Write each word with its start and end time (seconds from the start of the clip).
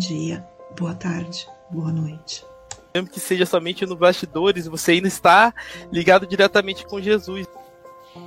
bom 0.00 0.08
dia, 0.08 0.42
boa 0.78 0.94
tarde, 0.94 1.46
boa 1.70 1.92
noite. 1.92 2.42
Mesmo 2.94 3.10
que 3.10 3.20
seja 3.20 3.44
somente 3.44 3.84
no 3.84 3.94
bastidores, 3.94 4.66
você 4.66 4.92
ainda 4.92 5.08
está 5.08 5.52
ligado 5.92 6.26
diretamente 6.26 6.86
com 6.86 6.98
Jesus. 7.02 7.46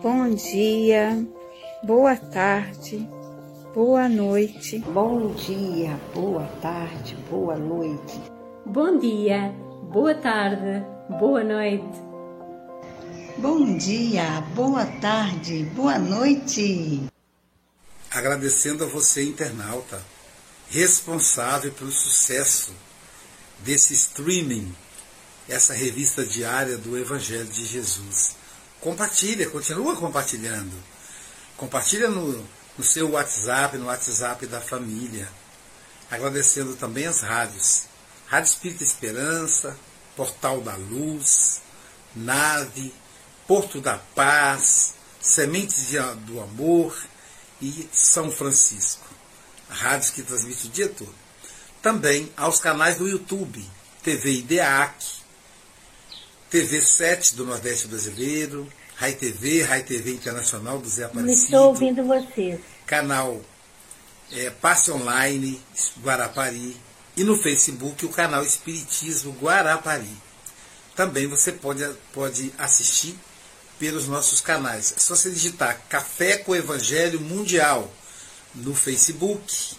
Bom 0.03 0.29
dia, 0.35 1.25
boa 1.83 2.15
tarde, 2.15 3.09
boa 3.73 4.07
noite. 4.07 4.77
Bom 4.85 5.33
dia, 5.33 5.99
boa 6.13 6.45
tarde, 6.61 7.15
boa 7.27 7.57
noite. 7.57 8.21
Bom 8.67 8.99
dia, 8.99 9.51
boa 9.91 10.13
tarde, 10.13 10.85
boa 11.19 11.43
noite. 11.43 12.01
Bom 13.39 13.77
dia, 13.77 14.41
boa 14.53 14.85
tarde, 15.01 15.63
boa 15.73 15.97
noite. 15.97 17.01
Agradecendo 18.11 18.83
a 18.83 18.87
você, 18.87 19.23
internauta, 19.23 20.12
responsável 20.73 21.71
pelo 21.71 21.91
sucesso 21.91 22.73
desse 23.59 23.93
streaming, 23.93 24.75
essa 25.47 25.71
revista 25.71 26.25
diária 26.25 26.79
do 26.79 26.97
Evangelho 26.97 27.45
de 27.45 27.63
Jesus. 27.63 28.35
Compartilha, 28.81 29.47
continua 29.51 29.95
compartilhando. 29.95 30.73
Compartilha 31.55 32.09
no, 32.09 32.43
no 32.75 32.83
seu 32.83 33.11
WhatsApp, 33.11 33.77
no 33.77 33.85
WhatsApp 33.85 34.47
da 34.47 34.59
família. 34.59 35.29
Agradecendo 36.09 36.75
também 36.75 37.05
as 37.05 37.21
rádios. 37.21 37.83
Rádio 38.25 38.49
Espírita 38.49 38.83
Esperança, 38.83 39.77
Portal 40.15 40.59
da 40.61 40.75
Luz, 40.75 41.61
Nave, 42.15 42.91
Porto 43.47 43.79
da 43.79 43.99
Paz, 44.15 44.95
Sementes 45.21 45.91
do 46.25 46.41
Amor 46.41 46.97
e 47.61 47.87
São 47.93 48.31
Francisco. 48.31 49.12
Rádios 49.69 50.11
que 50.11 50.21
transmitem 50.21 50.69
o 50.69 50.73
dia 50.73 50.89
todo. 50.89 51.15
Também 51.81 52.31
aos 52.37 52.59
canais 52.59 52.97
do 52.97 53.07
YouTube, 53.07 53.65
TV 54.03 54.35
IDEAC, 54.35 55.05
TV 56.49 56.81
7 56.81 57.35
do 57.35 57.45
Nordeste 57.45 57.87
Brasileiro, 57.87 58.67
Rai 58.95 59.13
TV, 59.13 59.63
Rai 59.63 59.83
TV 59.83 60.11
Internacional 60.11 60.79
do 60.79 60.87
Zé 60.87 61.05
Aparecido. 61.05 61.43
Estou 61.45 61.67
ouvindo 61.69 62.03
você. 62.05 62.59
Canal 62.85 63.41
é, 64.31 64.49
Passe 64.49 64.91
Online 64.91 65.59
Guarapari 66.01 66.77
e 67.15 67.23
no 67.23 67.37
Facebook 67.37 68.05
o 68.05 68.09
canal 68.09 68.43
Espiritismo 68.43 69.35
Guarapari. 69.41 70.15
Também 70.95 71.27
você 71.27 71.51
pode, 71.51 71.83
pode 72.13 72.53
assistir 72.57 73.17
pelos 73.79 74.07
nossos 74.07 74.39
canais. 74.39 74.93
É 74.95 74.99
só 74.99 75.15
você 75.15 75.31
digitar 75.31 75.81
Café 75.89 76.37
com 76.37 76.55
Evangelho 76.55 77.19
Mundial 77.19 77.91
no 78.55 78.75
Facebook, 78.75 79.75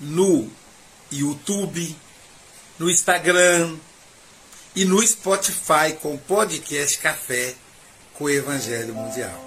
no 0.00 0.48
YouTube, 1.10 1.96
no 2.78 2.90
Instagram 2.90 3.76
e 4.74 4.84
no 4.84 5.00
Spotify 5.06 5.94
com 6.00 6.14
o 6.14 6.18
podcast 6.18 6.98
Café 6.98 7.54
com 8.14 8.24
o 8.24 8.30
Evangelho 8.30 8.94
Mundial. 8.94 9.46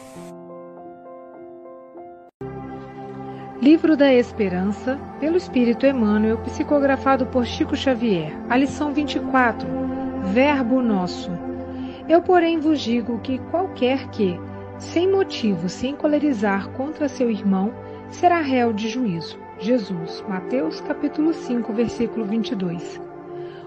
Livro 3.61 3.97
da 3.97 4.13
Esperança, 4.13 4.97
pelo 5.19 5.35
Espírito 5.35 5.85
Emmanuel, 5.85 6.37
psicografado 6.39 7.25
por 7.25 7.45
Chico 7.45 7.75
Xavier. 7.75 8.33
A 8.49 8.55
lição 8.55 8.93
24. 8.93 9.67
Verbo 10.33 10.81
Nosso. 10.81 11.29
Eu, 12.07 12.21
porém, 12.21 12.59
vos 12.59 12.79
digo 12.79 13.19
que 13.19 13.37
qualquer 13.51 14.09
que, 14.11 14.39
sem 14.77 15.11
motivo, 15.11 15.67
se 15.67 15.87
encolerizar 15.87 16.69
contra 16.69 17.09
seu 17.09 17.29
irmão, 17.29 17.73
será 18.09 18.41
réu 18.41 18.73
de 18.73 18.89
juízo. 18.89 19.37
Jesus, 19.59 20.23
Mateus 20.27 20.79
capítulo 20.81 21.33
5, 21.33 21.73
versículo 21.73 22.25
22. 22.25 23.01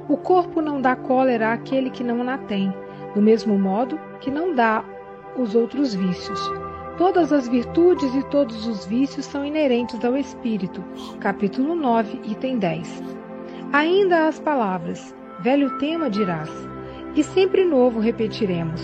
O 0.08 0.16
corpo 0.16 0.60
não 0.60 0.80
dá 0.80 0.97
cólera 0.97 1.53
àquele 1.53 1.91
que 1.91 2.03
não 2.03 2.28
a 2.28 2.38
tem, 2.38 2.72
do 3.14 3.22
mesmo 3.22 3.58
modo 3.58 3.98
que 4.20 4.30
não 4.30 4.54
dá 4.54 4.84
os 5.36 5.54
outros 5.54 5.94
vícios. 5.94 6.41
Todas 6.98 7.32
as 7.32 7.48
virtudes 7.48 8.14
e 8.14 8.22
todos 8.25 8.66
os 8.66 8.84
vícios 8.84 9.26
são 9.26 9.44
inerentes 9.44 10.04
ao 10.04 10.16
espírito. 10.16 10.82
Capítulo 11.20 11.74
9, 11.74 12.20
item 12.24 12.59
10. 12.59 13.03
Ainda 13.72 14.28
as 14.28 14.38
palavras: 14.38 15.14
velho 15.41 15.78
tema 15.78 16.10
dirás, 16.10 16.50
e 17.14 17.22
sempre 17.22 17.64
novo 17.64 18.00
repetiremos. 18.00 18.82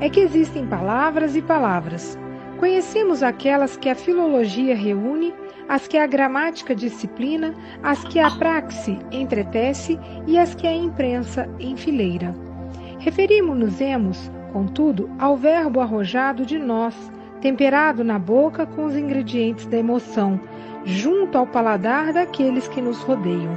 É 0.00 0.08
que 0.08 0.20
existem 0.20 0.66
palavras 0.66 1.36
e 1.36 1.42
palavras. 1.42 2.18
Conhecemos 2.60 3.22
aquelas 3.22 3.78
que 3.78 3.88
a 3.88 3.94
filologia 3.94 4.76
reúne, 4.76 5.32
as 5.66 5.88
que 5.88 5.96
a 5.96 6.06
gramática 6.06 6.74
disciplina, 6.74 7.54
as 7.82 8.04
que 8.04 8.18
a 8.18 8.30
praxe 8.30 8.98
entretece 9.10 9.98
e 10.26 10.38
as 10.38 10.54
que 10.54 10.66
a 10.66 10.74
imprensa 10.74 11.48
enfileira. 11.58 12.34
Referimos-nos, 12.98 14.30
contudo, 14.52 15.08
ao 15.18 15.38
verbo 15.38 15.80
arrojado 15.80 16.44
de 16.44 16.58
nós, 16.58 16.94
temperado 17.40 18.04
na 18.04 18.18
boca 18.18 18.66
com 18.66 18.84
os 18.84 18.94
ingredientes 18.94 19.64
da 19.64 19.78
emoção, 19.78 20.38
junto 20.84 21.38
ao 21.38 21.46
paladar 21.46 22.12
daqueles 22.12 22.68
que 22.68 22.82
nos 22.82 22.98
rodeiam. 22.98 23.56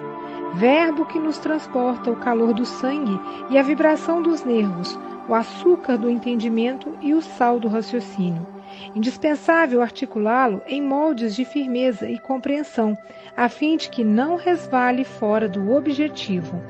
Verbo 0.53 1.05
que 1.05 1.19
nos 1.19 1.37
transporta 1.39 2.09
o 2.09 2.15
calor 2.15 2.53
do 2.53 2.65
sangue 2.65 3.19
e 3.49 3.57
a 3.57 3.63
vibração 3.63 4.21
dos 4.21 4.45
nervos, 4.45 4.97
o 5.27 5.35
açúcar 5.35 5.97
do 5.97 6.09
entendimento 6.09 6.95
e 7.01 7.13
o 7.13 7.21
sal 7.21 7.59
do 7.59 7.67
raciocínio. 7.67 8.52
Indispensável 8.95 9.81
articulá-lo 9.81 10.61
em 10.67 10.81
moldes 10.81 11.35
de 11.35 11.45
firmeza 11.45 12.09
e 12.09 12.19
compreensão, 12.19 12.97
a 13.35 13.49
fim 13.49 13.77
de 13.77 13.89
que 13.89 14.03
não 14.03 14.35
resvale 14.35 15.03
fora 15.03 15.47
do 15.47 15.71
objetivo. 15.71 16.61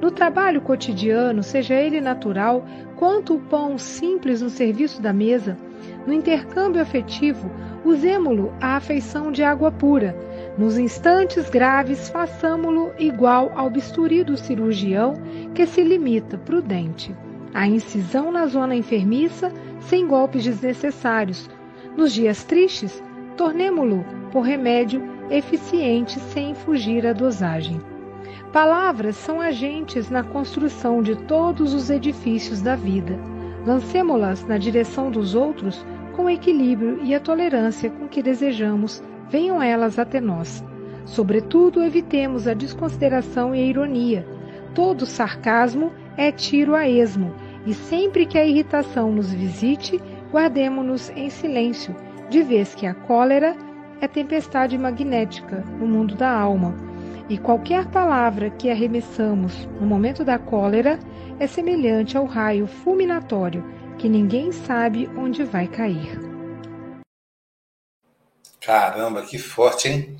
No 0.00 0.10
trabalho 0.10 0.62
cotidiano, 0.62 1.42
seja 1.42 1.74
ele 1.74 2.00
natural, 2.00 2.64
quanto 2.96 3.34
o 3.34 3.40
pão 3.40 3.76
simples 3.76 4.40
no 4.40 4.48
serviço 4.48 5.02
da 5.02 5.12
mesa, 5.12 5.58
no 6.06 6.12
intercâmbio 6.12 6.80
afetivo, 6.80 7.50
usemo-lo 7.84 8.52
à 8.60 8.76
afeição 8.76 9.30
de 9.30 9.42
água 9.42 9.70
pura. 9.70 10.16
Nos 10.56 10.78
instantes 10.78 11.48
graves, 11.50 12.08
façamo-lo 12.08 12.92
igual 12.98 13.52
ao 13.54 13.70
bisturi 13.70 14.24
do 14.24 14.36
cirurgião 14.36 15.14
que 15.54 15.66
se 15.66 15.82
limita 15.82 16.38
prudente. 16.38 17.14
A 17.52 17.66
incisão 17.66 18.30
na 18.30 18.46
zona 18.46 18.74
enfermiça, 18.74 19.52
sem 19.80 20.06
golpes 20.06 20.44
desnecessários. 20.44 21.48
Nos 21.96 22.12
dias 22.12 22.44
tristes, 22.44 23.02
tornemo-lo 23.36 24.04
por 24.32 24.42
remédio 24.42 25.02
eficiente 25.30 26.18
sem 26.18 26.54
fugir 26.54 27.06
à 27.06 27.12
dosagem. 27.12 27.80
Palavras 28.52 29.16
são 29.16 29.40
agentes 29.40 30.10
na 30.10 30.24
construção 30.24 31.02
de 31.02 31.14
todos 31.14 31.72
os 31.72 31.88
edifícios 31.88 32.60
da 32.60 32.74
vida. 32.74 33.18
Lancemo-las 33.66 34.44
na 34.46 34.58
direção 34.58 35.10
dos 35.10 35.34
outros 35.34 35.84
com 36.16 36.24
o 36.24 36.30
equilíbrio 36.30 37.00
e 37.02 37.14
a 37.14 37.20
tolerância 37.20 37.88
com 37.90 38.08
que 38.08 38.22
desejamos 38.22 39.02
venham 39.28 39.62
elas 39.62 39.98
até 39.98 40.20
nós. 40.20 40.64
Sobretudo, 41.04 41.82
evitemos 41.82 42.48
a 42.48 42.54
desconsideração 42.54 43.54
e 43.54 43.60
a 43.60 43.66
ironia. 43.66 44.26
Todo 44.74 45.06
sarcasmo 45.06 45.92
é 46.16 46.30
tiro 46.32 46.74
a 46.74 46.88
esmo, 46.88 47.32
e 47.66 47.74
sempre 47.74 48.26
que 48.26 48.38
a 48.38 48.44
irritação 48.44 49.12
nos 49.12 49.32
visite, 49.32 50.00
guardemo-nos 50.32 51.10
em 51.10 51.28
silêncio, 51.28 51.94
de 52.28 52.42
vez 52.42 52.74
que 52.74 52.86
a 52.86 52.94
cólera 52.94 53.56
é 54.00 54.08
tempestade 54.08 54.78
magnética 54.78 55.64
no 55.78 55.86
mundo 55.86 56.14
da 56.14 56.30
alma, 56.30 56.74
e 57.28 57.38
qualquer 57.38 57.86
palavra 57.86 58.50
que 58.50 58.70
arremessamos 58.70 59.68
no 59.80 59.86
momento 59.86 60.24
da 60.24 60.38
cólera 60.38 60.98
é 61.38 61.46
semelhante 61.46 62.16
ao 62.16 62.24
raio 62.24 62.66
fulminatório 62.66 63.64
que 63.98 64.08
ninguém 64.08 64.50
sabe 64.50 65.08
onde 65.16 65.44
vai 65.44 65.68
cair. 65.68 66.18
Caramba, 68.60 69.22
que 69.22 69.38
forte, 69.38 69.88
hein? 69.88 70.16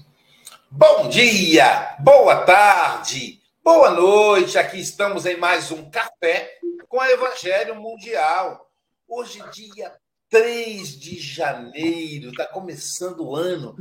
Bom 0.70 1.08
dia, 1.08 1.96
boa 1.98 2.44
tarde, 2.44 3.39
boa 3.72 3.92
noite. 3.92 4.58
Aqui 4.58 4.80
estamos 4.80 5.24
em 5.26 5.36
mais 5.36 5.70
um 5.70 5.88
café 5.88 6.58
com 6.88 7.00
a 7.00 7.08
Evangelho 7.08 7.76
Mundial. 7.76 8.68
Hoje, 9.06 9.40
dia 9.52 9.94
3 10.28 10.98
de 10.98 11.20
janeiro, 11.20 12.30
está 12.30 12.46
começando 12.46 13.20
o 13.20 13.36
ano. 13.36 13.76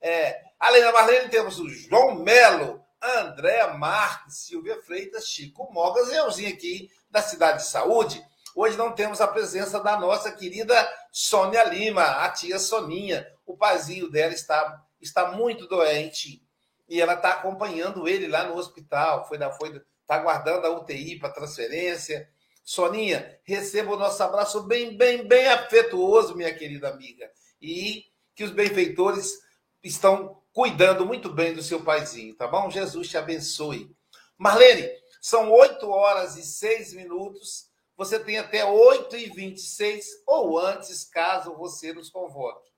É, 0.00 0.40
além 0.60 0.82
da 0.82 0.92
Marlene, 0.92 1.30
temos 1.30 1.58
o 1.58 1.68
João 1.68 2.16
Melo, 2.16 2.84
Andréa 3.02 3.74
Marques, 3.74 4.44
Silvia 4.46 4.80
Freitas, 4.82 5.28
Chico 5.28 5.72
Mogas 5.72 6.12
euzinho 6.12 6.50
aqui 6.50 6.90
da 7.10 7.22
Cidade 7.22 7.62
de 7.62 7.68
Saúde. 7.68 8.22
Hoje 8.54 8.76
não 8.76 8.92
temos 8.92 9.20
a 9.20 9.26
presença 9.26 9.80
da 9.80 9.98
nossa 9.98 10.30
querida 10.30 10.88
Sônia 11.10 11.64
Lima, 11.64 12.02
a 12.02 12.30
tia 12.30 12.58
Soninha. 12.58 13.26
O 13.46 13.56
paizinho 13.56 14.10
dela 14.10 14.32
está, 14.32 14.84
está 15.00 15.32
muito 15.32 15.66
doente 15.66 16.42
e 16.88 17.00
ela 17.00 17.14
está 17.14 17.30
acompanhando 17.30 18.08
ele 18.08 18.26
lá 18.26 18.44
no 18.44 18.56
hospital. 18.56 19.26
Foi, 19.26 19.38
foi 19.58 19.82
está 20.04 20.16
aguardando 20.16 20.66
a 20.66 20.70
UTI 20.70 21.18
para 21.18 21.30
transferência. 21.32 22.28
Soninha, 22.62 23.38
receba 23.44 23.94
o 23.94 23.98
nosso 23.98 24.22
abraço 24.22 24.62
bem, 24.62 24.96
bem, 24.96 25.26
bem 25.26 25.48
afetuoso, 25.48 26.36
minha 26.36 26.54
querida 26.54 26.88
amiga. 26.88 27.30
E 27.60 28.04
que 28.34 28.44
os 28.44 28.50
benfeitores 28.50 29.38
estão 29.82 30.42
cuidando 30.52 31.04
muito 31.04 31.30
bem 31.30 31.52
do 31.52 31.62
seu 31.62 31.82
paizinho, 31.82 32.34
tá 32.34 32.46
bom? 32.46 32.70
Jesus 32.70 33.08
te 33.08 33.18
abençoe. 33.18 33.94
Marlene, 34.38 34.88
são 35.20 35.50
8 35.50 35.88
horas 35.88 36.36
e 36.36 36.42
6 36.42 36.94
minutos. 36.94 37.70
Você 37.96 38.18
tem 38.18 38.38
até 38.38 38.64
8 38.64 39.16
e 39.16 39.30
26 39.30 40.22
ou 40.26 40.58
antes, 40.58 41.04
caso 41.04 41.54
você 41.54 41.92
nos 41.92 42.10
convoque. 42.10 42.70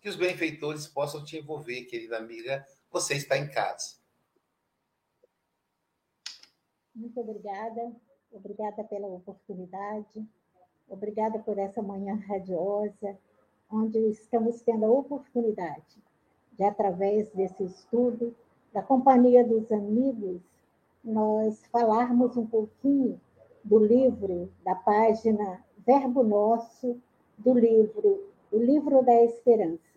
Que 0.00 0.08
os 0.08 0.16
benfeitores 0.16 0.86
possam 0.86 1.24
te 1.24 1.36
envolver, 1.36 1.84
querida 1.84 2.16
amiga. 2.16 2.64
Você 2.90 3.14
está 3.14 3.36
em 3.36 3.48
casa. 3.48 3.96
Muito 6.94 7.20
obrigada. 7.20 7.92
Obrigada 8.32 8.84
pela 8.84 9.08
oportunidade. 9.08 10.26
Obrigada 10.88 11.38
por 11.38 11.58
essa 11.58 11.80
manhã 11.82 12.16
radiosa, 12.26 13.18
onde 13.70 13.98
estamos 14.10 14.60
tendo 14.62 14.84
a 14.84 14.90
oportunidade 14.90 16.02
de, 16.52 16.64
através 16.64 17.30
desse 17.30 17.64
estudo, 17.64 18.34
da 18.72 18.82
companhia 18.82 19.44
dos 19.44 19.70
amigos, 19.72 20.40
nós 21.02 21.64
falarmos 21.72 22.36
um 22.36 22.46
pouquinho 22.46 23.20
do 23.64 23.78
livro, 23.78 24.52
da 24.64 24.74
página 24.74 25.64
Verbo 25.86 26.22
Nosso, 26.22 27.00
do 27.38 27.54
livro 27.54 28.28
O 28.52 28.58
Livro 28.58 29.02
da 29.02 29.24
Esperança. 29.24 29.89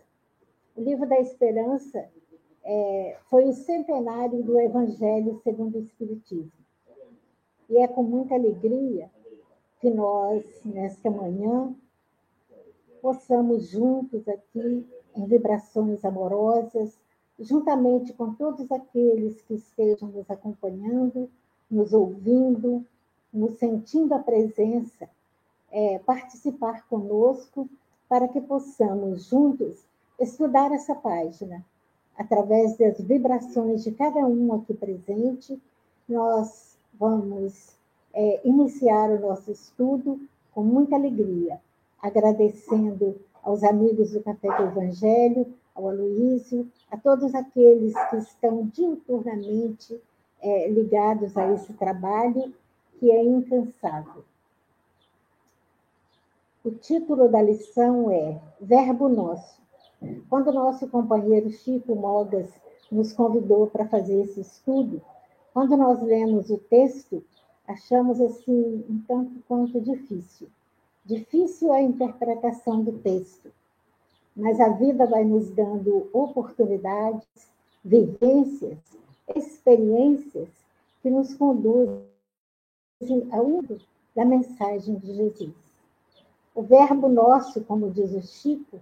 O 0.76 0.82
Livro 0.82 1.08
da 1.08 1.20
Esperança 1.20 2.10
é, 2.64 3.18
foi 3.30 3.46
o 3.46 3.54
centenário 3.54 4.42
do 4.42 4.60
Evangelho 4.60 5.40
segundo 5.44 5.76
o 5.76 5.82
Espiritismo. 5.82 6.52
E 7.70 7.78
é 7.78 7.88
com 7.88 8.02
muita 8.02 8.34
alegria 8.34 9.10
que 9.80 9.90
nós, 9.92 10.44
nesta 10.66 11.12
manhã, 11.12 11.76
possamos 13.02 13.68
juntos 13.68 14.28
aqui 14.28 14.88
em 15.16 15.26
vibrações 15.26 16.04
amorosas, 16.04 16.98
juntamente 17.40 18.12
com 18.14 18.34
todos 18.34 18.72
aqueles 18.72 19.42
que 19.44 19.54
estejam 19.54 20.10
nos 20.10 20.30
acompanhando, 20.32 21.30
nos 21.70 21.94
ouvindo, 21.94 22.84
nos 23.32 23.58
sentindo 23.58 24.14
a 24.14 24.20
presença, 24.20 25.08
é, 25.72 26.00
participar 26.00 26.88
conosco 26.88 27.70
para 28.10 28.28
que 28.28 28.42
possamos 28.42 29.26
juntos 29.26 29.84
estudar 30.20 30.72
essa 30.72 30.96
página. 30.96 31.64
Através 32.18 32.78
das 32.78 33.00
vibrações 33.02 33.84
de 33.84 33.92
cada 33.92 34.20
um 34.20 34.54
aqui 34.54 34.74
presente, 34.74 35.60
nós 36.08 36.78
vamos 36.94 37.76
é, 38.14 38.42
iniciar 38.48 39.10
o 39.10 39.20
nosso 39.20 39.52
estudo 39.52 40.20
com 40.54 40.64
muita 40.64 40.96
alegria, 40.96 41.60
agradecendo 42.02 43.20
aos 43.42 43.64
amigos 43.64 44.12
do 44.12 44.22
Café 44.22 44.48
do 44.58 44.64
Evangelho, 44.64 45.54
ao 45.74 45.90
Aloísio, 45.90 46.70
a 46.92 46.98
todos 46.98 47.34
aqueles 47.34 47.94
que 48.10 48.18
estão 48.18 48.68
diuturnamente 48.68 50.00
é, 50.40 50.70
ligados 50.70 51.36
a 51.36 51.52
esse 51.54 51.74
trabalho 51.74 52.54
que 53.00 53.10
é 53.10 53.24
incansável. 53.24 54.24
O 56.64 56.72
título 56.72 57.28
da 57.28 57.42
lição 57.42 58.12
é 58.12 58.40
Verbo 58.62 59.10
Nosso. 59.10 59.63
Quando 60.30 60.52
nosso 60.52 60.88
companheiro 60.88 61.50
Chico 61.52 61.96
Mogas 61.96 62.50
nos 62.92 63.14
convidou 63.14 63.68
para 63.68 63.88
fazer 63.88 64.22
esse 64.22 64.42
estudo, 64.42 65.02
quando 65.54 65.76
nós 65.78 66.02
lemos 66.02 66.50
o 66.50 66.58
texto, 66.58 67.24
achamos 67.68 68.20
assim 68.20 68.84
um 68.90 69.04
tanto 69.08 69.42
quanto 69.48 69.80
difícil 69.80 70.48
Difícil 71.06 71.74
a 71.74 71.82
interpretação 71.82 72.82
do 72.82 72.94
texto, 73.00 73.52
mas 74.34 74.58
a 74.62 74.70
vida 74.70 75.06
vai 75.06 75.26
nos 75.26 75.50
dando 75.50 76.10
oportunidades, 76.14 77.28
vivências, 77.84 78.78
experiências 79.36 80.48
que 81.02 81.10
nos 81.10 81.34
conduzem 81.34 82.06
ao 83.32 83.46
uso 83.46 83.82
da 84.16 84.24
mensagem 84.24 84.96
de 84.96 85.14
Jesus. 85.14 85.54
O 86.56 86.62
verbo 86.62 87.10
nosso, 87.10 87.60
como 87.66 87.92
diz 87.92 88.14
o 88.14 88.22
Chico, 88.22 88.80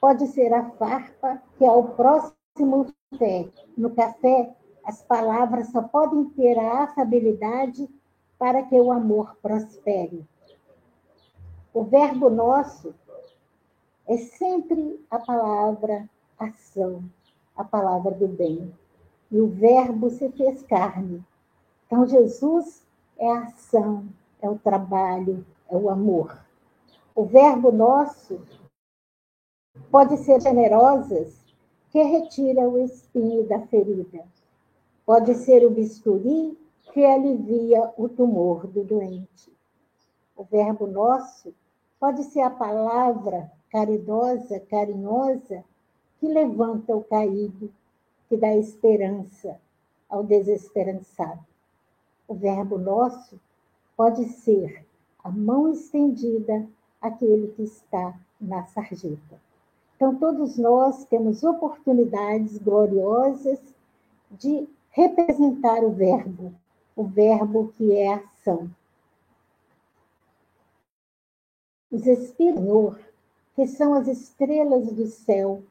pode 0.00 0.26
ser 0.28 0.52
a 0.52 0.70
farpa 0.70 1.42
que 1.56 1.64
ao 1.64 1.82
próximo 1.90 2.86
fé. 3.18 3.48
No 3.76 3.90
café, 3.90 4.54
as 4.84 5.02
palavras 5.02 5.68
só 5.68 5.82
podem 5.82 6.24
ter 6.30 6.58
a 6.58 6.84
afabilidade 6.84 7.88
para 8.38 8.62
que 8.62 8.74
o 8.76 8.92
amor 8.92 9.36
prospere. 9.42 10.24
O 11.74 11.84
verbo 11.84 12.30
nosso 12.30 12.94
é 14.06 14.16
sempre 14.16 15.04
a 15.10 15.18
palavra 15.18 16.08
ação, 16.38 17.04
a 17.56 17.64
palavra 17.64 18.12
do 18.12 18.28
bem. 18.28 18.72
E 19.30 19.40
o 19.40 19.48
verbo 19.48 20.08
se 20.08 20.30
fez 20.30 20.62
carne. 20.62 21.22
Então, 21.86 22.06
Jesus 22.06 22.86
é 23.18 23.30
a 23.30 23.42
ação, 23.42 24.06
é 24.40 24.48
o 24.48 24.58
trabalho, 24.58 25.44
é 25.68 25.76
o 25.76 25.90
amor. 25.90 26.38
O 27.14 27.24
verbo 27.24 27.70
nosso 27.70 28.40
pode 29.90 30.16
ser 30.18 30.40
generosas 30.40 31.36
que 31.90 32.02
retira 32.02 32.68
o 32.68 32.78
espinho 32.78 33.44
da 33.46 33.60
ferida. 33.60 34.24
Pode 35.06 35.34
ser 35.34 35.64
o 35.66 35.70
bisturi 35.70 36.58
que 36.92 37.04
alivia 37.04 37.92
o 37.96 38.08
tumor 38.08 38.66
do 38.66 38.84
doente. 38.84 39.52
O 40.36 40.44
verbo 40.44 40.86
nosso 40.86 41.52
Pode 42.00 42.22
ser 42.22 42.42
a 42.42 42.50
palavra 42.50 43.50
caridosa, 43.72 44.60
carinhosa, 44.60 45.64
que 46.20 46.28
levanta 46.28 46.94
o 46.94 47.02
caído, 47.02 47.72
que 48.28 48.36
dá 48.36 48.54
esperança 48.54 49.60
ao 50.08 50.22
desesperançado. 50.22 51.44
O 52.28 52.34
verbo 52.34 52.78
nosso 52.78 53.40
pode 53.96 54.26
ser 54.28 54.86
a 55.24 55.30
mão 55.30 55.72
estendida 55.72 56.68
àquele 57.00 57.48
que 57.48 57.64
está 57.64 58.14
na 58.40 58.64
sarjeta. 58.66 59.40
Então, 59.98 60.14
todos 60.14 60.56
nós 60.56 61.04
temos 61.06 61.42
oportunidades 61.42 62.56
gloriosas 62.58 63.58
de 64.30 64.68
representar 64.90 65.82
o 65.82 65.90
verbo, 65.90 66.54
o 66.94 67.02
verbo 67.02 67.72
que 67.76 67.96
é 67.96 68.14
ação, 68.14 68.70
os 71.90 72.06
Espírito, 72.06 72.96
que 73.56 73.66
são 73.66 73.92
as 73.92 74.06
estrelas 74.06 74.86
do 74.92 75.08
céu. 75.08 75.64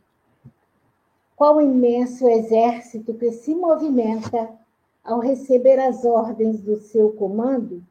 Qual 1.37 1.61
imenso 1.61 2.27
exército 2.27 3.13
que 3.13 3.31
se 3.31 3.55
movimenta 3.55 4.59
ao 5.05 5.21
receber 5.21 5.79
as 5.79 6.03
ordens 6.03 6.59
do 6.59 6.75
seu 6.75 7.13
comando, 7.13 7.81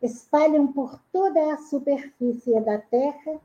espalham 0.00 0.66
por 0.66 0.98
toda 1.12 1.52
a 1.52 1.58
superfície 1.58 2.58
da 2.60 2.78
terra 2.78 3.38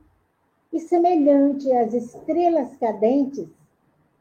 e, 0.71 0.79
semelhante 0.79 1.71
às 1.71 1.93
estrelas 1.93 2.75
cadentes, 2.77 3.47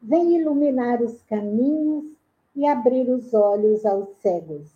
vem 0.01 0.37
iluminar 0.37 1.01
os 1.01 1.21
caminhos 1.23 2.05
e 2.55 2.65
abrir 2.65 3.09
os 3.09 3.33
olhos 3.33 3.85
aos 3.85 4.09
cegos. 4.21 4.71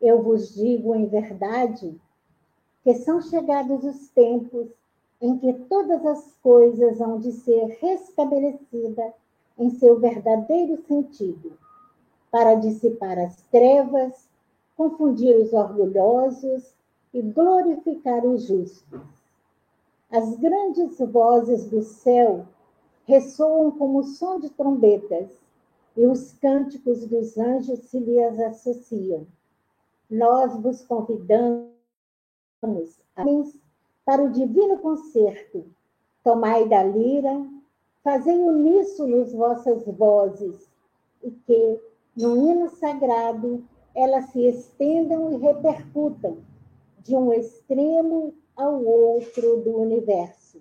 Eu 0.00 0.22
vos 0.22 0.54
digo 0.54 0.94
em 0.94 1.06
verdade 1.06 1.98
que 2.84 2.94
são 2.94 3.20
chegados 3.20 3.84
os 3.84 4.08
tempos 4.10 4.68
em 5.20 5.36
que 5.38 5.52
todas 5.52 6.06
as 6.06 6.32
coisas 6.42 7.00
hão 7.00 7.18
de 7.18 7.32
ser 7.32 7.78
restabelecidas 7.80 9.12
em 9.58 9.70
seu 9.70 9.98
verdadeiro 9.98 10.80
sentido, 10.86 11.58
para 12.30 12.54
dissipar 12.54 13.18
as 13.18 13.36
trevas, 13.50 14.28
confundir 14.76 15.36
os 15.36 15.52
orgulhosos 15.52 16.72
e 17.12 17.20
glorificar 17.20 18.24
os 18.24 18.44
justos. 18.44 19.17
As 20.10 20.36
grandes 20.36 20.98
vozes 20.98 21.66
do 21.66 21.82
céu 21.82 22.46
ressoam 23.04 23.70
como 23.70 24.02
som 24.02 24.40
de 24.40 24.48
trombetas, 24.48 25.28
e 25.94 26.06
os 26.06 26.32
cânticos 26.32 27.06
dos 27.06 27.36
anjos 27.36 27.80
se 27.80 27.98
lhes 27.98 28.38
associam. 28.40 29.26
Nós 30.08 30.56
vos 30.62 30.82
convidamos 30.82 31.68
para 34.04 34.22
o 34.22 34.30
divino 34.30 34.78
concerto. 34.78 35.66
Tomai 36.24 36.66
da 36.68 36.82
lira, 36.84 37.46
fazei 38.02 38.38
uníssonos 38.38 39.32
vossas 39.32 39.84
vozes, 39.84 40.70
e 41.22 41.30
que, 41.30 41.80
no 42.16 42.36
hino 42.36 42.70
sagrado, 42.70 43.62
elas 43.94 44.26
se 44.30 44.40
estendam 44.46 45.32
e 45.32 45.36
repercutam 45.36 46.38
de 47.00 47.14
um 47.14 47.32
extremo 47.32 48.32
ao 48.58 48.84
outro 48.84 49.62
do 49.62 49.78
universo. 49.78 50.60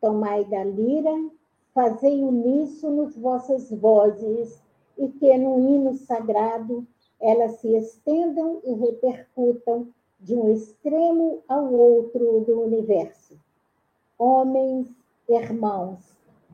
Tomai 0.00 0.44
da 0.44 0.62
lira, 0.62 1.30
fazei 1.74 2.22
uníssonos 2.22 3.16
vossas 3.16 3.70
vozes, 3.70 4.62
e 4.96 5.08
que 5.08 5.36
no 5.36 5.58
hino 5.58 5.94
sagrado 5.94 6.86
elas 7.20 7.58
se 7.60 7.74
estendam 7.76 8.60
e 8.62 8.74
repercutam 8.74 9.88
de 10.20 10.34
um 10.34 10.52
extremo 10.52 11.42
ao 11.48 11.72
outro 11.72 12.40
do 12.40 12.60
universo. 12.60 13.36
Homens, 14.18 14.88
irmãos, 15.28 15.98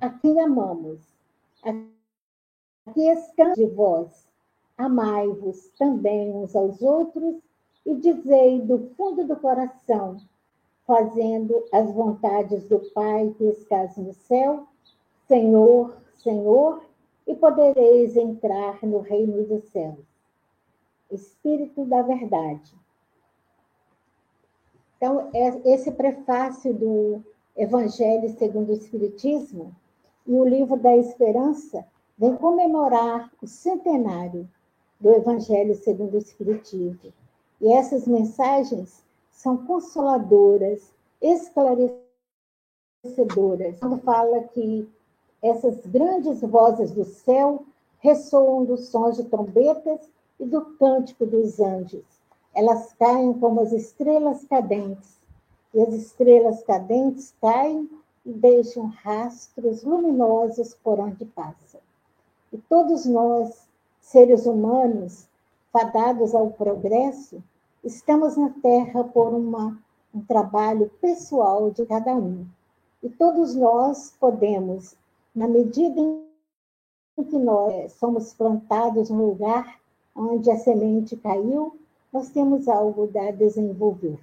a 0.01 0.09
quem 0.09 0.41
amamos, 0.41 1.01
a 1.65 1.73
que 2.93 3.03
estão 3.11 3.53
de 3.53 3.67
vós, 3.67 4.27
amai-vos 4.79 5.69
também 5.79 6.31
uns 6.35 6.57
aos 6.57 6.81
outros 6.81 7.37
e 7.85 7.95
dizei 7.97 8.61
do 8.63 8.91
fundo 8.97 9.27
do 9.27 9.37
coração, 9.37 10.19
fazendo 10.91 11.65
as 11.71 11.89
vontades 11.93 12.65
do 12.65 12.81
Pai 12.93 13.33
que 13.39 13.45
estás 13.45 13.97
no 13.97 14.13
céu, 14.13 14.67
Senhor, 15.29 15.97
Senhor, 16.17 16.83
e 17.29 17.37
podereis 17.37 18.17
entrar 18.17 18.83
no 18.83 18.99
reino 18.99 19.45
dos 19.45 19.63
céus. 19.69 20.05
Espírito 21.09 21.85
da 21.85 22.03
Verdade. 22.03 22.75
Então, 24.97 25.31
é 25.33 25.73
esse 25.73 25.93
prefácio 25.93 26.75
do 26.75 27.23
Evangelho 27.57 28.29
segundo 28.37 28.71
o 28.71 28.77
Espiritismo 28.77 29.73
e 30.27 30.35
o 30.35 30.45
livro 30.45 30.77
da 30.77 30.97
Esperança 30.97 31.87
vem 32.19 32.35
comemorar 32.35 33.31
o 33.41 33.47
centenário 33.47 34.49
do 34.99 35.11
Evangelho 35.11 35.77
segundo 35.77 36.15
o 36.15 36.19
Espiritismo. 36.19 37.13
E 37.61 37.73
essas 37.73 38.09
mensagens 38.09 39.09
são 39.41 39.57
consoladoras, 39.57 40.93
esclarecedoras. 41.19 42.05
Quando 43.81 43.97
fala 44.03 44.43
que 44.49 44.87
essas 45.41 45.87
grandes 45.87 46.43
vozes 46.43 46.91
do 46.91 47.07
céu 47.07 47.65
ressoam 48.01 48.67
dos 48.67 48.89
sons 48.89 49.17
de 49.17 49.25
trombetas 49.25 50.01
e 50.39 50.45
do 50.45 50.61
cântico 50.77 51.25
dos 51.25 51.59
anjos. 51.59 52.05
Elas 52.55 52.93
caem 52.99 53.33
como 53.33 53.63
as 53.63 53.73
estrelas 53.73 54.45
cadentes, 54.45 55.19
e 55.73 55.81
as 55.81 55.95
estrelas 55.95 56.63
cadentes 56.63 57.33
caem 57.41 57.89
e 58.27 58.33
deixam 58.35 58.89
rastros 58.89 59.83
luminosos 59.83 60.75
por 60.85 61.01
onde 61.01 61.25
passam. 61.25 61.81
E 62.53 62.59
todos 62.59 63.07
nós, 63.07 63.67
seres 64.03 64.45
humanos, 64.45 65.27
fadados 65.73 66.35
ao 66.35 66.51
progresso, 66.51 67.43
estamos 67.83 68.37
na 68.37 68.51
Terra 68.51 69.05
por 69.05 69.35
uma, 69.35 69.79
um 70.15 70.21
trabalho 70.23 70.91
pessoal 71.01 71.71
de 71.71 71.87
cada 71.87 72.15
um. 72.15 72.47
E 73.03 73.09
todos 73.09 73.55
nós 73.55 74.15
podemos 74.21 74.95
na 75.35 75.49
medida 75.49 76.01
em 76.01 77.25
que 77.25 77.39
nós 77.39 77.93
somos 77.93 78.35
plantados 78.35 79.11
no 79.11 79.27
lugar 79.27 79.81
onde 80.15 80.51
a 80.51 80.59
semente 80.59 81.17
caiu, 81.17 81.79
nós 82.13 82.29
temos 82.31 82.69
algo 82.69 83.09
a 83.17 83.31
desenvolver. 83.31 84.19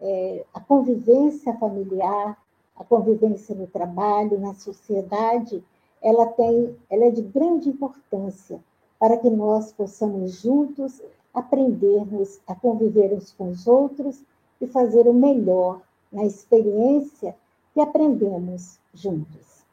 É, 0.00 0.44
a 0.52 0.60
convivência 0.60 1.56
familiar, 1.56 2.36
a 2.76 2.84
convivência 2.84 3.54
no 3.54 3.66
trabalho, 3.66 4.38
na 4.38 4.54
sociedade, 4.54 5.62
ela 6.02 6.26
tem, 6.26 6.76
ela 6.90 7.06
é 7.06 7.10
de 7.10 7.22
grande 7.22 7.68
importância 7.68 8.60
para 8.98 9.16
que 9.16 9.30
nós 9.30 9.72
possamos 9.72 10.40
juntos 10.40 11.00
aprendermos 11.32 12.40
a 12.46 12.54
conviver 12.54 13.12
uns 13.12 13.32
com 13.32 13.50
os 13.50 13.66
outros 13.66 14.22
e 14.60 14.66
fazer 14.66 15.06
o 15.06 15.14
melhor 15.14 15.80
na 16.10 16.24
experiência 16.24 17.36
que 17.72 17.80
aprendemos 17.80 18.78
juntos. 18.92 19.64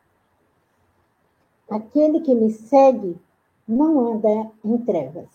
Aquele 1.69 2.19
que 2.21 2.35
me 2.35 2.51
segue 2.51 3.17
não 3.67 4.13
anda 4.13 4.51
em 4.63 4.77
trevas. 4.79 5.29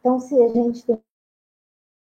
Então, 0.00 0.18
se 0.18 0.40
a 0.42 0.48
gente 0.48 0.84
tem 0.86 0.98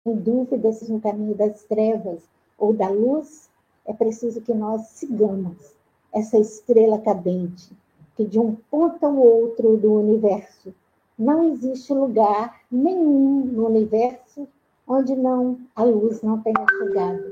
dúvidas 0.05 0.89
no 0.89 1.01
caminho 1.01 1.35
das 1.35 1.63
trevas 1.65 2.23
ou 2.59 2.73
da 2.73 2.89
luz, 2.89 3.49
é 3.85 3.93
preciso 3.93 4.41
que 4.41 4.53
nós 4.53 4.87
sigamos 4.89 5.75
essa 6.13 6.39
estrela 6.39 7.01
cadente, 7.01 7.73
que 8.17 8.25
de 8.25 8.39
um 8.39 8.57
ponto 8.71 9.05
ao 9.05 9.17
outro 9.17 9.77
do 9.77 9.93
universo 9.95 10.75
não 11.19 11.53
existe 11.53 11.93
lugar 11.93 12.61
nenhum 12.71 13.45
no 13.45 13.67
universo 13.67 14.49
onde 14.87 15.15
não 15.15 15.59
a 15.77 15.85
luz 15.85 16.23
não 16.23 16.41
tenha 16.41 16.67
chegado. 16.79 17.23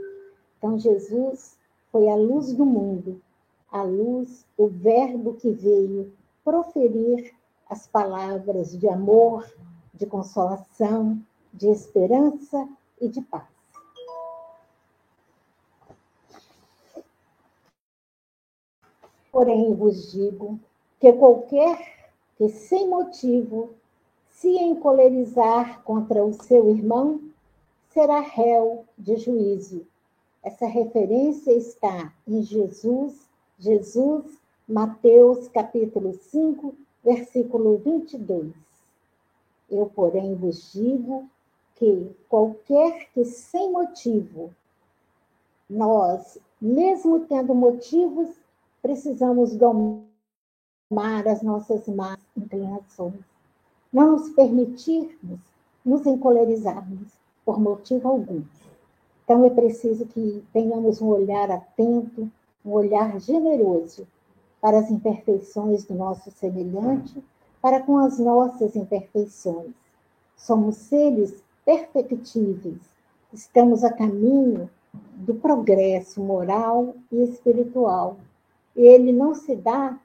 Então 0.58 0.78
Jesus 0.78 1.56
foi 1.90 2.08
a 2.08 2.14
luz 2.14 2.52
do 2.52 2.64
mundo 2.64 3.20
a 3.70 3.82
luz, 3.82 4.44
o 4.56 4.66
Verbo 4.66 5.34
que 5.34 5.50
veio 5.50 6.12
proferir 6.44 7.32
as 7.68 7.87
palavras 7.87 8.76
de 8.76 8.88
amor, 8.88 9.49
de 9.94 10.06
consolação, 10.06 11.20
de 11.52 11.68
esperança 11.68 12.68
e 13.00 13.08
de 13.08 13.20
paz. 13.22 13.49
Porém, 19.30 19.72
vos 19.75 20.10
digo 20.10 20.58
que 20.99 21.12
qualquer 21.12 22.00
que 22.40 22.49
sem 22.49 22.88
motivo 22.88 23.68
se 24.30 24.49
encolerizar 24.49 25.82
contra 25.82 26.25
o 26.25 26.32
seu 26.32 26.70
irmão 26.70 27.20
será 27.90 28.20
réu 28.20 28.87
de 28.97 29.16
juízo. 29.16 29.87
Essa 30.42 30.64
referência 30.64 31.52
está 31.52 32.11
em 32.26 32.40
Jesus 32.40 33.28
Jesus, 33.59 34.25
Mateus 34.66 35.49
capítulo 35.49 36.14
5, 36.14 36.75
versículo 37.04 37.76
22. 37.76 38.54
Eu, 39.70 39.85
porém, 39.94 40.35
vos 40.35 40.73
digo 40.73 41.28
que 41.75 42.11
qualquer 42.26 43.11
que 43.12 43.23
sem 43.26 43.70
motivo, 43.70 44.50
nós, 45.68 46.38
mesmo 46.59 47.20
tendo 47.26 47.54
motivos, 47.54 48.30
precisamos 48.80 49.54
domar 49.54 50.10
as 51.26 51.42
nossas 51.42 51.87
más 51.87 52.18
inclinações, 52.37 53.14
não 53.92 54.12
nos 54.12 54.30
permitirmos 54.30 55.38
nos 55.85 56.04
encolerizarmos 56.04 57.09
por 57.44 57.61
motivo 57.61 58.09
algum. 58.09 58.42
Então 59.25 59.44
é 59.44 59.50
preciso 59.50 60.06
que 60.06 60.44
tenhamos 60.52 61.00
um 61.00 61.06
olhar 61.06 61.50
atento, 61.50 62.30
um 62.64 62.73
olhar 62.73 63.20
generoso 63.20 64.06
para 64.61 64.80
as 64.80 64.90
imperfeições 64.90 65.85
do 65.85 65.94
nosso 65.94 66.30
semelhante, 66.32 67.23
para 67.62 67.80
com 67.80 67.99
as 67.99 68.18
nossas 68.18 68.75
imperfeições. 68.75 69.73
Somos 70.37 70.76
seres 70.76 71.42
perfectíveis, 71.64 72.80
estamos 73.32 73.85
a 73.85 73.92
caminho 73.92 74.68
do 75.14 75.35
progresso 75.35 76.20
moral 76.20 76.94
e 77.12 77.23
espiritual. 77.23 78.16
Ele 78.75 79.12
não 79.12 79.35
se 79.35 79.54
dá 79.54 79.99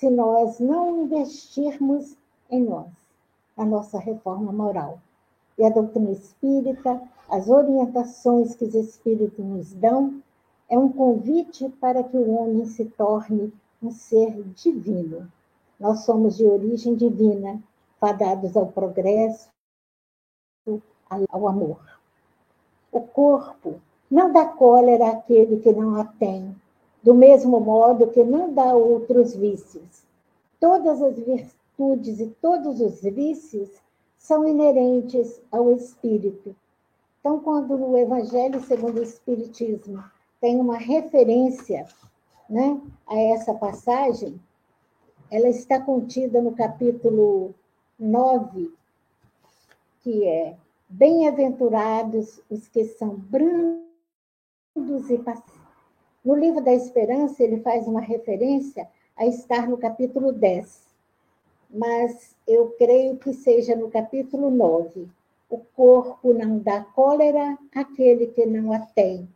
se 0.00 0.08
nós 0.08 0.58
não 0.58 1.02
investirmos 1.02 2.16
em 2.50 2.64
nós, 2.64 2.88
na 3.54 3.66
nossa 3.66 3.98
reforma 3.98 4.50
moral. 4.50 4.98
E 5.58 5.64
a 5.64 5.68
doutrina 5.68 6.10
espírita, 6.10 7.02
as 7.28 7.50
orientações 7.50 8.54
que 8.54 8.64
os 8.64 8.74
espíritos 8.74 9.44
nos 9.44 9.74
dão, 9.74 10.22
é 10.70 10.78
um 10.78 10.90
convite 10.90 11.68
para 11.78 12.02
que 12.02 12.16
o 12.16 12.30
homem 12.30 12.64
se 12.64 12.86
torne 12.86 13.52
um 13.82 13.90
ser 13.90 14.42
divino. 14.54 15.30
Nós 15.78 16.00
somos 16.00 16.38
de 16.38 16.46
origem 16.46 16.94
divina, 16.94 17.62
fadados 17.98 18.56
ao 18.56 18.68
progresso, 18.68 19.50
ao 21.28 21.46
amor. 21.46 22.00
O 22.90 23.02
corpo 23.02 23.78
não 24.10 24.32
dá 24.32 24.46
cólera 24.46 25.10
àquele 25.10 25.60
que 25.60 25.72
não 25.72 25.96
a 25.96 26.04
tem, 26.04 26.56
do 27.02 27.14
mesmo 27.14 27.60
modo 27.60 28.08
que 28.08 28.22
não 28.22 28.52
dá 28.52 28.74
outros 28.74 29.34
vícios. 29.34 30.04
Todas 30.58 31.00
as 31.02 31.16
virtudes 31.16 32.20
e 32.20 32.26
todos 32.40 32.80
os 32.80 33.00
vícios 33.00 33.70
são 34.18 34.46
inerentes 34.46 35.40
ao 35.50 35.72
espírito. 35.72 36.54
Então, 37.20 37.40
quando 37.40 37.76
no 37.76 37.96
Evangelho 37.96 38.60
segundo 38.62 38.98
o 38.98 39.02
Espiritismo 39.02 40.02
tem 40.40 40.58
uma 40.58 40.76
referência 40.76 41.86
né, 42.48 42.80
a 43.06 43.18
essa 43.18 43.54
passagem, 43.54 44.40
ela 45.30 45.48
está 45.48 45.80
contida 45.80 46.42
no 46.42 46.52
capítulo 46.52 47.54
9, 47.98 48.72
que 50.02 50.26
é 50.26 50.56
Bem-aventurados 50.92 52.40
os 52.50 52.66
que 52.66 52.84
são 52.84 53.10
brandos 53.14 53.88
e 55.08 55.18
pacíficos. 55.18 55.59
No 56.30 56.36
livro 56.36 56.60
da 56.60 56.72
Esperança, 56.72 57.42
ele 57.42 57.58
faz 57.58 57.88
uma 57.88 58.00
referência 58.00 58.88
a 59.16 59.26
estar 59.26 59.68
no 59.68 59.76
capítulo 59.76 60.30
10, 60.30 60.80
mas 61.68 62.36
eu 62.46 62.68
creio 62.78 63.16
que 63.16 63.32
seja 63.32 63.74
no 63.74 63.90
capítulo 63.90 64.48
9. 64.48 65.08
O 65.50 65.58
corpo 65.74 66.32
não 66.32 66.60
dá 66.60 66.84
cólera 66.84 67.58
àquele 67.74 68.28
que 68.28 68.46
não 68.46 68.72
a 68.72 68.78
tem, 68.78 69.28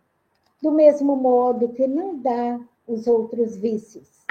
do 0.63 0.71
mesmo 0.71 1.17
modo 1.17 1.71
que 1.71 1.85
não 1.89 2.17
dá 2.17 2.61
os 2.87 3.09
outros 3.09 3.57
vícios. 3.57 4.25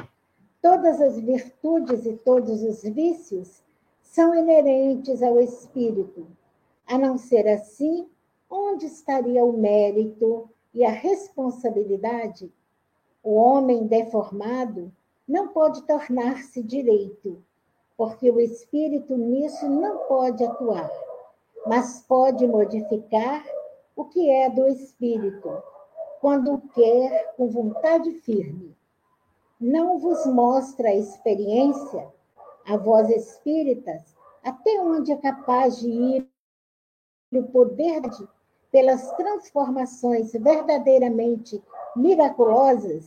Todas 0.61 1.01
as 1.01 1.19
virtudes 1.19 2.05
e 2.05 2.13
todos 2.13 2.63
os 2.63 2.81
vícios 2.81 3.61
são 4.01 4.33
inerentes 4.33 5.21
ao 5.21 5.37
espírito. 5.41 6.25
A 6.87 6.97
não 6.97 7.17
ser 7.17 7.45
assim, 7.45 8.07
onde 8.49 8.85
estaria 8.85 9.43
o 9.43 9.51
mérito 9.51 10.49
e 10.73 10.83
a 10.83 10.89
responsabilidade? 10.89 12.51
O 13.23 13.35
homem 13.35 13.87
deformado 13.87 14.91
não 15.27 15.49
pode 15.49 15.83
tornar-se 15.83 16.61
direito, 16.61 17.43
porque 17.95 18.29
o 18.29 18.39
espírito 18.39 19.15
nisso 19.15 19.69
não 19.69 19.99
pode 20.07 20.43
atuar, 20.43 20.91
mas 21.65 22.01
pode 22.01 22.45
modificar 22.47 23.45
o 23.95 24.05
que 24.05 24.29
é 24.29 24.49
do 24.49 24.67
espírito, 24.67 25.63
quando 26.19 26.61
quer 26.73 27.33
com 27.35 27.47
vontade 27.47 28.11
firme. 28.21 28.75
Não 29.59 29.99
vos 29.99 30.25
mostra 30.25 30.89
a 30.89 30.95
experiência, 30.95 32.11
a 32.65 32.75
vós 32.75 33.09
espíritas, 33.09 34.15
até 34.43 34.81
onde 34.81 35.11
é 35.11 35.17
capaz 35.17 35.79
de 35.79 35.89
ir 35.89 36.29
o 37.31 37.43
poder 37.43 38.01
de, 38.01 38.27
pelas 38.73 39.11
transformações 39.11 40.33
verdadeiramente 40.33 41.61
miraculosas 41.95 43.05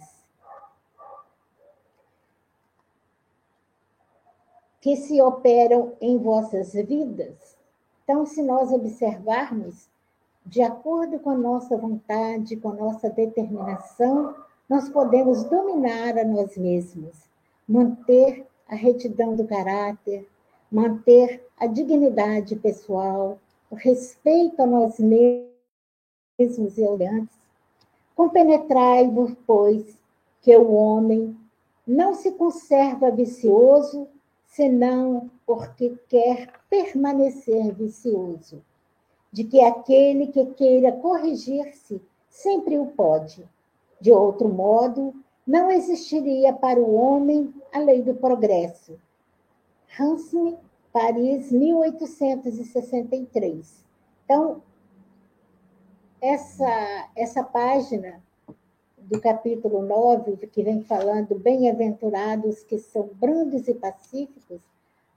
que 4.80 4.94
se 4.94 5.20
operam 5.20 5.94
em 6.00 6.18
vossas 6.18 6.72
vidas. 6.72 7.58
Então, 8.04 8.24
se 8.24 8.40
nós 8.44 8.70
observarmos 8.70 9.88
de 10.46 10.62
acordo 10.62 11.18
com 11.18 11.30
a 11.30 11.36
nossa 11.36 11.76
vontade, 11.76 12.56
com 12.58 12.68
a 12.68 12.74
nossa 12.74 13.10
determinação, 13.10 14.36
nós 14.68 14.88
podemos 14.88 15.42
dominar 15.42 16.16
a 16.16 16.24
nós 16.24 16.56
mesmos, 16.56 17.28
manter 17.68 18.46
a 18.68 18.76
retidão 18.76 19.34
do 19.34 19.44
caráter, 19.44 20.28
manter 20.70 21.44
a 21.58 21.66
dignidade 21.66 22.54
pessoal, 22.54 23.40
o 23.68 23.74
respeito 23.74 24.62
a 24.62 24.66
nós 24.66 25.00
mesmos 25.00 25.55
e 26.38 26.82
olhantes. 26.82 27.34
Compenetrai-vos, 28.14 29.34
pois, 29.46 29.96
que 30.42 30.54
o 30.56 30.72
homem 30.72 31.36
não 31.86 32.14
se 32.14 32.32
conserva 32.32 33.10
vicioso, 33.10 34.06
senão 34.46 35.30
porque 35.46 35.96
quer 36.08 36.52
permanecer 36.68 37.72
vicioso 37.74 38.62
de 39.32 39.44
que 39.44 39.60
aquele 39.60 40.26
que 40.28 40.46
queira 40.46 40.92
corrigir-se 40.92 42.00
sempre 42.28 42.78
o 42.78 42.86
pode. 42.86 43.44
De 44.00 44.10
outro 44.12 44.48
modo, 44.48 45.14
não 45.46 45.70
existiria 45.70 46.52
para 46.52 46.80
o 46.80 46.94
homem 46.94 47.54
a 47.72 47.78
lei 47.78 48.02
do 48.02 48.14
progresso. 48.14 48.98
Hansme, 49.98 50.58
Paris, 50.92 51.50
1863. 51.52 53.84
Então, 54.24 54.60
essa, 56.26 57.08
essa 57.14 57.42
página 57.44 58.20
do 58.98 59.20
capítulo 59.20 59.82
9, 59.82 60.36
que 60.48 60.62
vem 60.62 60.82
falando 60.82 61.38
bem-aventurados 61.38 62.64
que 62.64 62.78
são 62.78 63.08
brandos 63.14 63.68
e 63.68 63.74
pacíficos, 63.74 64.60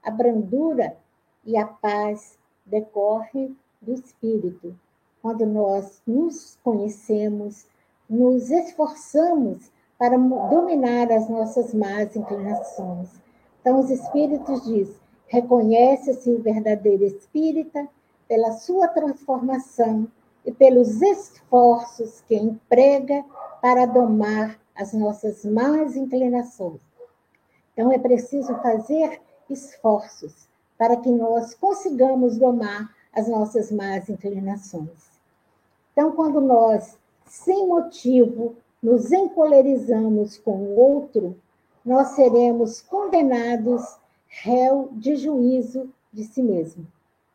a 0.02 0.10
brandura 0.10 0.96
e 1.44 1.56
a 1.56 1.66
paz 1.66 2.38
decorre 2.64 3.52
do 3.82 3.92
espírito. 3.92 4.78
Quando 5.20 5.44
nós 5.44 6.00
nos 6.06 6.56
conhecemos, 6.62 7.66
nos 8.08 8.48
esforçamos 8.50 9.70
para 9.98 10.16
dominar 10.16 11.10
as 11.10 11.28
nossas 11.28 11.74
más 11.74 12.14
inclinações. 12.14 13.08
Então, 13.60 13.80
os 13.80 13.90
espíritos 13.90 14.64
diz: 14.64 15.00
reconhece-se 15.26 16.30
o 16.30 16.40
verdadeiro 16.40 17.04
espírita 17.04 17.88
pela 18.28 18.52
sua 18.52 18.86
transformação 18.86 20.08
e 20.44 20.52
pelos 20.52 21.00
esforços 21.02 22.22
que 22.26 22.34
emprega 22.34 23.24
para 23.60 23.86
domar 23.86 24.58
as 24.74 24.92
nossas 24.92 25.44
más 25.44 25.96
inclinações. 25.96 26.80
Então, 27.72 27.92
é 27.92 27.98
preciso 27.98 28.54
fazer 28.56 29.20
esforços 29.48 30.48
para 30.78 30.96
que 30.96 31.10
nós 31.10 31.54
consigamos 31.54 32.38
domar 32.38 32.94
as 33.12 33.28
nossas 33.28 33.70
más 33.70 34.08
inclinações. 34.08 35.10
Então, 35.92 36.12
quando 36.12 36.40
nós, 36.40 36.98
sem 37.26 37.66
motivo, 37.66 38.56
nos 38.82 39.12
encolerizamos 39.12 40.38
com 40.38 40.52
o 40.52 40.76
outro, 40.76 41.36
nós 41.84 42.08
seremos 42.08 42.80
condenados 42.80 43.98
réu 44.26 44.88
de 44.92 45.16
juízo 45.16 45.92
de 46.12 46.24
si 46.24 46.42
mesmo. 46.42 46.86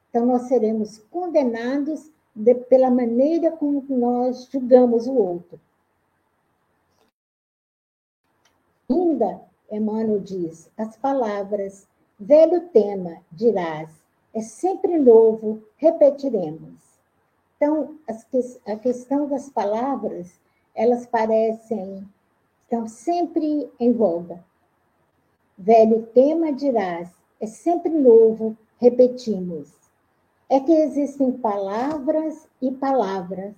Então, 0.09 0.25
nós 0.25 0.43
seremos 0.43 0.99
condenados 1.11 2.09
de, 2.35 2.53
pela 2.53 2.91
maneira 2.91 3.51
como 3.51 3.85
nós 3.87 4.49
julgamos 4.51 5.07
o 5.07 5.13
outro. 5.13 5.59
Ainda, 8.89 9.41
Emmanuel 9.71 10.19
diz, 10.19 10.69
as 10.77 10.97
palavras, 10.97 11.87
velho 12.19 12.67
tema, 12.69 13.21
dirás, 13.31 13.89
é 14.33 14.41
sempre 14.41 14.99
novo, 14.99 15.63
repetiremos. 15.77 16.83
Então, 17.55 17.97
a 18.65 18.75
questão 18.75 19.27
das 19.27 19.49
palavras, 19.49 20.37
elas 20.75 21.07
parecem, 21.07 22.05
estão 22.63 22.87
sempre 22.87 23.71
em 23.79 23.93
voga. 23.93 24.43
Velho 25.57 26.05
tema 26.07 26.51
dirás, 26.51 27.09
é 27.39 27.47
sempre 27.47 27.91
novo, 27.91 28.57
repetimos. 28.77 29.84
É 30.49 30.59
que 30.59 30.71
existem 30.71 31.31
palavras 31.31 32.47
e 32.61 32.71
palavras. 32.71 33.53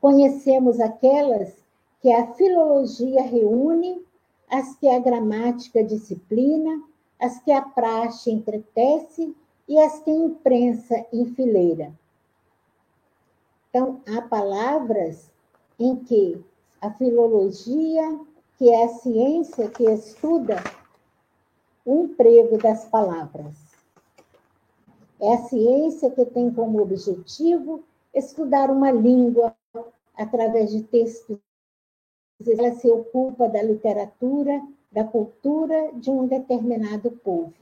Conhecemos 0.00 0.80
aquelas 0.80 1.54
que 2.00 2.10
a 2.12 2.32
filologia 2.34 3.22
reúne, 3.22 4.02
as 4.48 4.74
que 4.76 4.88
a 4.88 4.98
gramática 4.98 5.82
disciplina, 5.82 6.82
as 7.20 7.38
que 7.40 7.50
a 7.50 7.62
praxe 7.62 8.30
entretece 8.30 9.34
e 9.66 9.78
as 9.78 10.00
que 10.00 10.10
a 10.10 10.14
imprensa 10.14 11.06
enfileira. 11.12 11.92
Então, 13.70 14.00
há 14.06 14.22
palavras 14.22 15.30
em 15.78 15.96
que 15.96 16.44
a 16.80 16.90
filologia, 16.90 18.20
que 18.58 18.68
é 18.68 18.84
a 18.84 18.88
ciência 18.88 19.68
que 19.70 19.84
estuda 19.84 20.62
o 21.84 22.04
emprego 22.04 22.58
das 22.58 22.84
palavras. 22.84 23.63
É 25.24 25.32
a 25.32 25.38
ciência 25.44 26.10
que 26.10 26.26
tem 26.26 26.52
como 26.52 26.82
objetivo 26.82 27.82
estudar 28.12 28.70
uma 28.70 28.90
língua 28.90 29.56
através 30.14 30.70
de 30.70 30.82
textos. 30.82 31.38
Ela 32.46 32.74
se 32.74 32.90
ocupa 32.90 33.48
da 33.48 33.62
literatura, 33.62 34.62
da 34.92 35.02
cultura 35.02 35.92
de 35.94 36.10
um 36.10 36.26
determinado 36.26 37.10
povo. 37.10 37.54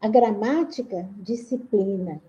A 0.00 0.06
gramática 0.06 1.08
disciplina, 1.16 2.22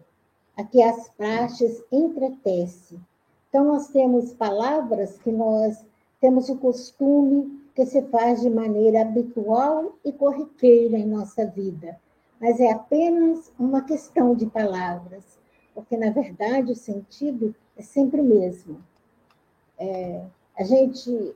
a 0.57 0.63
que 0.63 0.81
as 0.81 1.07
praxes 1.09 1.83
entretece. 1.91 2.99
Então, 3.47 3.63
nós 3.63 3.89
temos 3.89 4.33
palavras 4.33 5.19
que 5.19 5.31
nós 5.31 5.85
temos 6.19 6.49
o 6.49 6.57
costume 6.57 7.60
que 7.75 7.85
se 7.85 8.01
faz 8.03 8.41
de 8.41 8.49
maneira 8.49 9.01
habitual 9.01 9.97
e 10.03 10.11
corriqueira 10.11 10.97
em 10.97 11.07
nossa 11.07 11.45
vida, 11.45 11.99
mas 12.39 12.59
é 12.59 12.71
apenas 12.71 13.51
uma 13.57 13.81
questão 13.83 14.35
de 14.35 14.45
palavras. 14.45 15.39
porque 15.73 15.95
na 15.95 16.09
verdade 16.09 16.71
o 16.71 16.75
sentido 16.75 17.55
é 17.77 17.81
sempre 17.81 18.19
o 18.19 18.23
mesmo. 18.23 18.83
É, 19.77 20.21
a 20.57 20.63
gente, 20.63 21.35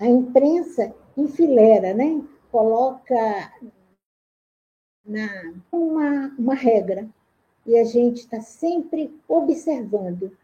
a 0.00 0.06
imprensa 0.06 0.92
enfileira, 1.16 1.94
né? 1.94 2.22
coloca 2.52 3.52
na, 5.04 5.54
uma, 5.72 6.34
uma 6.38 6.54
regra 6.54 7.08
e 7.64 7.78
a 7.78 7.84
gente 7.84 8.18
está 8.18 8.40
sempre 8.40 9.18
observando. 9.26 10.36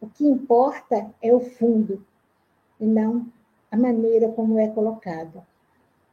O 0.00 0.08
que 0.08 0.26
importa 0.26 1.10
é 1.22 1.34
o 1.34 1.40
fundo 1.40 2.04
e 2.78 2.86
não 2.86 3.26
a 3.70 3.76
maneira 3.76 4.28
como 4.28 4.58
é 4.58 4.68
colocado. 4.68 5.42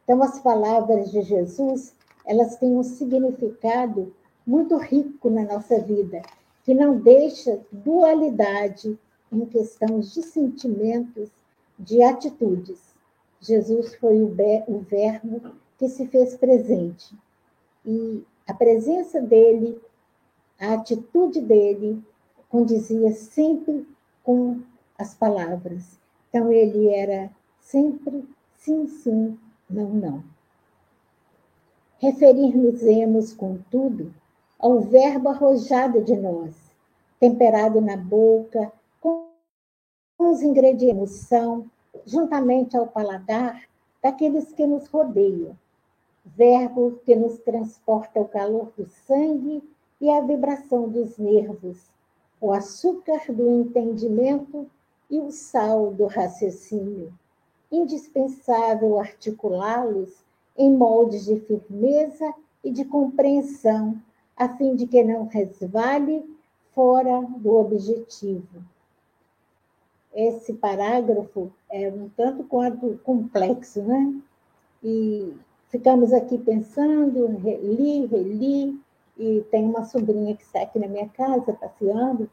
Então, 0.02 0.22
as 0.22 0.38
palavras 0.38 1.10
de 1.10 1.22
Jesus, 1.22 1.94
elas 2.26 2.56
têm 2.56 2.76
um 2.76 2.82
significado 2.82 4.14
muito 4.46 4.76
rico 4.76 5.30
na 5.30 5.44
nossa 5.44 5.80
vida, 5.80 6.22
que 6.62 6.74
não 6.74 6.98
deixa 6.98 7.60
dualidade 7.72 8.98
em 9.32 9.46
questões 9.46 10.12
de 10.12 10.22
sentimentos, 10.22 11.30
de 11.78 12.02
atitudes. 12.02 12.80
Jesus 13.40 13.94
foi 13.96 14.20
o, 14.22 14.34
o 14.68 14.78
verbo 14.80 15.40
que 15.78 15.88
se 15.88 16.06
fez 16.06 16.36
presente. 16.36 17.16
E 17.84 18.22
a 18.46 18.54
presença 18.54 19.20
dele, 19.20 19.80
a 20.58 20.74
atitude 20.74 21.40
dele, 21.40 22.02
condizia 22.48 23.12
sempre 23.12 23.86
com 24.22 24.60
as 24.98 25.14
palavras. 25.14 25.98
Então, 26.28 26.52
ele 26.52 26.88
era 26.88 27.30
sempre 27.64 28.28
sim, 28.58 28.86
sim, 28.86 29.38
não, 29.68 29.88
não. 29.88 30.24
Referir-nos-emos, 31.98 33.32
contudo, 33.32 34.14
ao 34.58 34.80
verbo 34.80 35.30
arrojado 35.30 36.02
de 36.02 36.14
nós, 36.14 36.54
temperado 37.18 37.80
na 37.80 37.96
boca, 37.96 38.70
com 39.00 39.30
os 40.18 40.42
ingredientes 40.42 40.94
emoção, 40.94 41.70
juntamente 42.04 42.76
ao 42.76 42.86
paladar 42.86 43.62
daqueles 44.02 44.52
que 44.52 44.66
nos 44.66 44.86
rodeiam. 44.88 45.56
Verbo 46.24 47.00
que 47.04 47.16
nos 47.16 47.38
transporta 47.38 48.20
o 48.20 48.28
calor 48.28 48.72
do 48.76 48.86
sangue 48.86 49.62
e 50.00 50.10
a 50.10 50.20
vibração 50.20 50.88
dos 50.88 51.18
nervos, 51.18 51.90
o 52.40 52.52
açúcar 52.52 53.32
do 53.32 53.50
entendimento 53.50 54.70
e 55.10 55.18
o 55.18 55.30
sal 55.30 55.92
do 55.92 56.06
raciocínio. 56.06 57.12
Indispensável 57.76 59.00
articulá-los 59.00 60.10
em 60.56 60.70
moldes 60.70 61.24
de 61.24 61.40
firmeza 61.40 62.32
e 62.62 62.70
de 62.70 62.84
compreensão, 62.84 64.00
a 64.36 64.48
fim 64.48 64.76
de 64.76 64.86
que 64.86 65.02
não 65.02 65.26
resvale 65.26 66.24
fora 66.72 67.20
do 67.38 67.56
objetivo. 67.56 68.62
Esse 70.14 70.52
parágrafo 70.52 71.50
é 71.68 71.88
um 71.88 72.08
tanto 72.16 72.44
quanto 72.44 72.96
complexo, 73.02 73.82
né? 73.82 74.20
E 74.80 75.34
ficamos 75.68 76.12
aqui 76.12 76.38
pensando, 76.38 77.26
li, 77.26 78.06
reli, 78.06 78.80
e 79.18 79.44
tem 79.50 79.64
uma 79.64 79.84
sobrinha 79.84 80.36
que 80.36 80.44
está 80.44 80.62
aqui 80.62 80.78
na 80.78 80.86
minha 80.86 81.08
casa 81.08 81.52
passeando, 81.52 82.30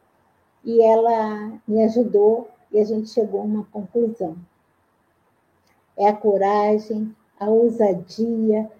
e 0.63 0.81
ela 0.81 1.59
me 1.67 1.83
ajudou 1.83 2.47
e 2.71 2.79
a 2.79 2.83
gente 2.83 3.09
chegou 3.09 3.41
a 3.41 3.43
uma 3.43 3.63
conclusão. 3.71 4.35
É 5.97 6.07
a 6.07 6.15
coragem, 6.15 7.15
a 7.39 7.49
ousadia, 7.49 8.71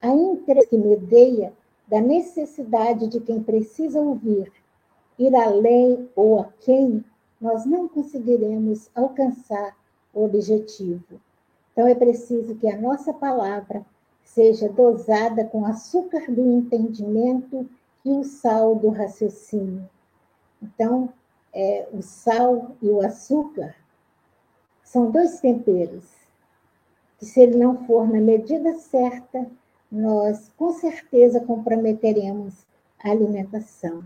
a 0.00 0.08
interesse 0.08 0.68
que 0.68 0.76
medeia 0.76 1.52
da 1.86 2.00
necessidade 2.00 3.06
de 3.08 3.20
quem 3.20 3.42
precisa 3.42 4.00
ouvir, 4.00 4.52
ir 5.18 5.34
além 5.34 6.08
ou 6.16 6.40
a 6.40 6.44
quem 6.60 7.04
nós 7.40 7.64
não 7.66 7.88
conseguiremos 7.88 8.90
alcançar 8.94 9.76
o 10.14 10.24
objetivo. 10.24 11.20
Então 11.72 11.86
é 11.86 11.94
preciso 11.94 12.54
que 12.56 12.68
a 12.68 12.80
nossa 12.80 13.12
palavra 13.12 13.84
seja 14.24 14.68
dosada 14.68 15.44
com 15.44 15.66
açúcar 15.66 16.30
do 16.30 16.52
entendimento 16.52 17.68
e 18.04 18.10
o 18.10 18.24
sal 18.24 18.74
do 18.74 18.88
raciocínio. 18.88 19.88
Então, 20.62 21.12
é, 21.52 21.88
o 21.92 22.02
sal 22.02 22.76
e 22.80 22.88
o 22.88 23.04
açúcar 23.04 23.74
são 24.92 25.10
dois 25.10 25.40
temperos 25.40 26.04
que, 27.18 27.24
se 27.24 27.40
ele 27.40 27.56
não 27.56 27.86
for 27.86 28.06
na 28.06 28.20
medida 28.20 28.74
certa, 28.74 29.46
nós 29.90 30.50
com 30.54 30.70
certeza 30.74 31.40
comprometeremos 31.40 32.66
a 33.02 33.10
alimentação. 33.10 34.04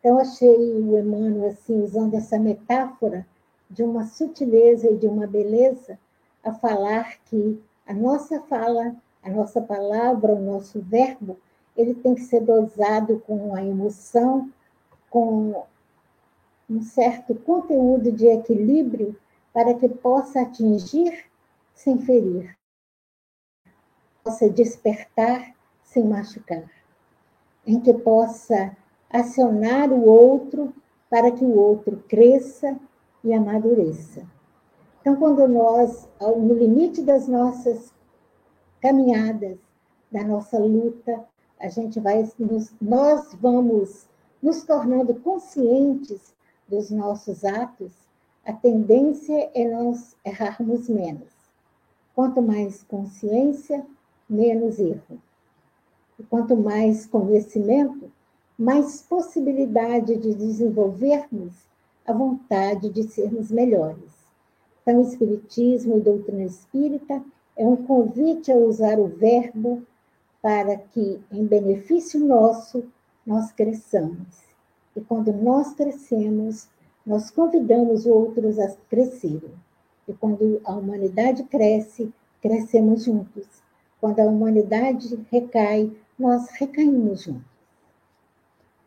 Então, 0.00 0.18
achei 0.18 0.56
o 0.56 0.98
Emmanuel 0.98 1.50
assim, 1.50 1.82
usando 1.82 2.14
essa 2.14 2.38
metáfora 2.38 3.26
de 3.68 3.82
uma 3.82 4.06
sutileza 4.06 4.90
e 4.90 4.96
de 4.96 5.06
uma 5.06 5.26
beleza, 5.26 5.98
a 6.42 6.54
falar 6.54 7.18
que 7.26 7.62
a 7.86 7.92
nossa 7.92 8.40
fala, 8.40 8.96
a 9.22 9.28
nossa 9.28 9.60
palavra, 9.60 10.34
o 10.34 10.40
nosso 10.40 10.80
verbo, 10.80 11.36
ele 11.76 11.92
tem 11.94 12.14
que 12.14 12.22
ser 12.22 12.40
dosado 12.40 13.22
com 13.26 13.54
a 13.54 13.62
emoção, 13.62 14.50
com 15.10 15.62
um 16.70 16.80
certo 16.80 17.34
conteúdo 17.34 18.10
de 18.10 18.28
equilíbrio 18.28 19.14
para 19.52 19.74
que 19.74 19.88
possa 19.88 20.42
atingir 20.42 21.24
sem 21.74 21.98
ferir, 21.98 22.56
possa 24.24 24.48
despertar 24.48 25.54
sem 25.82 26.04
machucar, 26.04 26.70
em 27.66 27.80
que 27.80 27.92
possa 27.92 28.76
acionar 29.10 29.92
o 29.92 30.04
outro 30.06 30.72
para 31.10 31.30
que 31.30 31.44
o 31.44 31.54
outro 31.58 32.02
cresça 32.08 32.78
e 33.22 33.34
amadureça. 33.34 34.26
Então, 35.00 35.16
quando 35.16 35.46
nós, 35.48 36.08
no 36.20 36.54
limite 36.54 37.02
das 37.02 37.28
nossas 37.28 37.92
caminhadas, 38.80 39.58
da 40.10 40.22
nossa 40.24 40.58
luta, 40.58 41.26
a 41.58 41.68
gente 41.68 41.98
vai, 42.00 42.28
nós 42.80 43.34
vamos 43.34 44.06
nos 44.42 44.64
tornando 44.64 45.14
conscientes 45.20 46.34
dos 46.68 46.90
nossos 46.90 47.44
atos, 47.44 47.92
a 48.44 48.52
tendência 48.52 49.50
é 49.54 49.70
nós 49.70 50.16
errarmos 50.24 50.88
menos. 50.88 51.28
Quanto 52.14 52.42
mais 52.42 52.82
consciência, 52.82 53.86
menos 54.28 54.78
erro. 54.78 55.22
E 56.18 56.24
quanto 56.24 56.56
mais 56.56 57.06
conhecimento, 57.06 58.10
mais 58.58 59.02
possibilidade 59.02 60.16
de 60.16 60.34
desenvolvermos 60.34 61.52
a 62.04 62.12
vontade 62.12 62.90
de 62.90 63.04
sermos 63.04 63.50
melhores. 63.50 64.12
Então, 64.82 64.98
o 64.98 65.02
Espiritismo 65.02 65.98
e 65.98 66.00
doutrina 66.00 66.42
espírita 66.42 67.22
é 67.56 67.64
um 67.64 67.76
convite 67.76 68.50
a 68.50 68.56
usar 68.56 68.98
o 68.98 69.06
verbo 69.06 69.82
para 70.40 70.76
que, 70.76 71.20
em 71.30 71.46
benefício 71.46 72.18
nosso, 72.18 72.84
nós 73.24 73.52
cresçamos. 73.52 74.42
E 74.96 75.00
quando 75.00 75.32
nós 75.32 75.72
crescemos, 75.74 76.68
nós 77.04 77.30
convidamos 77.30 78.06
outros 78.06 78.58
a 78.58 78.68
crescerem. 78.88 79.52
E 80.06 80.12
quando 80.12 80.60
a 80.64 80.72
humanidade 80.72 81.42
cresce, 81.44 82.12
crescemos 82.40 83.04
juntos. 83.04 83.46
Quando 84.00 84.20
a 84.20 84.24
humanidade 84.24 85.16
recai, 85.30 85.92
nós 86.18 86.48
recaímos 86.50 87.22
juntos. 87.22 87.52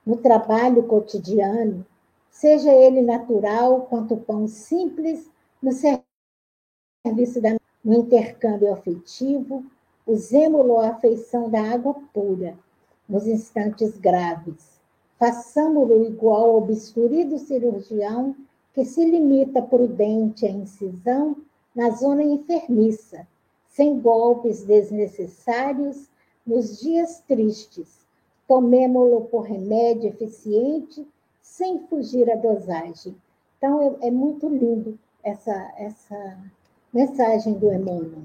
No 0.05 0.17
trabalho 0.17 0.83
cotidiano, 0.83 1.85
seja 2.29 2.71
ele 2.71 3.01
natural 3.01 3.81
quanto 3.89 4.17
pão 4.17 4.47
simples, 4.47 5.29
no 5.61 5.71
serviço 5.71 7.41
da, 7.41 7.57
no 7.83 7.93
intercâmbio 7.93 8.71
afetivo, 8.73 9.65
usemos-lo 10.05 10.79
a 10.79 10.89
afeição 10.89 11.49
da 11.49 11.61
água 11.61 11.95
pura, 12.13 12.57
nos 13.09 13.25
instantes 13.25 13.97
graves 13.97 14.74
façamo-lo 15.17 16.05
igual 16.05 16.51
ao 16.51 16.61
bisturi 16.61 17.23
do 17.23 17.37
cirurgião 17.37 18.35
que 18.73 18.83
se 18.83 19.03
limita 19.05 19.61
prudente 19.61 20.45
à 20.45 20.49
incisão 20.49 21.37
na 21.73 21.91
zona 21.91 22.23
enfermiça, 22.23 23.27
sem 23.67 23.99
golpes 23.99 24.63
desnecessários 24.63 26.09
nos 26.45 26.79
dias 26.79 27.21
tristes. 27.27 28.05
Tomemo-lo 28.47 29.21
por 29.25 29.41
remédio 29.41 30.09
eficiente, 30.09 31.07
sem 31.41 31.79
fugir 31.87 32.29
à 32.29 32.35
dosagem. 32.35 33.15
Então, 33.57 33.97
é, 34.01 34.07
é 34.07 34.11
muito 34.11 34.47
lindo 34.47 34.99
essa, 35.23 35.73
essa 35.77 36.37
mensagem 36.93 37.53
do 37.53 37.73
Emmanuel. 37.73 38.23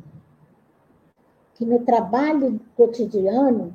Que 1.55 1.64
no 1.64 1.85
trabalho 1.85 2.61
cotidiano, 2.76 3.74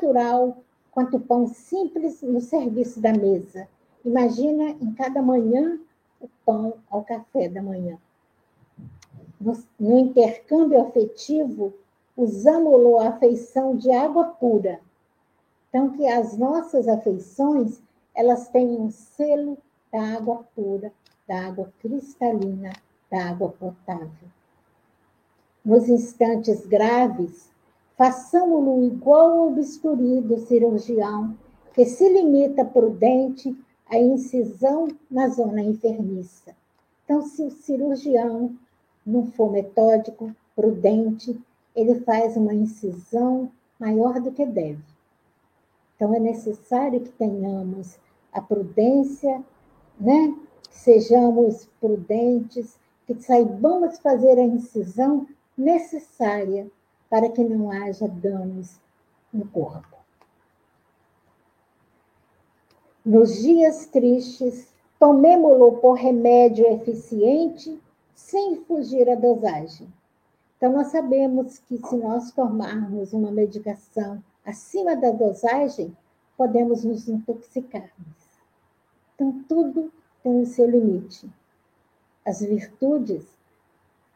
natural 0.00 0.56
quanto 0.90 1.20
pão 1.20 1.46
simples 1.46 2.22
no 2.22 2.40
serviço 2.40 3.00
da 3.00 3.12
mesa. 3.12 3.68
Imagina 4.04 4.70
em 4.70 4.92
cada 4.94 5.22
manhã 5.22 5.78
o 6.20 6.28
pão 6.44 6.74
ao 6.90 7.04
café 7.04 7.48
da 7.48 7.62
manhã. 7.62 7.98
No, 9.40 9.56
no 9.78 9.98
intercâmbio 9.98 10.80
afetivo, 10.80 11.72
usamos-lo 12.16 12.98
a 12.98 13.08
afeição 13.08 13.76
de 13.76 13.90
água 13.90 14.24
pura, 14.24 14.80
Então, 15.68 15.90
que 15.90 16.06
as 16.06 16.36
nossas 16.36 16.88
afeições, 16.88 17.80
elas 18.14 18.48
tenham 18.48 18.82
um 18.82 18.90
selo 18.90 19.56
da 19.92 20.16
água 20.16 20.44
pura, 20.54 20.92
da 21.26 21.46
água 21.46 21.72
cristalina, 21.80 22.72
da 23.10 23.30
água 23.30 23.50
potável. 23.50 24.28
Nos 25.64 25.88
instantes 25.88 26.66
graves, 26.66 27.49
façamos-lo 28.00 28.82
igual 28.82 29.40
ao 29.40 29.50
bisturi 29.50 30.22
do 30.22 30.38
cirurgião, 30.38 31.36
que 31.74 31.84
se 31.84 32.08
limita 32.08 32.64
prudente 32.64 33.54
à 33.86 33.98
incisão 33.98 34.88
na 35.10 35.28
zona 35.28 35.60
enfermiça. 35.60 36.56
Então, 37.04 37.20
se 37.20 37.42
o 37.42 37.50
cirurgião 37.50 38.56
não 39.04 39.26
for 39.26 39.52
metódico, 39.52 40.34
prudente, 40.56 41.38
ele 41.76 41.96
faz 41.96 42.38
uma 42.38 42.54
incisão 42.54 43.52
maior 43.78 44.18
do 44.18 44.32
que 44.32 44.46
deve. 44.46 44.82
Então, 45.94 46.14
é 46.14 46.18
necessário 46.18 47.02
que 47.02 47.10
tenhamos 47.10 47.98
a 48.32 48.40
prudência, 48.40 49.44
né? 50.00 50.34
sejamos 50.70 51.68
prudentes, 51.78 52.78
que 53.06 53.14
saibamos 53.20 53.98
fazer 53.98 54.38
a 54.38 54.42
incisão 54.42 55.26
necessária 55.54 56.66
para 57.10 57.28
que 57.28 57.42
não 57.42 57.72
haja 57.72 58.06
danos 58.06 58.80
no 59.32 59.44
corpo. 59.48 59.98
Nos 63.04 63.42
dias 63.42 63.86
tristes, 63.86 64.72
tomemo-lo 64.98 65.78
por 65.78 65.94
remédio 65.94 66.66
eficiente, 66.66 67.80
sem 68.14 68.62
fugir 68.64 69.10
à 69.10 69.16
dosagem. 69.16 69.92
Então, 70.56 70.72
nós 70.72 70.88
sabemos 70.88 71.58
que 71.58 71.78
se 71.78 71.96
nós 71.96 72.30
tomarmos 72.32 73.12
uma 73.12 73.32
medicação 73.32 74.22
acima 74.44 74.94
da 74.94 75.10
dosagem, 75.10 75.96
podemos 76.36 76.84
nos 76.84 77.08
intoxicar. 77.08 77.90
Então, 79.14 79.42
tudo 79.48 79.90
tem 80.22 80.40
o 80.40 80.46
seu 80.46 80.70
limite. 80.70 81.28
As 82.24 82.40
virtudes, 82.40 83.26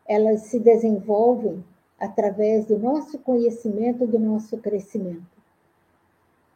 elas 0.07 0.43
se 0.43 0.61
desenvolvem 0.61 1.65
através 1.99 2.67
do 2.67 2.79
nosso 2.79 3.19
conhecimento, 3.19 4.07
do 4.07 4.19
nosso 4.19 4.59
crescimento. 4.59 5.35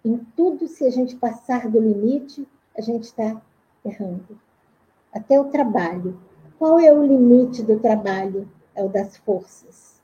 Em 0.05 0.19
tudo, 0.37 0.67
se 0.69 0.85
a 0.85 0.91
gente 0.91 1.17
passar 1.17 1.69
do 1.69 1.81
limite, 1.81 2.47
a 2.77 2.81
gente 2.81 3.05
está 3.05 3.41
errando. 3.85 4.39
Até 5.13 5.41
o 5.41 5.47
trabalho. 5.47 6.19
Qual 6.59 6.79
é 6.79 6.93
o 6.93 7.05
limite 7.05 7.63
do 7.63 7.79
trabalho? 7.79 8.49
É 8.75 8.85
o 8.85 8.89
das 8.89 9.17
forças. 9.17 9.99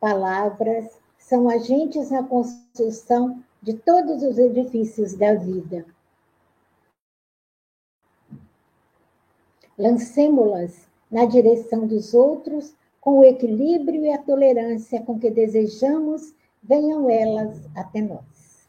Palavras 0.00 0.98
são 1.16 1.48
agentes 1.48 2.10
na 2.10 2.24
construção 2.24 3.42
de 3.62 3.74
todos 3.74 4.22
os 4.24 4.36
edifícios 4.36 5.14
da 5.14 5.34
vida. 5.34 5.86
Lancemo-las 9.78 10.88
na 11.10 11.24
direção 11.24 11.86
dos 11.86 12.14
outros 12.14 12.74
com 13.00 13.18
o 13.18 13.24
equilíbrio 13.24 14.04
e 14.04 14.12
a 14.12 14.18
tolerância 14.18 15.02
com 15.02 15.18
que 15.18 15.30
desejamos 15.30 16.34
venham 16.62 17.10
elas 17.10 17.68
até 17.74 18.00
nós. 18.00 18.68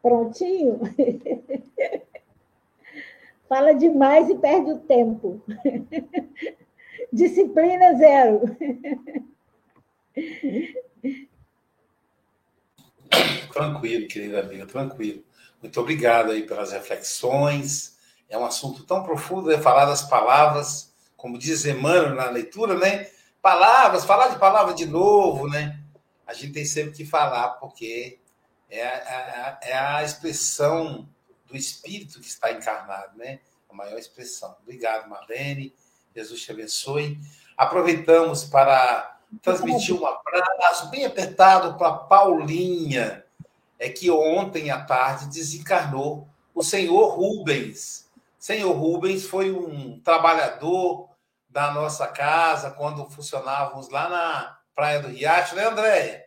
Prontinho? 0.00 0.80
Fala 3.48 3.72
demais 3.72 4.30
e 4.30 4.38
perde 4.38 4.70
o 4.70 4.78
tempo. 4.78 5.42
Disciplina 7.12 7.94
zero. 7.96 8.42
Tranquilo, 13.52 14.06
querida 14.06 14.40
amiga, 14.40 14.66
tranquilo. 14.66 15.24
Muito 15.60 15.80
obrigado 15.80 16.30
aí 16.30 16.46
pelas 16.46 16.70
reflexões. 16.70 17.98
É 18.30 18.38
um 18.38 18.46
assunto 18.46 18.84
tão 18.84 19.02
profundo, 19.02 19.52
é 19.52 19.60
falar 19.60 19.84
das 19.84 20.02
palavras, 20.02 20.94
como 21.16 21.36
diz 21.36 21.66
Emmanuel 21.66 22.14
na 22.14 22.30
leitura, 22.30 22.74
né? 22.78 23.10
Palavras, 23.42 24.04
falar 24.04 24.28
de 24.28 24.38
palavra 24.38 24.72
de 24.72 24.86
novo, 24.86 25.48
né? 25.48 25.78
A 26.26 26.32
gente 26.32 26.52
tem 26.52 26.64
sempre 26.64 26.92
que 26.92 27.04
falar, 27.04 27.50
porque 27.54 28.18
é 28.70 28.86
a, 28.86 29.58
é 29.62 29.74
a 29.76 30.02
expressão 30.04 31.08
do 31.46 31.56
espírito 31.56 32.20
que 32.20 32.28
está 32.28 32.52
encarnado, 32.52 33.18
né? 33.18 33.40
A 33.68 33.74
maior 33.74 33.98
expressão. 33.98 34.56
Obrigado, 34.62 35.08
Marlene. 35.10 35.74
Jesus 36.14 36.40
te 36.42 36.52
abençoe. 36.52 37.18
Aproveitamos 37.56 38.44
para 38.44 39.18
transmitir 39.42 39.94
um 39.94 40.06
abraço 40.06 40.88
bem 40.88 41.04
apertado 41.04 41.76
para 41.76 41.92
Paulinha, 41.92 43.24
é 43.78 43.88
que 43.88 44.10
ontem 44.10 44.70
à 44.70 44.84
tarde 44.84 45.26
desencarnou 45.26 46.28
o 46.54 46.62
senhor 46.62 47.14
Rubens. 47.14 48.09
Senhor 48.40 48.72
Rubens 48.72 49.26
foi 49.26 49.52
um 49.52 50.00
trabalhador 50.00 51.10
da 51.46 51.70
nossa 51.72 52.06
casa 52.08 52.70
quando 52.70 53.10
funcionávamos 53.10 53.90
lá 53.90 54.08
na 54.08 54.58
Praia 54.74 55.02
do 55.02 55.08
Riacho, 55.08 55.54
né, 55.54 55.66
Andréia? 55.66 56.24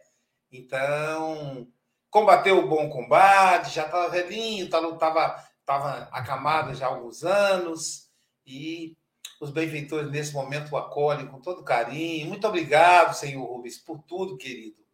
Então, 0.51 1.67
combateu 2.11 2.59
o 2.59 2.67
bom 2.67 2.87
combate, 2.87 3.73
já 3.73 3.85
estava 3.85 4.09
velhinho, 4.09 4.65
estava 4.65 4.95
tá, 4.95 5.49
tava 5.65 6.07
acamado 6.11 6.75
já 6.75 6.85
há 6.85 6.89
alguns 6.89 7.23
anos, 7.23 8.11
e 8.45 8.95
os 9.41 9.49
benfeitores 9.49 10.11
nesse 10.11 10.33
momento 10.35 10.71
o 10.71 10.77
acolhem 10.77 11.25
com 11.25 11.41
todo 11.41 11.63
carinho. 11.63 12.27
Muito 12.27 12.47
obrigado, 12.47 13.15
senhor 13.15 13.43
Rubens, 13.43 13.79
por 13.79 13.97
tudo, 14.03 14.37
querido, 14.37 14.85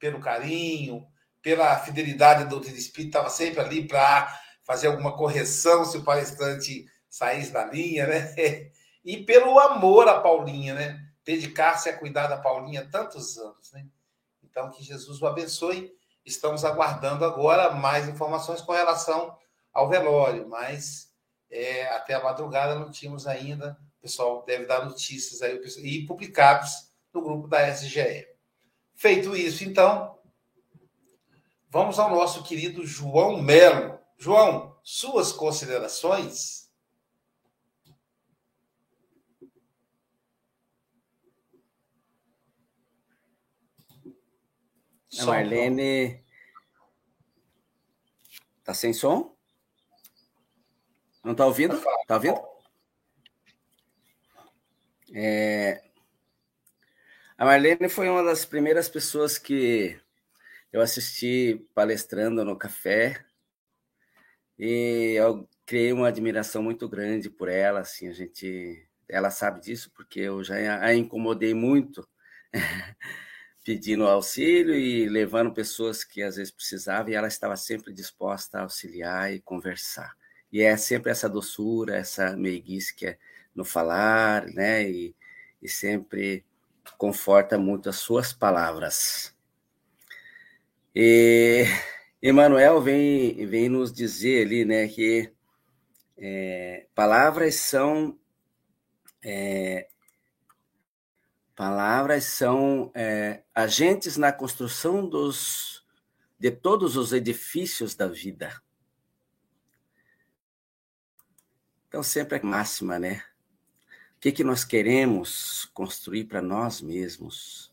pelo 0.00 0.18
carinho, 0.18 1.06
pela 1.40 1.78
fidelidade 1.78 2.42
do 2.42 2.50
doutrina 2.50 2.76
estava 2.76 3.30
sempre 3.30 3.60
ali 3.60 3.86
para 3.86 4.45
fazer 4.66 4.88
alguma 4.88 5.16
correção 5.16 5.84
se 5.84 5.96
o 5.96 6.04
palestrante 6.04 6.86
saísse 7.08 7.52
da 7.52 7.64
linha, 7.64 8.06
né? 8.06 8.34
E 9.04 9.22
pelo 9.22 9.56
amor 9.60 10.08
a 10.08 10.20
Paulinha, 10.20 10.74
né? 10.74 11.00
Dedicar-se 11.24 11.88
a 11.88 11.96
cuidar 11.96 12.26
da 12.26 12.36
Paulinha 12.36 12.88
tantos 12.90 13.38
anos, 13.38 13.70
né? 13.70 13.86
Então, 14.42 14.68
que 14.68 14.82
Jesus 14.82 15.22
o 15.22 15.26
abençoe 15.28 15.96
Estamos 16.26 16.64
aguardando 16.64 17.24
agora 17.24 17.70
mais 17.70 18.08
informações 18.08 18.60
com 18.60 18.72
relação 18.72 19.38
ao 19.72 19.88
velório, 19.88 20.48
mas 20.48 21.12
é, 21.48 21.86
até 21.90 22.14
a 22.14 22.22
madrugada 22.22 22.74
não 22.74 22.90
tínhamos 22.90 23.28
ainda. 23.28 23.78
O 23.98 24.02
pessoal 24.02 24.44
deve 24.44 24.66
dar 24.66 24.84
notícias 24.84 25.40
aí 25.40 25.56
e 25.84 26.04
publicados 26.04 26.90
no 27.14 27.22
grupo 27.22 27.46
da 27.46 27.68
SGE. 27.68 28.26
Feito 28.96 29.36
isso, 29.36 29.62
então, 29.62 30.18
vamos 31.70 31.96
ao 32.00 32.10
nosso 32.10 32.42
querido 32.42 32.84
João 32.84 33.40
Melo. 33.40 33.95
João, 34.18 34.78
suas 34.82 35.30
considerações? 35.32 36.70
A 45.18 45.24
Marlene. 45.24 46.22
Tá 48.64 48.74
sem 48.74 48.92
som? 48.92 49.34
Não 51.24 51.34
tá 51.34 51.46
ouvindo? 51.46 51.80
Tá 52.06 52.14
ouvindo? 52.14 52.40
É... 55.14 55.82
A 57.38 57.44
Marlene 57.44 57.88
foi 57.88 58.08
uma 58.08 58.22
das 58.22 58.44
primeiras 58.44 58.88
pessoas 58.88 59.38
que 59.38 60.00
eu 60.72 60.80
assisti 60.80 61.66
palestrando 61.74 62.44
no 62.44 62.56
café 62.56 63.24
e 64.58 65.14
eu 65.16 65.48
criei 65.64 65.92
uma 65.92 66.08
admiração 66.08 66.62
muito 66.62 66.88
grande 66.88 67.28
por 67.28 67.48
ela, 67.48 67.80
assim, 67.80 68.08
a 68.08 68.12
gente, 68.12 68.88
ela 69.08 69.30
sabe 69.30 69.60
disso 69.60 69.90
porque 69.94 70.20
eu 70.20 70.42
já 70.42 70.80
a 70.80 70.94
incomodei 70.94 71.54
muito 71.54 72.08
pedindo 73.64 74.06
auxílio 74.06 74.74
e 74.74 75.08
levando 75.08 75.52
pessoas 75.52 76.04
que 76.04 76.22
às 76.22 76.36
vezes 76.36 76.52
precisavam, 76.52 77.10
e 77.10 77.14
ela 77.14 77.28
estava 77.28 77.56
sempre 77.56 77.92
disposta 77.92 78.58
a 78.58 78.62
auxiliar 78.62 79.32
e 79.32 79.40
conversar. 79.40 80.16
E 80.52 80.62
é 80.62 80.76
sempre 80.76 81.10
essa 81.10 81.28
doçura, 81.28 81.96
essa 81.96 82.36
meiguice 82.36 82.94
que 82.94 83.06
é 83.06 83.18
no 83.54 83.64
falar, 83.64 84.46
né? 84.46 84.88
E, 84.88 85.16
e 85.60 85.68
sempre 85.68 86.44
conforta 86.96 87.58
muito 87.58 87.88
as 87.88 87.96
suas 87.96 88.32
palavras. 88.32 89.34
E 90.94 91.64
Emmanuel 92.28 92.80
vem, 92.80 93.46
vem 93.46 93.68
nos 93.68 93.92
dizer 93.92 94.46
ali, 94.46 94.64
né, 94.64 94.88
que 94.88 95.32
é, 96.16 96.86
palavras 96.94 97.54
são 97.56 98.18
é, 99.22 99.88
Palavras 101.56 102.26
são 102.26 102.92
é, 102.94 103.42
agentes 103.54 104.18
na 104.18 104.30
construção 104.30 105.08
dos, 105.08 105.82
de 106.38 106.50
todos 106.50 106.98
os 106.98 107.14
edifícios 107.14 107.94
da 107.94 108.06
vida. 108.06 108.60
Então, 111.88 112.02
sempre 112.02 112.38
a 112.38 112.42
máxima, 112.44 112.98
né? 112.98 113.24
O 114.16 114.20
que, 114.20 114.32
que 114.32 114.44
nós 114.44 114.66
queremos 114.66 115.64
construir 115.72 116.24
para 116.24 116.42
nós 116.42 116.82
mesmos? 116.82 117.72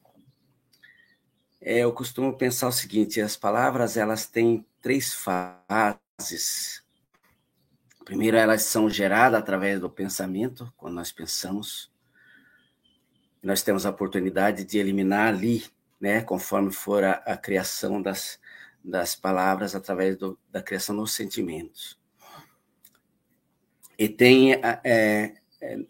É, 1.65 1.79
eu 1.79 1.93
costumo 1.93 2.37
pensar 2.37 2.67
o 2.67 2.73
seguinte: 2.73 3.21
as 3.21 3.37
palavras 3.37 3.95
elas 3.95 4.27
têm 4.27 4.65
três 4.81 5.13
fases. 5.13 6.83
Primeiro, 8.03 8.35
elas 8.35 8.63
são 8.63 8.89
geradas 8.89 9.39
através 9.39 9.79
do 9.79 9.89
pensamento, 9.89 10.71
quando 10.75 10.95
nós 10.95 11.13
pensamos. 11.13 11.89
Nós 13.41 13.61
temos 13.61 13.85
a 13.85 13.89
oportunidade 13.89 14.65
de 14.65 14.77
eliminar 14.77 15.29
ali, 15.29 15.65
né, 16.01 16.21
conforme 16.21 16.71
for 16.71 17.01
a, 17.01 17.13
a 17.25 17.37
criação 17.37 18.01
das, 18.01 18.39
das 18.83 19.15
palavras, 19.15 19.73
através 19.73 20.17
do, 20.17 20.37
da 20.51 20.61
criação 20.61 20.97
dos 20.97 21.13
sentimentos. 21.13 21.97
E 23.97 24.09
tem 24.09 24.53
é, 24.53 24.81
é, 24.83 25.33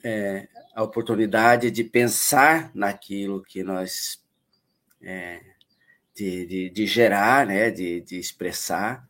é, 0.03 0.47
a 0.75 0.83
oportunidade 0.83 1.71
de 1.71 1.83
pensar 1.83 2.69
naquilo 2.75 3.41
que 3.41 3.63
nós. 3.63 4.21
É, 5.01 5.53
de, 6.13 6.45
de, 6.45 6.69
de, 6.69 6.86
gerar, 6.86 7.45
né, 7.45 7.71
de, 7.71 8.02
de 8.02 8.17
expressar, 8.17 9.08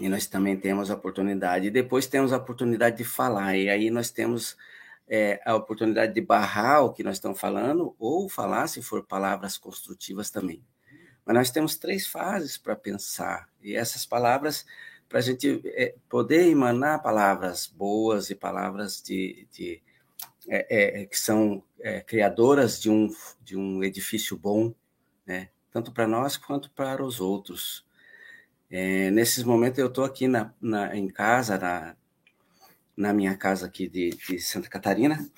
e 0.00 0.08
nós 0.08 0.26
também 0.26 0.56
temos 0.56 0.90
a 0.90 0.94
oportunidade, 0.94 1.66
e 1.66 1.70
depois 1.70 2.06
temos 2.06 2.32
a 2.32 2.36
oportunidade 2.36 2.96
de 2.98 3.04
falar, 3.04 3.56
e 3.56 3.68
aí 3.68 3.90
nós 3.90 4.10
temos 4.10 4.56
é, 5.08 5.40
a 5.44 5.54
oportunidade 5.54 6.14
de 6.14 6.20
barrar 6.20 6.84
o 6.84 6.92
que 6.92 7.02
nós 7.02 7.16
estamos 7.16 7.40
falando, 7.40 7.94
ou 7.98 8.28
falar, 8.28 8.66
se 8.68 8.82
for 8.82 9.04
palavras 9.04 9.56
construtivas 9.58 10.30
também. 10.30 10.64
Mas 11.24 11.34
nós 11.34 11.50
temos 11.50 11.76
três 11.76 12.06
fases 12.06 12.56
para 12.56 12.76
pensar, 12.76 13.48
e 13.62 13.74
essas 13.74 14.06
palavras, 14.06 14.64
para 15.08 15.18
a 15.18 15.22
gente 15.22 15.60
é, 15.66 15.94
poder 16.08 16.46
emanar 16.46 17.02
palavras 17.02 17.66
boas 17.66 18.30
e 18.30 18.34
palavras 18.34 19.02
de, 19.02 19.46
de 19.52 19.82
é, 20.48 21.02
é 21.02 21.06
que 21.06 21.18
são 21.18 21.62
é, 21.80 22.00
criadoras 22.00 22.80
de 22.80 22.90
um, 22.90 23.08
de 23.42 23.56
um 23.56 23.82
edifício 23.82 24.36
bom, 24.36 24.74
né? 25.26 25.50
Tanto 25.74 25.90
para 25.90 26.06
nós 26.06 26.36
quanto 26.36 26.70
para 26.70 27.04
os 27.04 27.20
outros. 27.20 27.84
É, 28.70 29.10
nesses 29.10 29.42
momentos 29.42 29.80
eu 29.80 29.88
estou 29.88 30.04
aqui 30.04 30.28
na, 30.28 30.54
na, 30.60 30.96
em 30.96 31.08
casa, 31.08 31.58
na, 31.58 31.96
na 32.96 33.12
minha 33.12 33.36
casa 33.36 33.66
aqui 33.66 33.88
de, 33.88 34.10
de, 34.10 34.38
Santa 34.38 34.68
Catarina, 34.68 35.28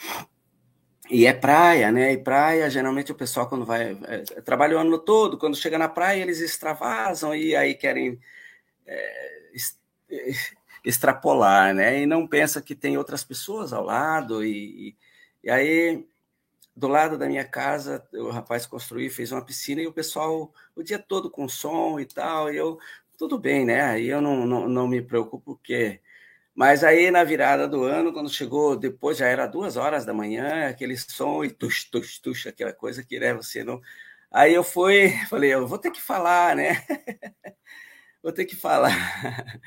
e 1.08 1.24
é 1.24 1.32
praia, 1.32 1.90
né? 1.90 2.12
E 2.12 2.18
praia, 2.18 2.68
geralmente 2.68 3.10
o 3.10 3.14
pessoal 3.14 3.48
quando 3.48 3.64
vai, 3.64 3.98
é, 4.04 4.18
trabalha 4.42 4.76
o 4.76 4.80
ano 4.80 4.98
todo, 4.98 5.38
quando 5.38 5.56
chega 5.56 5.78
na 5.78 5.88
praia 5.88 6.20
eles 6.20 6.40
extravasam 6.40 7.34
e 7.34 7.56
aí 7.56 7.74
querem 7.74 8.20
é, 8.86 9.52
extrapolar, 10.84 11.74
né? 11.74 12.02
E 12.02 12.06
não 12.06 12.26
pensa 12.26 12.60
que 12.60 12.74
tem 12.74 12.98
outras 12.98 13.24
pessoas 13.24 13.72
ao 13.72 13.84
lado 13.84 14.44
e, 14.44 14.90
e, 14.90 14.96
e 15.44 15.50
aí 15.50 16.06
do 16.76 16.88
lado 16.88 17.16
da 17.16 17.26
minha 17.26 17.44
casa, 17.44 18.06
o 18.12 18.28
rapaz 18.30 18.66
construiu, 18.66 19.10
fez 19.10 19.32
uma 19.32 19.44
piscina 19.44 19.80
e 19.80 19.86
o 19.86 19.92
pessoal 19.92 20.52
o 20.74 20.82
dia 20.82 20.98
todo 20.98 21.30
com 21.30 21.48
som 21.48 21.98
e 21.98 22.04
tal, 22.04 22.52
e 22.52 22.56
eu 22.56 22.78
tudo 23.16 23.38
bem, 23.38 23.64
né? 23.64 23.82
Aí 23.82 24.08
eu 24.08 24.20
não, 24.20 24.46
não, 24.46 24.68
não 24.68 24.88
me 24.88 25.02
preocupo 25.02 25.40
porque. 25.40 26.00
Mas 26.54 26.84
aí 26.84 27.10
na 27.10 27.24
virada 27.24 27.68
do 27.68 27.84
ano, 27.84 28.12
quando 28.12 28.30
chegou, 28.30 28.76
depois 28.76 29.18
já 29.18 29.26
era 29.28 29.46
duas 29.46 29.76
horas 29.76 30.04
da 30.06 30.14
manhã, 30.14 30.68
aquele 30.68 30.96
som 30.96 31.44
e 31.44 31.50
tux, 31.50 31.84
tux, 31.90 32.18
tux, 32.18 32.46
aquela 32.46 32.72
coisa 32.72 33.04
que 33.04 33.18
né, 33.20 33.34
você 33.34 33.64
não. 33.64 33.80
Aí 34.30 34.54
eu 34.54 34.64
fui, 34.64 35.10
falei, 35.30 35.54
eu 35.54 35.66
vou 35.68 35.78
ter 35.78 35.90
que 35.90 36.00
falar, 36.00 36.56
né? 36.56 36.84
vou 38.22 38.32
ter 38.32 38.44
que 38.46 38.56
falar. 38.56 38.92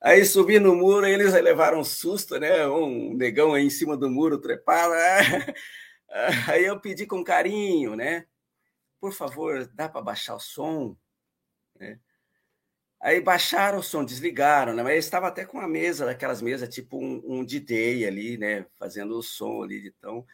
Aí 0.00 0.24
subi 0.24 0.60
no 0.60 0.76
muro, 0.76 1.06
eles 1.06 1.32
levaram 1.34 1.80
um 1.80 1.84
susto, 1.84 2.38
né? 2.38 2.66
Um 2.68 3.14
negão 3.14 3.54
aí 3.54 3.66
em 3.66 3.70
cima 3.70 3.96
do 3.96 4.08
muro 4.08 4.38
trepado. 4.38 4.94
Aí 6.48 6.64
eu 6.64 6.80
pedi 6.80 7.06
com 7.06 7.22
carinho, 7.24 7.94
né? 7.94 8.26
Por 9.00 9.12
favor, 9.12 9.66
dá 9.74 9.88
para 9.88 10.02
baixar 10.02 10.34
o 10.34 10.40
som? 10.40 10.96
Né? 11.78 11.98
Aí 13.00 13.20
baixaram 13.20 13.78
o 13.78 13.82
som, 13.82 14.04
desligaram, 14.04 14.74
né? 14.74 14.82
Mas 14.82 14.92
eu 14.94 14.98
estava 14.98 15.28
até 15.28 15.44
com 15.44 15.58
uma 15.58 15.68
mesa, 15.68 16.04
daquelas 16.04 16.42
mesas, 16.42 16.68
tipo 16.68 16.98
um, 16.98 17.22
um 17.24 17.44
DJ 17.44 18.06
ali, 18.06 18.36
né? 18.36 18.66
Fazendo 18.76 19.16
o 19.16 19.22
som 19.22 19.62
ali 19.62 19.80
de 19.80 19.92
tão. 19.92 20.26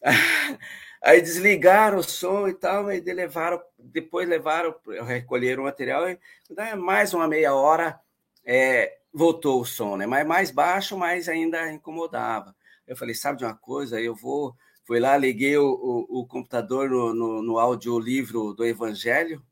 Aí 1.02 1.20
desligaram 1.20 1.98
o 1.98 2.02
som 2.02 2.48
e 2.48 2.54
tal, 2.54 2.90
e 2.92 3.00
levaram, 3.00 3.60
depois 3.78 4.28
levaram, 4.28 4.74
recolheram 5.04 5.62
o 5.62 5.66
material, 5.66 6.08
e 6.08 6.18
mais 6.76 7.12
uma 7.12 7.26
meia 7.26 7.54
hora 7.54 8.00
é, 8.44 8.98
voltou 9.12 9.60
o 9.60 9.64
som, 9.64 9.96
né? 9.96 10.06
Mas 10.06 10.26
mais 10.26 10.50
baixo, 10.50 10.96
mas 10.96 11.28
ainda 11.28 11.72
incomodava. 11.72 12.54
Eu 12.86 12.96
falei, 12.96 13.14
sabe 13.14 13.38
de 13.38 13.44
uma 13.44 13.54
coisa? 13.54 14.00
Eu 14.00 14.14
vou. 14.14 14.56
Fui 14.84 14.98
lá, 14.98 15.16
liguei 15.16 15.56
o, 15.56 15.64
o, 15.64 16.20
o 16.20 16.26
computador 16.26 16.90
no, 16.90 17.14
no, 17.14 17.42
no 17.42 17.58
audiolivro 17.58 18.52
do 18.52 18.64
Evangelho, 18.64 19.44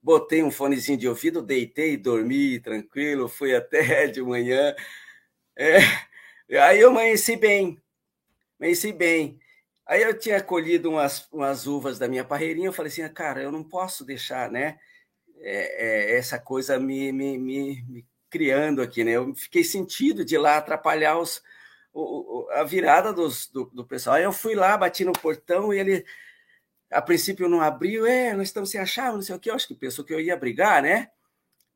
botei 0.00 0.42
um 0.42 0.50
fonezinho 0.50 0.96
de 0.98 1.08
ouvido, 1.08 1.42
deitei, 1.42 1.96
dormi 1.96 2.60
tranquilo, 2.60 3.28
fui 3.28 3.54
até 3.54 4.06
de 4.08 4.22
manhã. 4.22 4.74
É, 5.56 5.78
aí 6.60 6.80
eu 6.80 6.90
amanheci 6.90 7.36
bem, 7.36 7.80
amanheci 8.58 8.92
bem. 8.92 9.40
Aí 9.86 10.02
eu 10.02 10.18
tinha 10.18 10.42
colhido 10.42 10.90
umas, 10.90 11.26
umas 11.32 11.66
uvas 11.66 11.98
da 11.98 12.06
minha 12.06 12.24
parreirinha, 12.24 12.68
eu 12.68 12.72
falei 12.72 12.92
assim, 12.92 13.08
cara, 13.12 13.42
eu 13.42 13.50
não 13.50 13.64
posso 13.64 14.04
deixar, 14.04 14.50
né, 14.50 14.78
é, 15.40 16.14
é, 16.14 16.18
essa 16.18 16.38
coisa 16.38 16.78
me, 16.78 17.10
me, 17.12 17.38
me, 17.38 17.82
me, 17.88 18.06
criando 18.30 18.82
aqui, 18.82 19.04
né? 19.04 19.12
Eu 19.12 19.34
fiquei 19.34 19.64
sentido 19.64 20.24
de 20.24 20.36
lá 20.36 20.58
atrapalhar 20.58 21.18
os, 21.18 21.42
o, 22.00 22.50
a 22.52 22.64
virada 22.64 23.12
dos, 23.12 23.48
do, 23.48 23.66
do 23.66 23.84
pessoal. 23.84 24.16
Aí 24.16 24.24
eu 24.24 24.32
fui 24.32 24.54
lá, 24.54 24.76
bati 24.76 25.04
no 25.04 25.12
portão 25.12 25.72
e 25.72 25.78
ele 25.78 26.04
a 26.90 27.02
princípio 27.02 27.48
não 27.48 27.60
abriu, 27.60 28.06
é, 28.06 28.32
nós 28.34 28.48
estamos 28.48 28.70
sem 28.70 28.80
achar, 28.80 29.12
não 29.12 29.22
sei 29.22 29.34
o 29.34 29.38
que, 29.38 29.50
eu 29.50 29.54
acho 29.54 29.68
que 29.68 29.74
pensou 29.74 30.04
que 30.04 30.12
eu 30.12 30.20
ia 30.20 30.36
brigar, 30.36 30.82
né? 30.82 31.10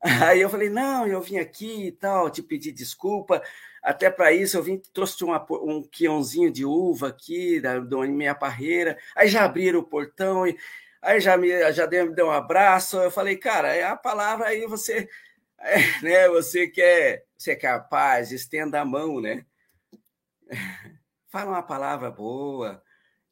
Aí 0.27 0.41
eu 0.41 0.49
falei, 0.49 0.69
não, 0.69 1.07
eu 1.07 1.21
vim 1.21 1.37
aqui 1.37 1.87
e 1.87 1.91
tal, 1.91 2.29
te 2.29 2.41
pedi 2.41 2.71
desculpa, 2.71 3.41
até 3.81 4.09
para 4.09 4.33
isso 4.33 4.57
eu 4.57 4.63
vim, 4.63 4.81
trouxe 4.93 5.23
uma, 5.23 5.45
um 5.61 5.81
quiãozinho 5.83 6.51
de 6.51 6.65
uva 6.65 7.09
aqui, 7.09 7.59
da, 7.61 7.79
da 7.79 7.97
minha 7.99 8.35
parreira, 8.35 8.97
aí 9.15 9.27
já 9.27 9.45
abriram 9.45 9.79
o 9.79 9.83
portão, 9.83 10.47
e, 10.47 10.57
aí 11.01 11.21
já 11.21 11.37
me, 11.37 11.71
já 11.71 11.85
deu, 11.85 12.13
deu 12.13 12.27
um 12.27 12.31
abraço, 12.31 12.97
eu 12.97 13.11
falei, 13.11 13.37
cara, 13.37 13.73
é 13.73 13.83
a 13.83 13.95
palavra 13.95 14.47
aí, 14.47 14.65
você, 14.67 15.07
é, 15.59 16.01
né, 16.01 16.27
você 16.29 16.67
quer, 16.67 17.25
você 17.37 17.55
quer 17.55 17.69
a 17.69 17.79
paz, 17.79 18.31
estenda 18.31 18.81
a 18.81 18.85
mão, 18.85 19.21
né? 19.21 19.45
Fala 21.27 21.51
uma 21.51 21.63
palavra 21.63 22.11
boa, 22.11 22.81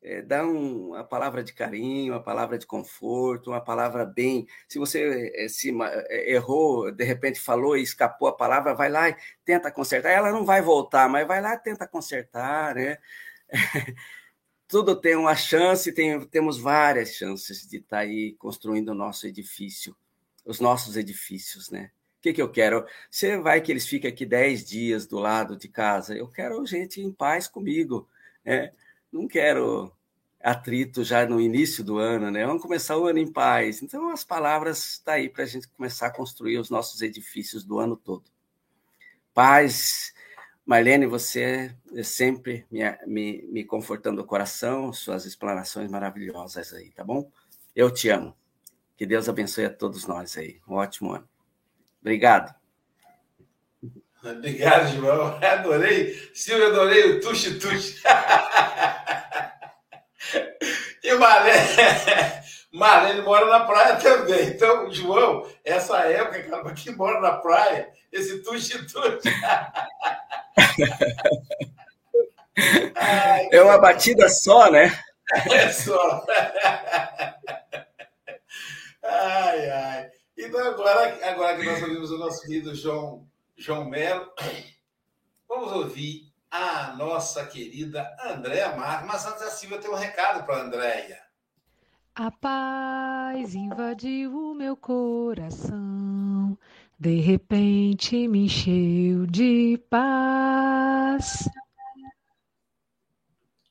é, 0.03 0.21
dá 0.21 0.43
um, 0.45 0.87
uma 0.89 1.03
palavra 1.03 1.43
de 1.43 1.53
carinho, 1.53 2.13
uma 2.13 2.23
palavra 2.23 2.57
de 2.57 2.65
conforto, 2.65 3.51
uma 3.51 3.61
palavra 3.61 4.03
bem. 4.03 4.47
Se 4.67 4.79
você 4.79 5.31
é, 5.35 5.47
se 5.47 5.71
errou, 6.09 6.91
de 6.91 7.03
repente 7.03 7.39
falou 7.39 7.77
e 7.77 7.83
escapou 7.83 8.27
a 8.27 8.35
palavra, 8.35 8.73
vai 8.73 8.89
lá 8.89 9.09
e 9.09 9.15
tenta 9.45 9.71
consertar. 9.71 10.09
Ela 10.09 10.31
não 10.31 10.43
vai 10.43 10.61
voltar, 10.61 11.07
mas 11.07 11.27
vai 11.27 11.39
lá 11.41 11.53
e 11.53 11.59
tenta 11.59 11.87
consertar, 11.87 12.75
né? 12.75 12.97
Tudo 14.67 14.95
tem 14.99 15.15
uma 15.15 15.35
chance, 15.35 15.91
tem, 15.91 16.19
temos 16.27 16.57
várias 16.57 17.13
chances 17.15 17.67
de 17.67 17.77
estar 17.77 17.97
tá 17.97 18.03
aí 18.03 18.33
construindo 18.39 18.89
o 18.89 18.95
nosso 18.95 19.27
edifício, 19.27 19.95
os 20.45 20.59
nossos 20.59 20.97
edifícios, 20.97 21.69
né? 21.69 21.91
O 22.21 22.23
que, 22.23 22.33
que 22.33 22.41
eu 22.41 22.49
quero? 22.49 22.85
Você 23.09 23.35
vai 23.37 23.59
que 23.61 23.71
eles 23.71 23.87
fiquem 23.87 24.07
aqui 24.07 24.27
10 24.27 24.63
dias 24.63 25.07
do 25.07 25.17
lado 25.17 25.57
de 25.57 25.67
casa. 25.67 26.15
Eu 26.15 26.27
quero 26.27 26.63
gente 26.67 27.01
em 27.01 27.11
paz 27.11 27.47
comigo. 27.47 28.07
Né? 28.45 28.71
não 29.11 29.27
quero 29.27 29.91
atrito 30.39 31.03
já 31.03 31.25
no 31.25 31.41
início 31.41 31.83
do 31.83 31.97
ano, 31.97 32.31
né? 32.31 32.45
Vamos 32.45 32.61
começar 32.61 32.95
o 32.95 33.07
ano 33.07 33.19
em 33.19 33.31
paz. 33.31 33.81
Então, 33.81 34.09
as 34.09 34.23
palavras 34.23 34.93
estão 34.93 35.13
tá 35.13 35.13
aí 35.13 35.29
para 35.29 35.43
a 35.43 35.47
gente 35.47 35.67
começar 35.67 36.07
a 36.07 36.11
construir 36.11 36.57
os 36.57 36.69
nossos 36.69 37.01
edifícios 37.01 37.63
do 37.63 37.79
ano 37.79 37.97
todo. 37.97 38.23
Paz, 39.33 40.13
Marlene, 40.63 41.05
você 41.07 41.75
é 41.95 42.03
sempre 42.03 42.65
me, 42.71 42.81
me, 43.05 43.41
me 43.51 43.63
confortando 43.63 44.21
o 44.21 44.25
coração, 44.25 44.93
suas 44.93 45.25
explanações 45.25 45.89
maravilhosas 45.89 46.71
aí, 46.73 46.91
tá 46.91 47.03
bom? 47.03 47.31
Eu 47.75 47.91
te 47.91 48.09
amo. 48.09 48.35
Que 48.97 49.05
Deus 49.05 49.27
abençoe 49.27 49.65
a 49.65 49.73
todos 49.73 50.05
nós 50.05 50.37
aí. 50.37 50.59
Um 50.67 50.75
ótimo 50.75 51.13
ano. 51.13 51.30
Obrigado. 52.01 52.53
Obrigado, 54.23 54.95
João. 54.95 55.37
Adorei. 55.41 56.13
Silvio, 56.33 56.67
adorei 56.67 57.11
o 57.11 57.21
tuxe-tuxe. 57.21 58.01
e 61.03 61.13
Marlene, 61.15 61.67
Marlene 62.71 63.21
mora 63.21 63.47
na 63.47 63.65
praia 63.65 63.95
também. 63.95 64.49
Então, 64.49 64.91
João, 64.91 65.47
essa 65.65 65.97
época, 66.01 66.43
cara, 66.43 66.71
que 66.73 66.91
mora 66.91 67.19
na 67.19 67.33
praia, 67.33 67.89
esse 68.11 68.43
tuxe-tuxe. 68.43 69.27
é 73.51 73.61
uma 73.61 73.79
batida 73.79 74.29
só, 74.29 74.69
né? 74.69 74.95
É 75.49 75.71
só. 75.71 76.23
Ai, 79.03 79.69
ai. 79.69 80.09
Então, 80.37 80.50
agora, 80.61 81.29
agora 81.29 81.57
que 81.57 81.65
nós 81.65 81.81
ouvimos 81.81 82.11
o 82.11 82.17
nosso 82.17 82.41
querido 82.41 82.73
João 82.75 83.27
João 83.57 83.85
Melo. 83.85 84.31
vamos 85.47 85.71
ouvir 85.71 86.31
a 86.49 86.95
nossa 86.97 87.45
querida 87.45 88.09
Andréa 88.23 88.75
Marques. 88.75 89.07
Mas 89.07 89.25
antes 89.25 89.41
a 89.43 89.51
Silvia 89.51 89.79
tem 89.79 89.91
um 89.91 89.95
recado 89.95 90.45
para 90.45 90.57
a 90.57 90.61
Andréia. 90.61 91.21
A 92.15 92.29
paz 92.31 93.55
invadiu 93.55 94.35
o 94.35 94.53
meu 94.53 94.75
coração, 94.75 96.57
de 96.99 97.21
repente 97.21 98.27
me 98.27 98.45
encheu 98.45 99.25
de 99.27 99.81
paz. 99.89 101.47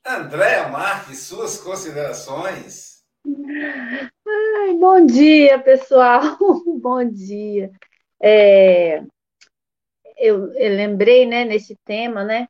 Andréa 0.06 0.68
Marques, 0.68 1.18
suas 1.20 1.58
considerações. 1.58 3.04
Ai, 4.70 4.76
bom 4.78 5.04
dia, 5.04 5.58
pessoal. 5.60 6.20
bom 6.80 7.04
dia. 7.04 7.72
É, 8.22 9.00
eu, 10.16 10.52
eu, 10.54 10.76
lembrei, 10.76 11.26
né, 11.26 11.44
nesse 11.44 11.76
tema, 11.84 12.22
né? 12.24 12.46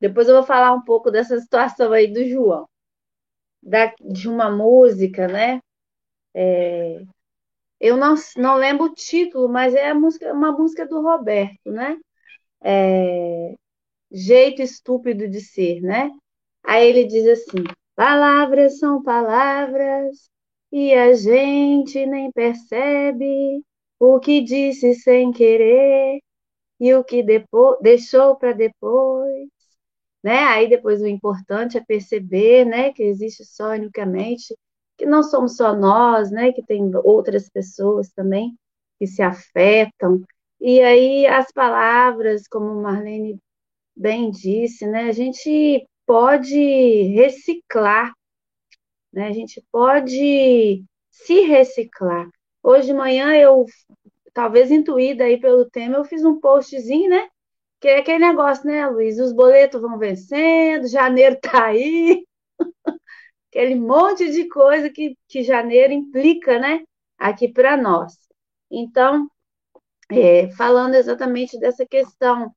Depois 0.00 0.28
eu 0.28 0.34
vou 0.34 0.44
falar 0.44 0.74
um 0.74 0.82
pouco 0.82 1.10
dessa 1.10 1.40
situação 1.40 1.92
aí 1.92 2.12
do 2.12 2.22
João, 2.28 2.68
da, 3.62 3.94
de 4.00 4.28
uma 4.28 4.50
música, 4.50 5.26
né? 5.28 5.60
É, 6.34 7.02
eu 7.80 7.96
não, 7.96 8.14
não 8.36 8.56
lembro 8.56 8.86
o 8.86 8.94
título, 8.94 9.48
mas 9.48 9.74
é 9.74 9.94
música, 9.94 10.32
uma 10.34 10.52
música 10.52 10.86
do 10.86 11.00
Roberto, 11.02 11.72
né? 11.72 11.98
É, 12.62 13.54
Jeito 14.12 14.62
estúpido 14.62 15.28
de 15.28 15.40
ser, 15.40 15.80
né? 15.82 16.10
Aí 16.64 16.88
ele 16.88 17.06
diz 17.06 17.26
assim: 17.26 17.64
palavras 17.96 18.78
são 18.78 19.02
palavras 19.02 20.30
e 20.72 20.92
a 20.94 21.14
gente 21.14 22.04
nem 22.06 22.30
percebe 22.32 23.62
o 23.98 24.20
que 24.20 24.40
disse 24.42 24.94
sem 24.94 25.32
querer 25.32 26.20
e 26.80 26.94
o 26.94 27.04
que 27.04 27.22
depois, 27.22 27.78
deixou 27.80 28.36
para 28.36 28.52
depois. 28.52 29.48
Né? 30.22 30.38
Aí 30.44 30.68
depois 30.68 31.00
o 31.02 31.06
importante 31.06 31.78
é 31.78 31.84
perceber 31.84 32.64
né, 32.64 32.92
que 32.92 33.02
existe 33.02 33.44
só 33.44 33.70
unicamente, 33.72 34.54
que 34.96 35.06
não 35.06 35.22
somos 35.22 35.56
só 35.56 35.74
nós, 35.76 36.30
né, 36.30 36.52
que 36.52 36.62
tem 36.62 36.90
outras 37.04 37.48
pessoas 37.48 38.10
também 38.10 38.56
que 38.98 39.06
se 39.06 39.22
afetam. 39.22 40.22
E 40.60 40.80
aí 40.80 41.26
as 41.26 41.52
palavras, 41.52 42.48
como 42.48 42.82
Marlene 42.82 43.38
bem 43.96 44.30
disse, 44.30 44.86
né, 44.86 45.04
a 45.08 45.12
gente 45.12 45.86
pode 46.06 46.56
reciclar, 47.14 48.12
né? 49.18 49.28
A 49.28 49.32
gente 49.32 49.62
pode 49.72 50.84
se 51.10 51.40
reciclar. 51.42 52.28
Hoje 52.62 52.86
de 52.86 52.94
manhã 52.94 53.34
eu, 53.34 53.66
talvez 54.32 54.70
intuída 54.70 55.24
aí 55.24 55.40
pelo 55.40 55.68
tema, 55.68 55.96
eu 55.96 56.04
fiz 56.04 56.24
um 56.24 56.40
postzinho, 56.40 57.10
né? 57.10 57.28
Que 57.80 57.88
é 57.88 57.98
aquele 57.98 58.20
negócio, 58.20 58.66
né, 58.66 58.86
Luiz? 58.88 59.18
Os 59.18 59.32
boletos 59.32 59.80
vão 59.80 59.98
vencendo, 59.98 60.88
janeiro 60.88 61.38
tá 61.40 61.66
aí, 61.66 62.24
aquele 63.50 63.74
monte 63.74 64.30
de 64.30 64.48
coisa 64.48 64.90
que, 64.90 65.16
que 65.28 65.42
janeiro 65.42 65.92
implica, 65.92 66.58
né? 66.58 66.84
Aqui 67.18 67.48
para 67.48 67.76
nós. 67.76 68.14
Então, 68.70 69.28
é, 70.10 70.50
falando 70.52 70.94
exatamente 70.94 71.58
dessa 71.58 71.86
questão 71.86 72.52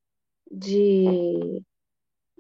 de 0.52 1.64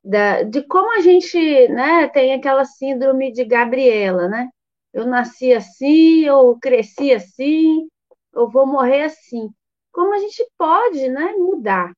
da, 0.03 0.43
de 0.43 0.63
como 0.63 0.91
a 0.97 1.01
gente 1.01 1.67
né, 1.69 2.07
tem 2.09 2.33
aquela 2.33 2.65
síndrome 2.65 3.31
de 3.31 3.45
Gabriela, 3.45 4.27
né? 4.27 4.49
Eu 4.93 5.05
nasci 5.05 5.53
assim, 5.53 6.25
eu 6.25 6.57
cresci 6.59 7.13
assim, 7.13 7.87
eu 8.33 8.49
vou 8.49 8.65
morrer 8.65 9.03
assim. 9.03 9.49
Como 9.91 10.13
a 10.13 10.19
gente 10.19 10.45
pode 10.57 11.07
né, 11.09 11.33
mudar? 11.33 11.93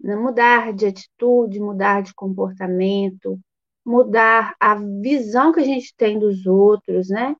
Né? 0.00 0.16
Mudar 0.16 0.72
de 0.72 0.86
atitude, 0.86 1.60
mudar 1.60 2.02
de 2.02 2.14
comportamento, 2.14 3.38
mudar 3.84 4.54
a 4.60 4.74
visão 4.74 5.52
que 5.52 5.60
a 5.60 5.64
gente 5.64 5.94
tem 5.96 6.18
dos 6.18 6.46
outros, 6.46 7.08
né? 7.08 7.34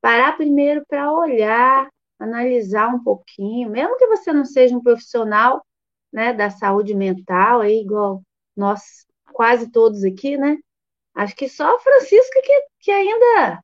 Parar 0.00 0.36
primeiro 0.36 0.84
para 0.86 1.12
olhar, 1.12 1.88
analisar 2.18 2.88
um 2.88 3.02
pouquinho, 3.02 3.70
mesmo 3.70 3.96
que 3.96 4.06
você 4.06 4.32
não 4.32 4.44
seja 4.44 4.76
um 4.76 4.82
profissional 4.82 5.64
né, 6.12 6.32
da 6.32 6.50
saúde 6.50 6.94
mental, 6.94 7.60
aí, 7.60 7.80
igual 7.80 8.22
nós 8.56 9.06
quase 9.32 9.70
todos 9.70 10.04
aqui, 10.04 10.36
né? 10.36 10.58
Acho 11.14 11.36
que 11.36 11.48
só 11.48 11.76
a 11.76 11.80
Francisca 11.80 12.40
que, 12.42 12.62
que 12.80 12.90
ainda 12.90 13.62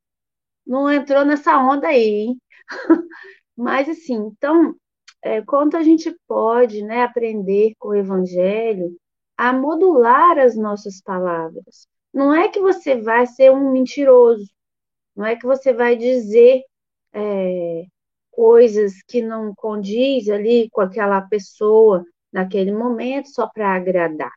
não 0.66 0.91
entrou 0.93 1.24
nessa 1.24 1.59
onda 1.59 1.89
aí, 1.89 2.09
hein? 2.09 2.43
Mas 3.57 3.89
assim, 3.89 4.14
então, 4.14 4.74
é, 5.22 5.43
quanto 5.43 5.76
a 5.76 5.82
gente 5.82 6.14
pode 6.26 6.82
né, 6.82 7.03
aprender 7.03 7.74
com 7.78 7.89
o 7.89 7.95
Evangelho 7.95 8.97
a 9.36 9.53
modular 9.53 10.39
as 10.39 10.57
nossas 10.57 11.01
palavras. 11.01 11.86
Não 12.12 12.34
é 12.34 12.49
que 12.49 12.61
você 12.61 12.97
vai 13.01 13.26
ser 13.26 13.53
um 13.53 13.70
mentiroso, 13.72 14.49
não 15.16 15.24
é 15.26 15.36
que 15.36 15.47
você 15.47 15.72
vai 15.72 15.97
dizer 15.97 16.62
é, 17.12 17.84
coisas 18.30 18.95
que 19.07 19.22
não 19.22 19.55
condiz 19.55 20.28
ali 20.28 20.68
com 20.70 20.80
aquela 20.80 21.20
pessoa 21.22 22.05
naquele 22.32 22.72
momento 22.72 23.28
só 23.28 23.49
para 23.49 23.74
agradar. 23.74 24.32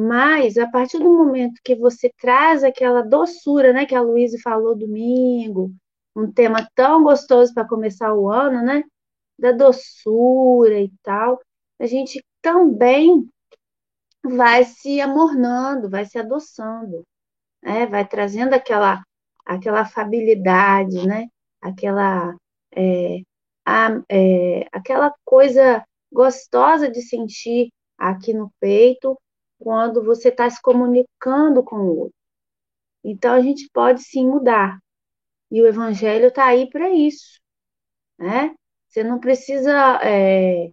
Mas 0.00 0.56
a 0.56 0.70
partir 0.70 1.00
do 1.00 1.12
momento 1.12 1.60
que 1.64 1.74
você 1.74 2.08
traz 2.20 2.62
aquela 2.62 3.02
doçura, 3.02 3.72
né, 3.72 3.84
que 3.84 3.96
a 3.96 4.00
Luísa 4.00 4.38
falou 4.40 4.76
domingo, 4.76 5.72
um 6.14 6.30
tema 6.30 6.68
tão 6.72 7.02
gostoso 7.02 7.52
para 7.52 7.66
começar 7.66 8.14
o 8.14 8.30
ano, 8.30 8.62
né, 8.62 8.84
da 9.36 9.50
doçura 9.50 10.80
e 10.80 10.92
tal, 11.02 11.40
a 11.80 11.86
gente 11.86 12.24
também 12.40 13.28
vai 14.22 14.64
se 14.64 15.00
amornando, 15.00 15.90
vai 15.90 16.04
se 16.04 16.16
adoçando, 16.16 17.04
né, 17.60 17.84
vai 17.86 18.06
trazendo 18.06 18.54
aquela 18.54 19.02
aquela 19.44 19.80
afabilidade, 19.80 21.08
né, 21.08 21.26
aquela 21.60 22.36
é, 22.76 23.22
a, 23.66 24.00
é, 24.08 24.68
aquela 24.70 25.12
coisa 25.24 25.84
gostosa 26.12 26.88
de 26.88 27.02
sentir 27.02 27.72
aqui 27.98 28.32
no 28.32 28.52
peito 28.60 29.18
quando 29.58 30.02
você 30.04 30.28
está 30.28 30.48
se 30.48 30.60
comunicando 30.62 31.62
com 31.62 31.76
o 31.76 31.98
outro. 31.98 32.14
Então 33.04 33.34
a 33.34 33.40
gente 33.40 33.68
pode 33.72 34.02
sim 34.02 34.26
mudar. 34.26 34.78
E 35.50 35.62
o 35.62 35.66
evangelho 35.66 36.28
está 36.28 36.46
aí 36.46 36.68
para 36.68 36.90
isso. 36.90 37.40
Né? 38.18 38.54
Você 38.88 39.02
não 39.02 39.18
precisa 39.18 40.00
é, 40.02 40.70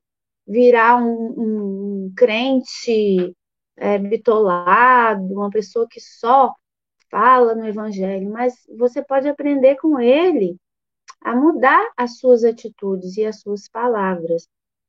virar 0.47 0.97
um, 0.97 2.05
um 2.07 2.13
crente 2.15 3.33
é, 3.77 3.97
bitolado, 3.97 5.33
uma 5.33 5.49
pessoa 5.49 5.87
que 5.89 5.99
só 6.01 6.53
fala 7.09 7.55
no 7.55 7.65
evangelho, 7.65 8.29
mas 8.29 8.53
você 8.77 9.03
pode 9.03 9.27
aprender 9.27 9.75
com 9.77 9.99
ele 9.99 10.57
a 11.21 11.35
mudar 11.35 11.91
as 11.95 12.19
suas 12.19 12.43
atitudes 12.43 13.17
e 13.17 13.25
as 13.25 13.39
suas 13.39 13.67
palavras. 13.67 14.47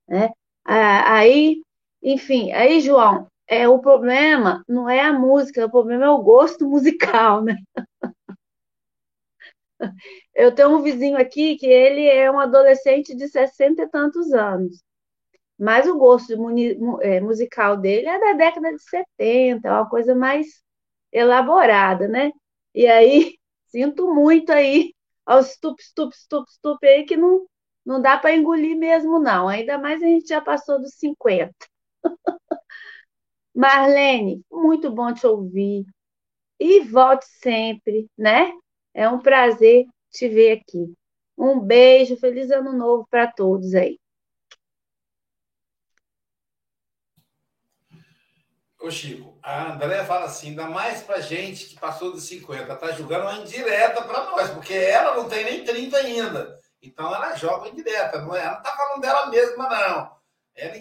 Né? 0.08 0.30
Aí, 0.64 1.62
enfim, 2.02 2.52
aí, 2.52 2.80
João, 2.80 3.28
é, 3.48 3.68
o 3.68 3.78
problema 3.78 4.62
não 4.68 4.88
é 4.88 5.00
a 5.00 5.12
música, 5.12 5.64
o 5.66 5.70
problema 5.70 6.04
é 6.06 6.10
o 6.10 6.22
gosto 6.22 6.68
musical, 6.68 7.42
né? 7.42 7.56
Eu 10.34 10.54
tenho 10.54 10.70
um 10.76 10.82
vizinho 10.82 11.16
aqui 11.18 11.56
que 11.56 11.66
ele 11.66 12.06
é 12.06 12.30
um 12.30 12.38
adolescente 12.38 13.14
de 13.14 13.28
60 13.28 13.82
e 13.82 13.88
tantos 13.88 14.32
anos, 14.32 14.82
mas 15.58 15.86
o 15.88 15.96
gosto 15.98 16.32
é, 17.02 17.20
musical 17.20 17.76
dele 17.76 18.06
é 18.08 18.18
da 18.20 18.32
década 18.34 18.72
de 18.74 18.82
70, 18.82 19.68
é 19.68 19.72
uma 19.72 19.88
coisa 19.88 20.14
mais 20.14 20.46
elaborada, 21.12 22.08
né? 22.08 22.32
E 22.74 22.86
aí, 22.88 23.36
sinto 23.68 24.14
muito 24.14 24.52
aí 24.52 24.94
aos 25.26 25.48
stup, 25.52 25.82
stup, 25.82 26.14
stup, 26.16 26.50
stup 26.52 26.86
aí 26.86 27.06
que 27.06 27.16
não, 27.16 27.46
não 27.86 28.02
dá 28.02 28.18
para 28.18 28.36
engolir 28.36 28.76
mesmo, 28.78 29.20
não. 29.20 29.48
Ainda 29.48 29.78
mais 29.78 30.02
a 30.02 30.06
gente 30.06 30.28
já 30.28 30.42
passou 30.42 30.80
dos 30.80 30.94
50. 30.96 31.56
Marlene, 33.56 34.44
muito 34.52 34.90
bom 34.90 35.14
te 35.14 35.26
ouvir. 35.26 35.86
E 36.60 36.80
volte 36.80 37.24
sempre, 37.40 38.06
né? 38.16 38.52
É 38.92 39.08
um 39.08 39.18
prazer 39.18 39.86
te 40.10 40.28
ver 40.28 40.60
aqui. 40.60 40.92
Um 41.38 41.58
beijo, 41.58 42.18
feliz 42.18 42.50
ano 42.50 42.74
novo 42.74 43.06
para 43.10 43.26
todos 43.26 43.74
aí. 43.74 43.98
Ô 48.78 48.90
Chico, 48.90 49.38
a 49.42 49.72
André 49.72 50.04
fala 50.04 50.26
assim, 50.26 50.50
ainda 50.50 50.68
mais 50.68 51.02
pra 51.02 51.20
gente 51.20 51.66
que 51.66 51.80
passou 51.80 52.12
dos 52.12 52.28
50, 52.28 52.76
tá 52.76 52.92
jogando 52.92 53.22
uma 53.22 53.38
indireta 53.38 54.02
para 54.02 54.30
nós, 54.30 54.50
porque 54.50 54.74
ela 54.74 55.16
não 55.16 55.30
tem 55.30 55.44
nem 55.44 55.64
30 55.64 55.96
ainda. 55.96 56.60
Então 56.82 57.12
ela 57.12 57.34
joga 57.34 57.70
indireta, 57.70 58.20
não 58.20 58.36
é? 58.36 58.44
Ela 58.44 58.56
não 58.56 58.62
tá 58.62 58.76
falando 58.76 59.00
dela 59.00 59.30
mesma, 59.30 59.68
não. 59.68 60.16
Ela 60.54 60.76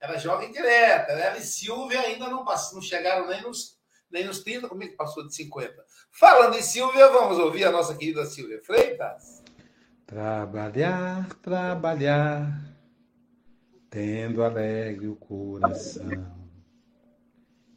ela 0.00 0.18
joga 0.18 0.44
em 0.44 0.52
direta. 0.52 1.12
Ela 1.12 1.36
e 1.36 1.42
Silvia 1.42 2.00
ainda 2.00 2.28
não, 2.28 2.44
não 2.44 2.82
chegaram 2.82 3.28
nem 3.28 3.42
nos, 3.42 3.78
nem 4.10 4.24
nos 4.24 4.40
30, 4.40 4.68
como 4.68 4.82
é 4.82 4.88
que 4.88 4.96
passou 4.96 5.26
de 5.26 5.34
50? 5.34 5.84
Falando 6.10 6.56
em 6.56 6.62
Silvia, 6.62 7.08
vamos 7.08 7.38
ouvir 7.38 7.64
a 7.64 7.70
nossa 7.70 7.94
querida 7.94 8.24
Silvia 8.24 8.60
Freitas. 8.64 9.42
Trabalhar, 10.06 11.28
trabalhar, 11.36 12.76
tendo 13.88 14.42
alegre 14.42 15.06
o 15.06 15.14
coração, 15.14 16.34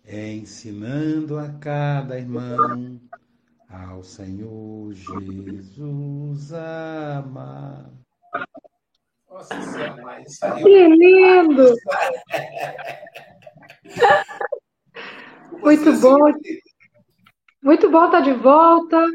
ensinando 0.06 1.38
a 1.38 1.50
cada 1.60 2.18
irmão 2.18 3.00
ao 3.70 4.04
Senhor 4.04 4.94
Jesus 4.94 6.54
amar. 6.54 8.03
Isso 10.26 10.46
aí. 10.46 10.64
Que 10.64 10.88
lindo! 10.88 11.76
Muito 15.62 15.94
bom. 15.94 16.18
Muito 17.62 17.90
bom 17.90 18.06
estar 18.06 18.20
de 18.20 18.34
volta. 18.34 19.06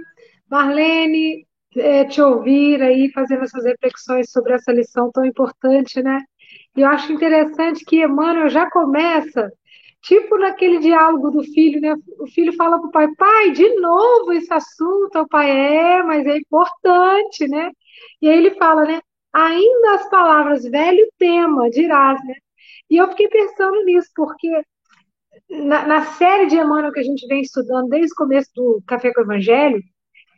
Marlene, 0.50 1.46
é, 1.76 2.04
te 2.04 2.20
ouvir 2.22 2.82
aí, 2.82 3.10
fazendo 3.12 3.44
essas 3.44 3.64
reflexões 3.64 4.30
sobre 4.30 4.54
essa 4.54 4.72
lição 4.72 5.10
tão 5.12 5.24
importante, 5.24 6.02
né? 6.02 6.22
E 6.76 6.80
eu 6.80 6.88
acho 6.88 7.12
interessante 7.12 7.84
que 7.84 8.02
Emmanuel 8.02 8.48
já 8.48 8.68
começa, 8.70 9.50
tipo 10.02 10.38
naquele 10.38 10.78
diálogo 10.78 11.30
do 11.30 11.42
filho, 11.42 11.80
né? 11.80 11.94
O 12.18 12.26
filho 12.26 12.52
fala 12.54 12.78
para 12.78 12.88
o 12.88 12.92
pai, 12.92 13.08
pai, 13.16 13.50
de 13.52 13.68
novo 13.80 14.32
esse 14.32 14.52
assunto. 14.52 15.18
O 15.18 15.28
pai, 15.28 15.50
é, 15.50 16.02
mas 16.02 16.26
é 16.26 16.36
importante, 16.38 17.46
né? 17.48 17.70
E 18.22 18.28
aí 18.28 18.38
ele 18.38 18.52
fala, 18.52 18.84
né? 18.84 19.00
Ainda 19.32 19.94
as 19.94 20.08
palavras 20.10 20.64
velho 20.64 21.06
tema 21.18 21.70
dirás, 21.70 22.18
né? 22.24 22.34
E 22.90 22.96
eu 22.96 23.08
fiquei 23.08 23.28
pensando 23.28 23.84
nisso, 23.84 24.08
porque 24.14 24.62
na, 25.50 25.86
na, 25.86 26.02
série 26.02 26.46
de 26.46 26.56
Emmanuel 26.56 26.92
que 26.92 27.00
a 27.00 27.04
gente 27.04 27.26
vem 27.26 27.42
estudando 27.42 27.88
desde 27.88 28.12
o 28.12 28.16
começo 28.16 28.50
do 28.54 28.82
Café 28.86 29.12
com 29.12 29.20
o 29.20 29.24
Evangelho, 29.24 29.82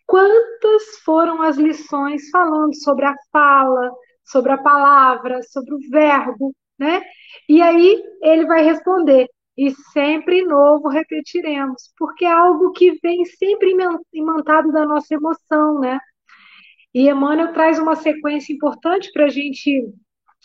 quantas 0.07 0.99
foram 1.05 1.43
as 1.43 1.57
lições 1.57 2.29
falando 2.31 2.75
sobre 2.77 3.07
a 3.07 3.15
fala, 3.33 3.91
sobre 4.25 4.53
a 4.53 4.59
palavra, 4.59 5.41
sobre 5.45 5.75
o 5.75 5.79
verbo, 5.91 6.55
né? 6.79 7.03
E 7.49 7.63
aí 7.63 8.03
ele 8.23 8.47
vai 8.47 8.63
responder, 8.63 9.27
e 9.57 9.71
sempre 9.93 10.43
novo 10.45 10.89
repetiremos, 10.89 11.93
porque 11.99 12.25
é 12.25 12.33
algo 12.33 12.73
que 12.73 12.99
vem 13.03 13.25
sempre 13.25 13.75
imantado 14.13 14.73
da 14.73 14.87
nossa 14.87 15.15
emoção, 15.15 15.79
né? 15.81 15.99
E 16.95 17.09
Emmanuel 17.09 17.53
traz 17.53 17.79
uma 17.79 17.97
sequência 17.97 18.53
importante 18.53 19.11
para 19.13 19.27
a 19.27 19.29
gente 19.29 19.89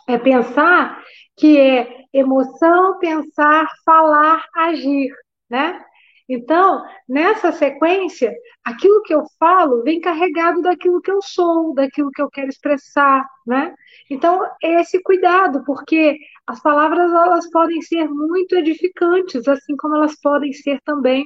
é, 0.08 0.18
pensar, 0.18 1.02
que 1.36 1.58
é 1.60 1.88
emoção, 2.14 3.00
pensar, 3.00 3.68
falar, 3.86 4.44
agir, 4.56 5.12
né? 5.50 5.82
Então, 6.28 6.84
nessa 7.08 7.52
sequência, 7.52 8.34
aquilo 8.64 9.04
que 9.04 9.14
eu 9.14 9.24
falo 9.40 9.84
vem 9.84 10.02
carregado 10.02 10.62
daquilo 10.62 11.02
que 11.02 11.12
eu 11.12 11.22
sou, 11.22 11.74
daquilo 11.76 12.10
que 12.10 12.22
eu 12.22 12.30
quero 12.30 12.50
expressar, 12.50 13.28
né? 13.46 13.76
Então, 14.10 14.44
é 14.64 14.82
esse 14.82 15.02
cuidado, 15.04 15.64
porque 15.66 16.18
as 16.48 16.62
palavras 16.62 17.12
elas 17.12 17.50
podem 17.52 17.82
ser 17.82 18.08
muito 18.10 18.56
edificantes, 18.56 19.48
assim 19.48 19.76
como 19.78 19.96
elas 19.96 20.20
podem 20.20 20.52
ser 20.52 20.80
também 20.84 21.26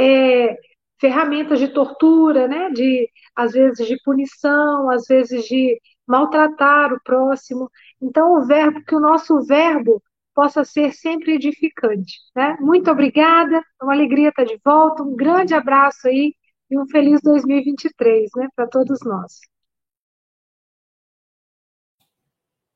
é, 0.00 0.56
ferramentas 1.02 1.58
de 1.58 1.66
tortura, 1.66 2.46
né? 2.46 2.70
De 2.70 3.10
às 3.34 3.52
vezes 3.52 3.88
de 3.88 4.00
punição, 4.04 4.88
às 4.88 5.04
vezes 5.08 5.44
de 5.46 5.80
maltratar 6.06 6.92
o 6.92 7.02
próximo. 7.02 7.68
Então, 8.00 8.34
o 8.34 8.46
verbo, 8.46 8.84
que 8.84 8.94
o 8.94 9.00
nosso 9.00 9.40
verbo 9.42 10.00
possa 10.32 10.64
ser 10.64 10.92
sempre 10.92 11.34
edificante. 11.34 12.20
Né? 12.36 12.56
Muito 12.60 12.88
obrigada, 12.90 13.56
é 13.56 13.84
uma 13.84 13.92
alegria 13.92 14.28
estar 14.28 14.44
de 14.44 14.58
volta, 14.64 15.02
um 15.02 15.16
grande 15.16 15.54
abraço 15.54 16.06
aí 16.06 16.34
e 16.70 16.78
um 16.78 16.86
feliz 16.86 17.20
2023 17.20 18.30
né, 18.36 18.48
para 18.54 18.68
todos 18.68 19.00
nós. 19.04 19.40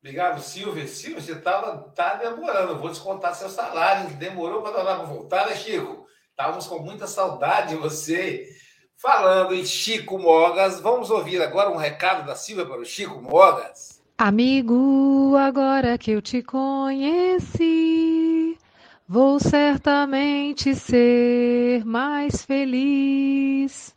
Obrigado, 0.01 0.41
Silvia. 0.41 0.87
Silvia, 0.87 1.21
você 1.21 1.33
estava 1.33 1.91
tá 1.91 2.15
demorando, 2.17 2.79
vou 2.79 2.91
descontar 2.91 3.35
seu 3.35 3.49
salário, 3.49 4.17
demorou 4.17 4.63
para 4.63 4.97
voltar, 4.97 5.47
né, 5.47 5.55
Chico? 5.55 6.07
Estávamos 6.39 6.67
com 6.67 6.81
muita 6.81 7.07
saudade 7.07 7.71
de 7.71 7.77
você. 7.77 8.47
Falando 8.95 9.55
em 9.55 9.65
Chico 9.65 10.19
Mogas, 10.19 10.79
vamos 10.81 11.09
ouvir 11.11 11.41
agora 11.41 11.71
um 11.71 11.77
recado 11.77 12.27
da 12.27 12.37
Silvia 12.37 12.67
para 12.67 12.79
o 12.79 12.85
Chico 12.85 13.23
Mogas. 13.23 14.03
Amigo, 14.19 15.35
agora 15.35 15.97
que 15.97 16.11
eu 16.11 16.21
te 16.21 16.43
conheci, 16.43 17.59
vou 19.09 19.41
certamente 19.41 20.75
ser 20.75 21.83
mais 21.87 22.45
feliz. 22.45 23.97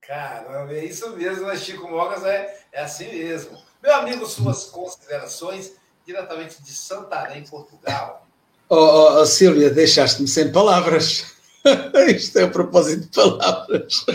Caramba, 0.00 0.72
é 0.72 0.86
isso 0.86 1.14
mesmo, 1.14 1.46
né? 1.46 1.58
Chico 1.58 1.90
Mogas 1.90 2.24
é, 2.24 2.58
é 2.72 2.80
assim 2.80 3.08
mesmo. 3.08 3.58
Meu 3.82 3.94
amigo, 3.96 4.24
suas 4.24 4.64
considerações 4.70 5.76
diretamente 6.06 6.62
de 6.62 6.70
Santarém, 6.70 7.44
Portugal. 7.44 8.26
Oh, 8.74 9.20
oh, 9.20 9.26
Silvia, 9.26 9.68
deixaste-me 9.68 10.26
sem 10.26 10.50
palavras. 10.50 11.26
Isto 12.08 12.38
é 12.38 12.44
a 12.44 12.48
propósito 12.48 13.02
de 13.02 13.08
palavras. 13.08 14.06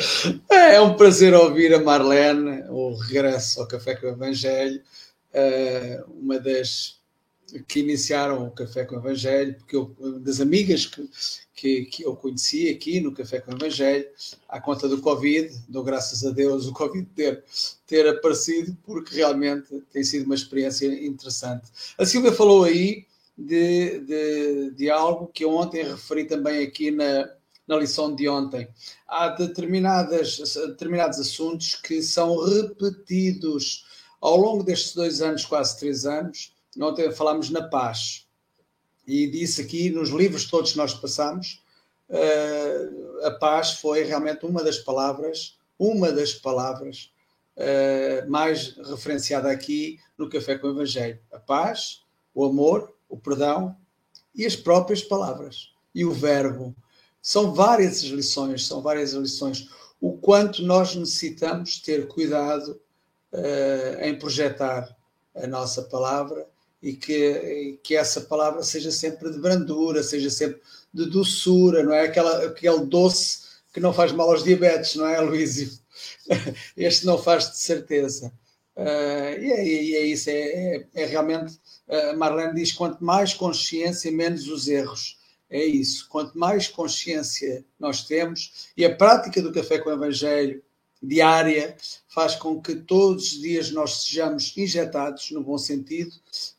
É 0.50 0.82
um 0.82 0.96
prazer 0.96 1.36
ouvir 1.36 1.76
a 1.76 1.80
Marlene, 1.80 2.64
o 2.68 2.96
regresso 2.96 3.62
ao 3.62 3.68
Café 3.68 3.94
com 3.94 4.08
o 4.08 4.10
Evangelho, 4.10 4.82
eh, 5.32 6.04
uma 6.08 6.40
das 6.40 6.98
que 7.68 7.82
iniciaram 7.82 8.48
o 8.48 8.50
Café 8.50 8.84
com 8.84 8.96
o 8.96 8.98
Evangelho, 8.98 9.54
porque 9.60 9.76
eu, 9.76 9.96
das 10.22 10.42
amigas 10.42 10.88
que, 10.88 11.08
que, 11.54 11.86
que, 11.86 12.04
eu 12.04 12.16
conheci 12.16 12.68
aqui 12.68 13.00
no 13.00 13.14
Café 13.14 13.40
com 13.40 13.52
o 13.52 13.56
Evangelho, 13.56 14.08
à 14.50 14.60
conta 14.60 14.90
do 14.90 15.00
Covid, 15.02 15.56
dou 15.70 15.84
graças 15.84 16.26
a 16.26 16.32
Deus 16.32 16.66
o 16.66 16.74
Covid 16.74 17.08
ter, 17.16 17.44
ter 17.86 18.08
aparecido, 18.08 18.76
porque 18.84 19.18
realmente 19.18 19.68
tem 19.94 20.04
sido 20.04 20.26
uma 20.26 20.34
experiência 20.34 20.88
interessante. 21.06 21.68
A 21.96 22.08
Silvia 22.08 22.32
falou 22.32 22.64
aí 22.64 23.06
de, 23.38 24.00
de, 24.00 24.72
de 24.72 24.90
algo 24.90 25.28
que 25.28 25.46
ontem 25.46 25.84
referi 25.84 26.26
também 26.26 26.66
aqui 26.66 26.90
na, 26.90 27.30
na 27.68 27.78
lição 27.78 28.16
de 28.16 28.28
ontem. 28.28 28.68
Há 29.08 29.30
determinadas, 29.30 30.38
determinados 30.56 31.20
assuntos 31.20 31.76
que 31.76 32.02
são 32.02 32.38
repetidos 32.44 33.86
ao 34.20 34.38
longo 34.38 34.64
destes 34.64 34.96
dois 34.96 35.22
anos, 35.22 35.46
quase 35.46 35.78
três 35.78 36.06
anos. 36.06 36.54
Ontem 36.80 37.12
falámos 37.12 37.50
na 37.50 37.64
paz. 37.64 38.26
E 39.06 39.28
disse 39.28 39.62
aqui, 39.62 39.90
nos 39.90 40.10
livros 40.10 40.46
todos 40.46 40.72
que 40.72 40.78
nós 40.78 40.94
passamos, 40.94 41.62
uh, 42.10 43.26
a 43.26 43.32
paz 43.32 43.74
foi 43.74 44.04
realmente 44.04 44.46
uma 44.46 44.64
das 44.64 44.80
palavras, 44.80 45.58
uma 45.80 46.12
das 46.12 46.34
palavras 46.34 47.12
uh, 47.56 48.30
mais 48.30 48.76
referenciada 48.90 49.50
aqui 49.50 50.00
no 50.18 50.30
Café 50.30 50.58
com 50.58 50.68
o 50.68 50.72
Evangelho. 50.72 51.20
A 51.32 51.40
paz, 51.40 52.02
o 52.34 52.46
amor, 52.46 52.97
o 53.10 53.18
perdão 53.18 53.76
e 54.36 54.46
as 54.46 54.56
próprias 54.56 55.02
palavras. 55.02 55.72
E 55.94 56.06
o 56.06 56.12
verbo, 56.12 56.76
são 57.22 57.54
várias 57.54 57.98
as 57.98 58.10
lições, 58.10 58.66
são 58.66 58.82
várias 58.82 59.14
as 59.14 59.22
lições. 59.22 59.70
O 60.00 60.14
quanto 60.18 60.62
nós 60.64 60.96
necessitamos 60.96 61.80
ter 61.82 62.08
cuidado 62.08 62.80
uh, 63.34 64.02
em 64.04 64.18
projetar 64.18 64.96
a 65.36 65.48
nossa 65.48 65.82
palavra 65.84 66.48
e 66.82 66.94
que, 66.94 67.80
que 67.84 67.96
essa 67.96 68.22
palavra 68.22 68.64
seja 68.64 68.92
sempre 68.92 69.32
de 69.32 69.40
brandura, 69.40 70.04
seja 70.04 70.30
sempre 70.30 70.62
de 70.94 71.06
doçura, 71.10 71.84
não 71.84 71.94
é? 71.94 72.02
Aquela, 72.02 72.46
aquele 72.46 72.86
doce 72.86 73.40
que 73.74 73.80
não 73.80 73.94
faz 73.94 74.12
mal 74.12 74.32
aos 74.32 74.44
diabetes, 74.44 74.96
não 74.96 75.08
é, 75.08 75.20
Luísio? 75.20 75.72
Este 76.78 77.06
não 77.06 77.18
faz 77.18 77.52
de 77.52 77.58
certeza. 77.58 78.32
Uh, 78.78 79.34
e, 79.42 79.52
é, 79.52 79.68
e, 79.68 79.96
é, 79.96 80.06
isso, 80.06 80.30
é, 80.30 80.36
é, 80.36 80.88
é 80.94 81.06
realmente, 81.06 81.60
uh, 81.88 82.16
Marlene 82.16 82.54
diz, 82.54 82.72
quanto 82.72 83.04
mais 83.04 83.34
consciência, 83.34 84.12
menos 84.12 84.48
os 84.48 84.68
erros 84.68 85.18
é 85.50 85.66
isso. 85.66 86.08
Quanto 86.08 86.38
mais 86.38 86.68
consciência 86.68 87.66
nós 87.80 88.04
temos, 88.06 88.68
e 88.78 88.86
a 88.86 88.96
prática 88.96 89.42
do 89.42 89.52
café 89.52 89.80
com 89.80 89.90
o 89.90 89.94
Evangelho 89.94 90.62
diária 91.02 91.76
faz 92.08 92.36
com 92.36 92.62
que 92.62 92.76
todos 92.76 93.32
os 93.32 93.42
dias 93.42 93.72
nós 93.72 94.04
sejamos 94.04 94.56
injetados, 94.56 95.32
no 95.32 95.42
bom 95.42 95.58
sentido, 95.58 96.12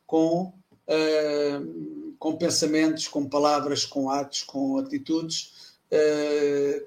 com, 0.04 0.52
uh, 0.88 2.14
com 2.18 2.36
pensamentos, 2.36 3.06
com 3.06 3.28
palavras, 3.28 3.84
com 3.84 4.10
atos, 4.10 4.42
com 4.42 4.76
atitudes, 4.78 5.68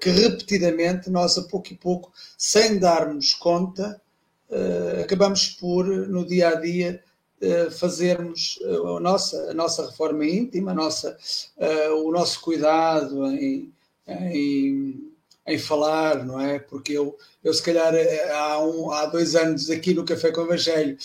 que 0.00 0.10
repetidamente 0.10 1.10
nós, 1.10 1.36
a 1.36 1.42
pouco 1.42 1.72
e 1.72 1.76
pouco, 1.76 2.12
sem 2.38 2.78
darmos 2.78 3.34
conta, 3.34 4.00
acabamos 5.02 5.48
por, 5.48 5.86
no 5.86 6.26
dia 6.26 6.50
a 6.50 6.54
dia, 6.54 7.02
fazermos 7.72 8.58
a 8.96 9.00
nossa, 9.00 9.50
a 9.50 9.54
nossa 9.54 9.86
reforma 9.86 10.24
íntima, 10.24 10.72
nossa, 10.72 11.16
o 12.04 12.12
nosso 12.12 12.40
cuidado 12.40 13.26
em, 13.26 13.72
em, 14.06 15.12
em, 15.46 15.58
falar, 15.58 16.24
não 16.24 16.40
é? 16.40 16.60
Porque 16.60 16.92
eu, 16.92 17.16
eu 17.42 17.52
se 17.52 17.62
calhar, 17.62 17.92
há, 18.32 18.62
um, 18.64 18.92
há 18.92 19.06
dois 19.06 19.34
anos 19.34 19.70
aqui 19.70 19.92
no 19.92 20.04
Café 20.04 20.30
com 20.30 20.42
o 20.42 20.44
Evangelho, 20.44 20.96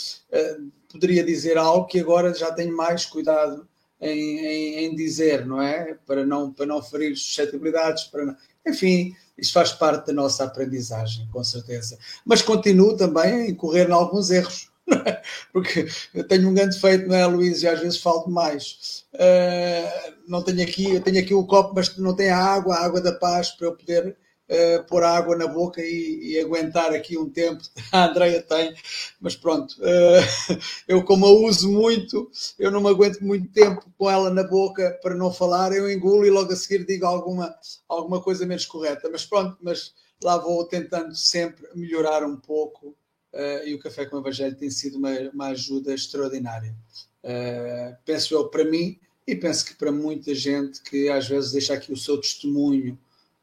poderia 0.89 1.23
dizer 1.23 1.57
algo 1.57 1.87
que 1.87 1.99
agora 1.99 2.33
já 2.33 2.51
tenho 2.51 2.75
mais 2.75 3.05
cuidado 3.05 3.67
em, 4.01 4.39
em, 4.39 4.85
em, 4.85 4.95
dizer, 4.95 5.45
não 5.45 5.61
é? 5.61 5.95
Para 6.05 6.25
não, 6.25 6.51
para 6.51 6.65
não 6.65 6.81
ferir 6.81 7.15
suscetibilidades, 7.15 8.05
para 8.05 8.25
não... 8.25 8.35
enfim, 8.65 9.15
isso 9.37 9.53
faz 9.53 9.71
parte 9.71 10.07
da 10.07 10.13
nossa 10.13 10.43
aprendizagem, 10.43 11.27
com 11.31 11.43
certeza. 11.43 11.97
Mas 12.25 12.41
continuo 12.41 12.95
também 12.95 13.33
a 13.33 13.49
incorrer 13.49 13.89
em 13.89 13.93
alguns 13.93 14.29
erros 14.29 14.71
porque 15.51 15.87
eu 16.13 16.23
tenho 16.27 16.49
um 16.49 16.53
grande 16.53 16.79
feito, 16.79 17.07
não 17.07 17.15
é, 17.15 17.25
Luís? 17.25 17.61
E 17.61 17.67
às 17.67 17.79
vezes 17.79 18.01
falo 18.01 18.25
demais. 18.25 19.05
Uh, 19.13 20.13
não 20.27 20.41
tenho 20.41 20.63
aqui, 20.63 20.95
eu 20.95 21.01
tenho 21.01 21.19
aqui 21.19 21.33
o 21.33 21.45
copo, 21.45 21.73
mas 21.75 21.95
não 21.97 22.15
tem 22.15 22.29
a 22.29 22.37
água, 22.37 22.75
a 22.75 22.85
água 22.85 23.01
da 23.01 23.11
paz 23.11 23.51
para 23.51 23.67
eu 23.67 23.75
poder 23.75 24.15
uh, 24.49 24.83
pôr 24.85 25.03
água 25.03 25.35
na 25.35 25.47
boca 25.47 25.81
e, 25.81 26.33
e, 26.33 26.39
aguentar 26.39 26.93
aqui 26.93 27.17
um 27.17 27.29
tempo. 27.29 27.63
A 27.91 28.09
Andreia 28.09 28.41
tem, 28.41 28.75
mas 29.19 29.35
pronto, 29.35 29.75
uh, 29.79 30.57
eu 30.87 31.03
como 31.03 31.25
a 31.25 31.31
uso 31.31 31.71
muito, 31.71 32.29
eu 32.57 32.71
não 32.71 32.81
me 32.81 32.89
aguento 32.89 33.21
muito 33.21 33.51
tempo 33.51 33.85
com 33.97 34.09
ela 34.09 34.29
na 34.29 34.43
boca 34.43 34.97
para 35.01 35.15
não 35.15 35.31
falar, 35.31 35.73
eu 35.73 35.89
engulo 35.89 36.25
e 36.25 36.29
logo 36.29 36.51
a 36.51 36.55
seguir 36.55 36.85
digo 36.85 37.05
alguma, 37.05 37.53
alguma 37.87 38.21
coisa 38.21 38.45
menos 38.45 38.65
correta. 38.65 39.09
Mas 39.09 39.25
pronto, 39.25 39.57
mas 39.61 39.93
lá 40.23 40.37
vou 40.37 40.65
tentando 40.65 41.15
sempre 41.15 41.67
melhorar 41.75 42.23
um 42.23 42.37
pouco. 42.37 42.95
Uh, 43.33 43.67
e 43.67 43.75
o 43.75 43.79
Café 43.79 44.05
com 44.05 44.15
o 44.15 44.19
Evangelho 44.19 44.55
tem 44.55 44.69
sido 44.69 44.97
uma, 44.97 45.11
uma 45.33 45.47
ajuda 45.47 45.93
extraordinária. 45.93 46.75
Uh, 47.23 47.95
penso 48.05 48.33
eu 48.33 48.47
para 48.47 48.63
mim 48.63 48.97
e 49.27 49.35
penso 49.35 49.65
que 49.65 49.75
para 49.75 49.91
muita 49.91 50.33
gente 50.33 50.81
que 50.81 51.09
às 51.09 51.27
vezes 51.27 51.51
deixa 51.51 51.73
aqui 51.73 51.91
o 51.91 51.97
seu 51.97 52.19
testemunho 52.19 52.97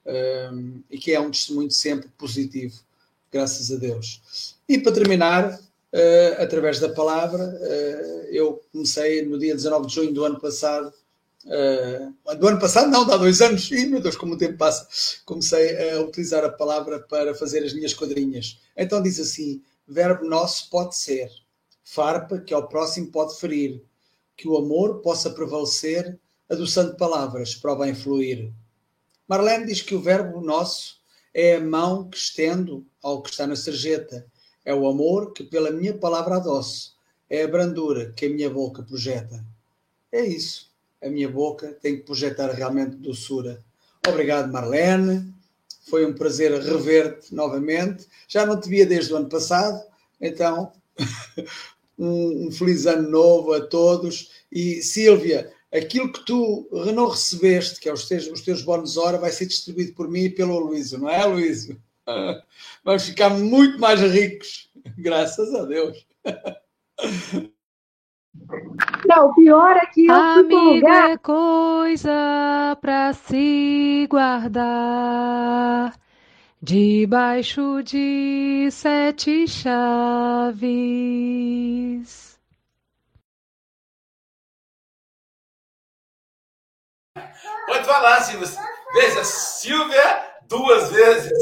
um, 0.07 0.83
e 0.91 0.99
que 0.99 1.13
é 1.13 1.21
um 1.21 1.31
testemunho 1.31 1.71
sempre 1.71 2.09
positivo, 2.19 2.75
graças 3.33 3.71
a 3.71 3.77
Deus. 3.77 4.57
E 4.69 4.79
para 4.79 4.93
terminar, 4.93 5.55
uh, 5.55 6.43
através 6.43 6.79
da 6.79 6.89
palavra, 6.89 7.45
uh, 7.45 8.27
eu 8.31 8.63
comecei 8.73 9.25
no 9.25 9.39
dia 9.39 9.55
19 9.55 9.87
de 9.87 9.95
junho 9.95 10.13
do 10.13 10.25
ano 10.25 10.41
passado. 10.41 10.93
Uh, 11.45 12.35
do 12.37 12.49
ano 12.49 12.59
passado, 12.59 12.91
não, 12.91 13.03
há 13.11 13.17
dois 13.17 13.41
anos, 13.43 13.71
e 13.71 13.87
meu 13.87 14.01
Deus, 14.01 14.17
como 14.17 14.35
o 14.35 14.39
tempo 14.39 14.57
passa, 14.57 14.87
comecei 15.27 15.93
a 15.93 16.01
utilizar 16.01 16.45
a 16.45 16.49
palavra 16.49 17.01
para 17.01 17.35
fazer 17.35 17.63
as 17.65 17.75
minhas 17.75 17.93
quadrinhas. 17.93 18.59
Então 18.77 19.03
diz 19.03 19.21
assim: 19.21 19.63
verbo 19.87 20.27
nosso 20.27 20.71
pode 20.71 20.97
ser, 20.97 21.31
farpa 21.83 22.39
que 22.39 22.55
ao 22.55 22.67
próximo 22.67 23.09
pode 23.09 23.39
ferir, 23.39 23.83
que 24.37 24.49
o 24.49 24.57
amor 24.57 25.01
possa 25.01 25.31
prevalecer, 25.31 26.19
adoçando 26.49 26.97
palavras 26.97 27.55
para 27.55 27.73
o 27.73 27.77
bem 27.77 27.95
fluir. 27.95 28.51
Marlene 29.29 29.67
diz 29.67 29.81
que 29.81 29.95
o 29.95 30.01
verbo 30.01 30.41
nosso 30.41 30.97
é 31.33 31.57
a 31.57 31.61
mão 31.61 32.09
que 32.09 32.17
estendo 32.17 32.87
ao 33.03 33.23
que 33.23 33.31
está 33.31 33.47
na 33.47 33.57
sarjeta, 33.57 34.27
é 34.65 34.75
o 34.75 34.87
amor 34.87 35.33
que 35.33 35.45
pela 35.45 35.71
minha 35.71 35.95
palavra 35.95 36.37
adoço, 36.37 36.95
é 37.29 37.43
a 37.43 37.49
brandura 37.49 38.13
que 38.13 38.27
a 38.27 38.31
minha 38.31 38.51
boca 38.51 38.83
projeta. 38.83 39.45
É 40.13 40.25
isso. 40.25 40.71
A 41.03 41.09
minha 41.09 41.29
boca 41.29 41.77
tem 41.83 41.97
que 41.97 42.03
projetar 42.05 42.51
realmente 42.53 42.97
doçura. 42.97 43.63
Obrigado, 44.07 44.53
Marlene. 44.53 45.35
Foi 45.89 46.07
um 46.07 46.15
prazer 46.15 46.53
rever-te 46.53 47.35
novamente. 47.35 48.07
Já 48.29 48.47
não 48.47 48.59
te 48.59 48.69
via 48.69 48.87
desde 48.87 49.13
o 49.13 49.17
ano 49.17 49.29
passado, 49.29 49.83
então 50.21 50.73
um, 51.99 52.51
feliz 52.53 52.87
ano 52.87 53.11
novo 53.11 53.53
a 53.53 53.61
todos. 53.61 54.31
E 54.51 54.83
Sílvia, 54.83 55.53
aquilo 55.75 56.13
que 56.13 56.25
tu 56.25 56.69
não 56.95 57.09
recebeste, 57.09 57.81
que 57.81 57.89
é 57.89 57.93
os 57.93 58.07
teus, 58.07 58.29
os 58.29 58.43
teus 58.43 58.63
bónus 58.63 58.97
hora, 58.97 59.19
vai 59.19 59.31
ser 59.31 59.47
distribuído 59.47 59.93
por 59.95 60.09
mim 60.09 60.25
e 60.25 60.31
pelo 60.31 60.59
Luísio, 60.59 60.99
não 60.99 61.11
é, 61.11 61.25
Luísio? 61.25 61.81
Vamos 62.85 63.05
ficar 63.05 63.31
muito 63.31 63.79
mais 63.79 64.01
ricos, 64.01 64.71
graças 64.97 65.53
a 65.55 65.65
Deus. 65.65 66.07
Não, 69.07 69.29
o 69.29 69.35
pior 69.35 69.77
é 69.77 69.87
que 69.87 70.07
eu 70.07 70.13
Amigo 70.13 70.57
lugar... 70.57 71.11
é 71.11 71.19
coisa 71.19 72.77
para 72.81 73.13
se 73.13 74.09
guardar 74.11 75.95
debaixo 76.61 77.81
de 77.85 78.69
sete 78.73 79.47
chaves. 79.47 80.65
Pode 87.67 87.85
falar, 87.85 88.21
Silvia. 88.21 88.49
Veja, 88.95 89.25
Silvia 89.25 90.35
duas 90.49 90.91
vezes. 90.91 91.33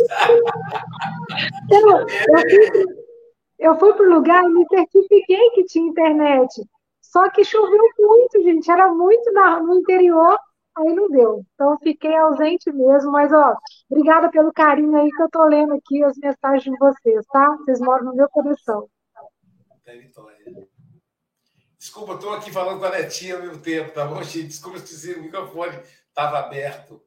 Eu, 1.70 1.88
eu, 1.90 2.06
fui, 2.06 2.84
eu 3.58 3.78
fui 3.78 3.94
para 3.94 4.06
o 4.06 4.14
lugar 4.14 4.44
e 4.44 4.48
me 4.48 4.66
certifiquei 4.68 5.50
que 5.50 5.64
tinha 5.64 5.88
internet. 5.88 6.62
Só 7.00 7.28
que 7.30 7.44
choveu 7.44 7.84
muito, 7.98 8.42
gente. 8.42 8.70
Era 8.70 8.88
muito 8.92 9.32
na, 9.32 9.60
no 9.60 9.74
interior, 9.74 10.38
aí 10.76 10.94
não 10.94 11.08
deu. 11.08 11.44
Então 11.54 11.78
fiquei 11.82 12.16
ausente 12.16 12.72
mesmo. 12.72 13.12
Mas, 13.12 13.32
ó, 13.32 13.54
obrigada 13.90 14.30
pelo 14.30 14.52
carinho 14.52 14.96
aí 14.96 15.10
que 15.10 15.22
eu 15.22 15.30
tô 15.30 15.44
lendo 15.44 15.74
aqui 15.74 16.02
as 16.04 16.16
mensagens 16.16 16.64
de 16.64 16.78
vocês, 16.78 17.26
tá? 17.26 17.56
Vocês 17.56 17.80
moram 17.80 18.06
no 18.06 18.14
meu 18.14 18.28
coração. 18.30 18.88
Desculpa, 21.78 22.14
estou 22.14 22.32
aqui 22.32 22.52
falando 22.52 22.78
com 22.78 22.86
a 22.86 22.90
netinha 22.90 23.34
ao 23.34 23.42
mesmo 23.42 23.58
tempo, 23.58 23.92
tá 23.92 24.06
bom, 24.06 24.22
gente? 24.22 24.46
Desculpa 24.46 24.78
se 24.78 25.14
o 25.14 25.22
microfone 25.22 25.76
estava 26.12 26.38
aberto. 26.38 27.02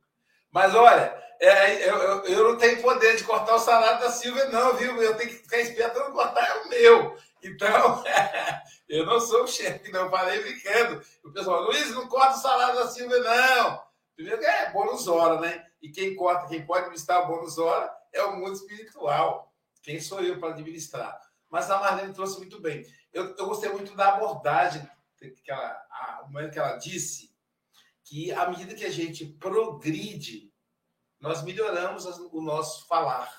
Mas 0.52 0.74
olha, 0.76 1.16
é, 1.40 1.90
eu, 1.90 1.96
eu, 1.98 2.24
eu, 2.26 2.52
não 2.52 2.58
tenho 2.58 2.82
poder 2.82 3.16
de 3.16 3.24
cortar 3.24 3.56
o 3.56 3.60
salário 3.60 4.00
da 4.00 4.12
Silvia, 4.12 4.50
não, 4.50 4.76
viu? 4.76 5.02
Eu 5.02 5.16
tenho 5.16 5.30
que 5.30 5.38
ficar 5.38 5.60
esperto 5.60 6.00
não 6.00 6.12
cortar 6.12 6.62
o 6.62 6.70
meu. 6.70 7.18
Então, 7.44 8.04
eu 8.90 9.06
não 9.06 9.20
sou 9.20 9.44
o 9.44 9.48
chefe, 9.48 9.92
não. 9.92 10.10
Falei 10.10 10.42
brincando. 10.42 11.02
O 11.24 11.32
pessoal, 11.32 11.62
Luiz, 11.64 11.92
não 11.92 12.08
corta 12.08 12.38
o 12.38 12.42
salário 12.42 12.76
da 12.76 12.88
Silvia, 12.88 13.20
não. 13.20 13.84
Primeiro 14.16 14.40
que 14.40 14.46
é 14.46 14.72
bônus 14.72 15.08
hora, 15.08 15.40
né? 15.40 15.66
E 15.82 15.90
quem 15.90 16.16
corta, 16.16 16.48
quem 16.48 16.66
pode 16.66 16.82
administrar 16.82 17.24
o 17.24 17.28
bônus 17.28 17.58
hora 17.58 17.92
é 18.14 18.24
o 18.24 18.38
mundo 18.38 18.54
espiritual. 18.54 19.54
Quem 19.84 20.00
sou 20.00 20.22
eu 20.22 20.40
para 20.40 20.50
administrar? 20.50 21.20
Mas 21.50 21.70
a 21.70 21.78
Marlene 21.80 22.14
trouxe 22.14 22.38
muito 22.38 22.60
bem. 22.60 22.84
Eu, 23.14 23.36
eu 23.38 23.46
gostei 23.46 23.70
muito 23.70 23.96
da 23.96 24.14
abordagem 24.14 24.90
que 25.18 25.52
ela, 25.52 25.82
a, 25.90 26.26
o 26.26 26.52
que 26.52 26.60
ela 26.60 26.78
disse 26.78 27.35
que 28.06 28.32
à 28.32 28.48
medida 28.50 28.76
que 28.76 28.86
a 28.86 28.92
gente 28.92 29.26
progride, 29.26 30.52
nós 31.20 31.44
melhoramos 31.44 32.06
o 32.06 32.42
nosso 32.42 32.88
falar. 32.88 33.30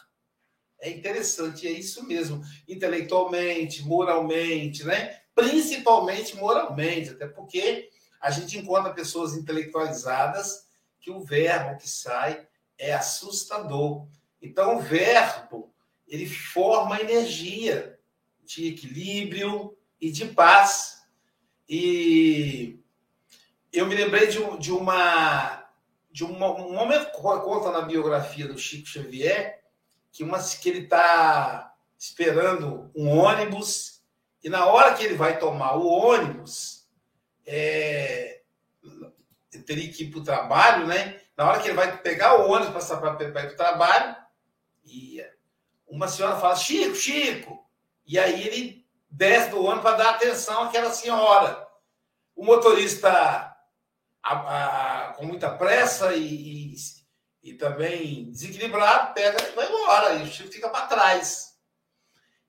É 0.81 0.91
interessante, 0.91 1.67
é 1.67 1.71
isso 1.71 2.07
mesmo, 2.07 2.43
intelectualmente, 2.69 3.83
moralmente, 3.83 4.85
né? 4.85 5.21
Principalmente 5.35 6.37
moralmente, 6.37 7.11
até 7.11 7.27
porque 7.27 7.89
a 8.21 8.31
gente 8.31 8.59
encontra 8.59 8.93
pessoas 8.93 9.35
intelectualizadas 9.35 10.67
que 11.01 11.11
o 11.11 11.21
verbo 11.21 11.79
que 11.79 11.89
sai 11.89 12.47
é 12.77 12.93
assustador. 12.93 14.07
Então, 14.43 14.77
o 14.77 14.81
verbo, 14.81 15.73
ele 16.07 16.27
forma 16.27 17.01
energia 17.01 17.99
de 18.45 18.69
equilíbrio 18.69 19.77
e 20.01 20.11
de 20.11 20.27
paz. 20.27 21.03
E 21.69 22.81
eu 23.77 23.85
me 23.87 23.95
lembrei 23.95 24.27
de, 24.27 24.39
de 24.59 24.72
uma 24.72 25.62
de 26.11 26.24
uma, 26.24 26.51
um 26.51 26.72
momento 26.72 27.12
conta 27.12 27.70
na 27.70 27.83
biografia 27.83 28.49
do 28.49 28.59
Chico 28.59 28.89
Xavier 28.89 29.62
que 30.11 30.24
uma 30.24 30.39
que 30.43 30.68
ele 30.70 30.85
está 30.85 31.74
esperando 31.99 32.91
um 32.97 33.18
ônibus 33.18 34.03
e 34.43 34.49
na 34.49 34.64
hora 34.64 34.95
que 34.95 35.05
ele 35.05 35.14
vai 35.14 35.39
tomar 35.39 35.77
o 35.77 35.87
ônibus 35.87 36.89
é, 37.45 38.41
teria 39.66 39.93
que 39.93 40.05
ir 40.05 40.11
para 40.11 40.20
o 40.20 40.24
trabalho, 40.24 40.87
né? 40.87 41.20
Na 41.37 41.47
hora 41.47 41.61
que 41.61 41.68
ele 41.68 41.77
vai 41.77 41.99
pegar 41.99 42.41
o 42.41 42.51
ônibus 42.51 42.87
para 42.87 43.24
ir 43.24 43.33
para 43.33 43.53
o 43.53 43.57
trabalho 43.57 44.16
e 44.87 45.22
uma 45.87 46.09
senhora 46.09 46.41
fala 46.41 46.57
Chico, 46.57 46.95
Chico, 46.95 47.68
e 48.07 48.18
aí 48.18 48.47
ele 48.47 48.87
desce 49.11 49.51
do 49.51 49.62
ônibus 49.62 49.83
para 49.83 49.99
dar 49.99 50.11
atenção 50.14 50.62
àquela 50.62 50.91
senhora. 50.91 51.68
O 52.35 52.43
motorista 52.43 53.56
a, 54.27 55.09
a, 55.09 55.12
com 55.12 55.24
muita 55.24 55.51
pressa 55.57 56.14
e, 56.14 56.74
e, 56.74 56.74
e, 57.43 57.55
também 57.55 58.31
desequilibrado, 58.31 59.14
pega 59.14 59.41
e 59.41 59.55
vai 59.55 59.68
embora. 59.68 60.14
E 60.14 60.24
o 60.24 60.27
Chico 60.27 60.53
fica 60.53 60.68
para 60.68 60.87
trás. 60.87 61.57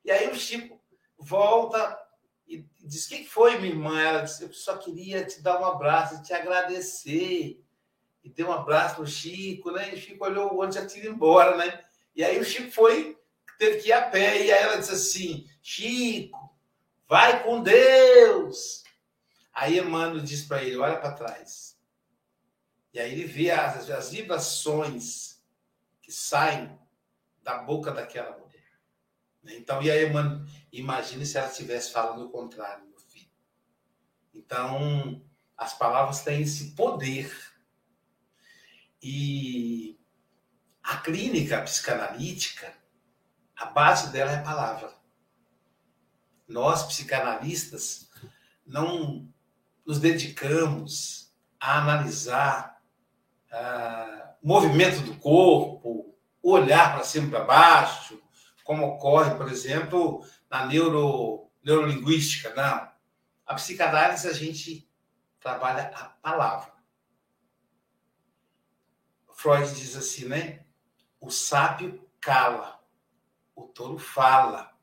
E 0.03 0.09
aí 0.09 0.27
o 0.29 0.35
Chico 0.35 0.81
volta 1.19 1.99
e 2.47 2.65
diz: 2.79 3.05
O 3.05 3.09
que 3.09 3.25
foi, 3.25 3.59
minha 3.59 3.73
irmã? 3.73 4.01
Ela 4.01 4.21
disse: 4.21 4.43
Eu 4.43 4.51
só 4.53 4.77
queria 4.77 5.23
te 5.23 5.41
dar 5.41 5.61
um 5.61 5.65
abraço, 5.65 6.23
te 6.23 6.33
agradecer. 6.33 7.63
E 8.23 8.29
deu 8.29 8.47
um 8.47 8.53
abraço 8.53 8.99
no 8.99 9.07
Chico, 9.07 9.71
né? 9.71 9.91
E 9.91 9.95
o 9.95 10.01
Chico 10.01 10.25
olhou 10.25 10.59
onde 10.59 10.75
já 10.75 10.85
tinha 10.85 11.05
ido 11.05 11.13
embora, 11.13 11.55
né? 11.55 11.85
E 12.15 12.23
aí 12.23 12.39
o 12.39 12.43
Chico 12.43 12.71
foi, 12.71 13.15
teve 13.59 13.81
que 13.81 13.89
ir 13.89 13.93
a 13.93 14.01
pé. 14.01 14.41
E 14.41 14.51
aí 14.51 14.63
ela 14.63 14.77
disse 14.77 14.93
assim: 14.93 15.47
Chico, 15.61 16.57
vai 17.07 17.43
com 17.43 17.61
Deus. 17.61 18.86
Aí 19.57 19.79
Emmanuel 19.79 20.23
diz 20.23 20.43
para 20.43 20.61
ele: 20.61 20.77
olha 20.77 20.99
para 20.99 21.13
trás. 21.13 21.75
E 22.93 22.99
aí 22.99 23.11
ele 23.11 23.25
vê 23.25 23.49
as, 23.49 23.89
as 23.89 24.11
vibrações 24.11 25.43
que 25.99 26.11
saem 26.11 26.79
da 27.41 27.57
boca 27.57 27.91
daquela 27.91 28.37
mulher. 28.37 28.63
Então, 29.45 29.81
e 29.81 29.89
aí 29.89 30.07
Emmanuel, 30.07 30.45
imagine 30.71 31.25
se 31.25 31.39
ela 31.39 31.47
estivesse 31.47 31.91
falando 31.91 32.25
o 32.25 32.29
contrário, 32.29 32.85
meu 32.85 32.99
filho. 32.99 33.31
Então, 34.31 35.25
as 35.57 35.73
palavras 35.73 36.21
têm 36.21 36.43
esse 36.43 36.75
poder. 36.75 37.35
E 39.01 39.99
a 40.83 40.97
clínica 40.97 41.63
psicanalítica, 41.63 42.71
a 43.55 43.65
base 43.65 44.11
dela 44.11 44.31
é 44.33 44.35
a 44.35 44.43
palavra. 44.43 44.95
nós, 46.47 46.83
psicanalistas, 46.83 48.11
não 48.63 49.33
nos 49.87 49.99
dedicamos 49.99 51.33
a 51.57 51.79
analisar 51.79 52.83
o 54.41 54.47
movimento 54.47 54.99
do 55.01 55.15
corpo, 55.15 56.13
olhar 56.43 56.93
para 56.93 57.05
cima 57.05 57.27
e 57.27 57.31
para 57.31 57.45
baixo, 57.45 58.21
como 58.65 58.85
ocorre, 58.85 59.33
por 59.35 59.49
exemplo, 59.49 60.27
na 60.49 60.65
neuro, 60.65 61.49
neurolinguística, 61.63 62.53
não. 62.53 62.91
A 63.45 63.55
psicanálise 63.55 64.27
a 64.27 64.33
gente 64.33 64.91
trabalha 65.39 65.87
a 65.95 66.03
palavra. 66.05 66.73
Freud 69.33 69.73
diz 69.73 69.95
assim, 69.95 70.25
né? 70.25 70.65
O 71.21 71.29
sábio 71.29 72.05
cala, 72.19 72.83
o 73.55 73.63
tolo 73.63 73.97
fala. 73.97 74.76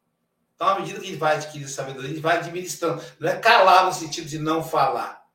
Então, 0.54 0.68
à 0.68 0.78
medida 0.78 1.00
que 1.00 1.08
ele 1.08 1.16
vai 1.16 1.36
adquirindo 1.36 1.68
sabedoria, 1.68 2.10
ele 2.10 2.20
vai 2.20 2.36
administrando. 2.38 3.02
Não 3.18 3.28
é 3.28 3.38
calar 3.38 3.86
no 3.86 3.92
sentido 3.92 4.28
de 4.28 4.38
não 4.38 4.62
falar, 4.62 5.26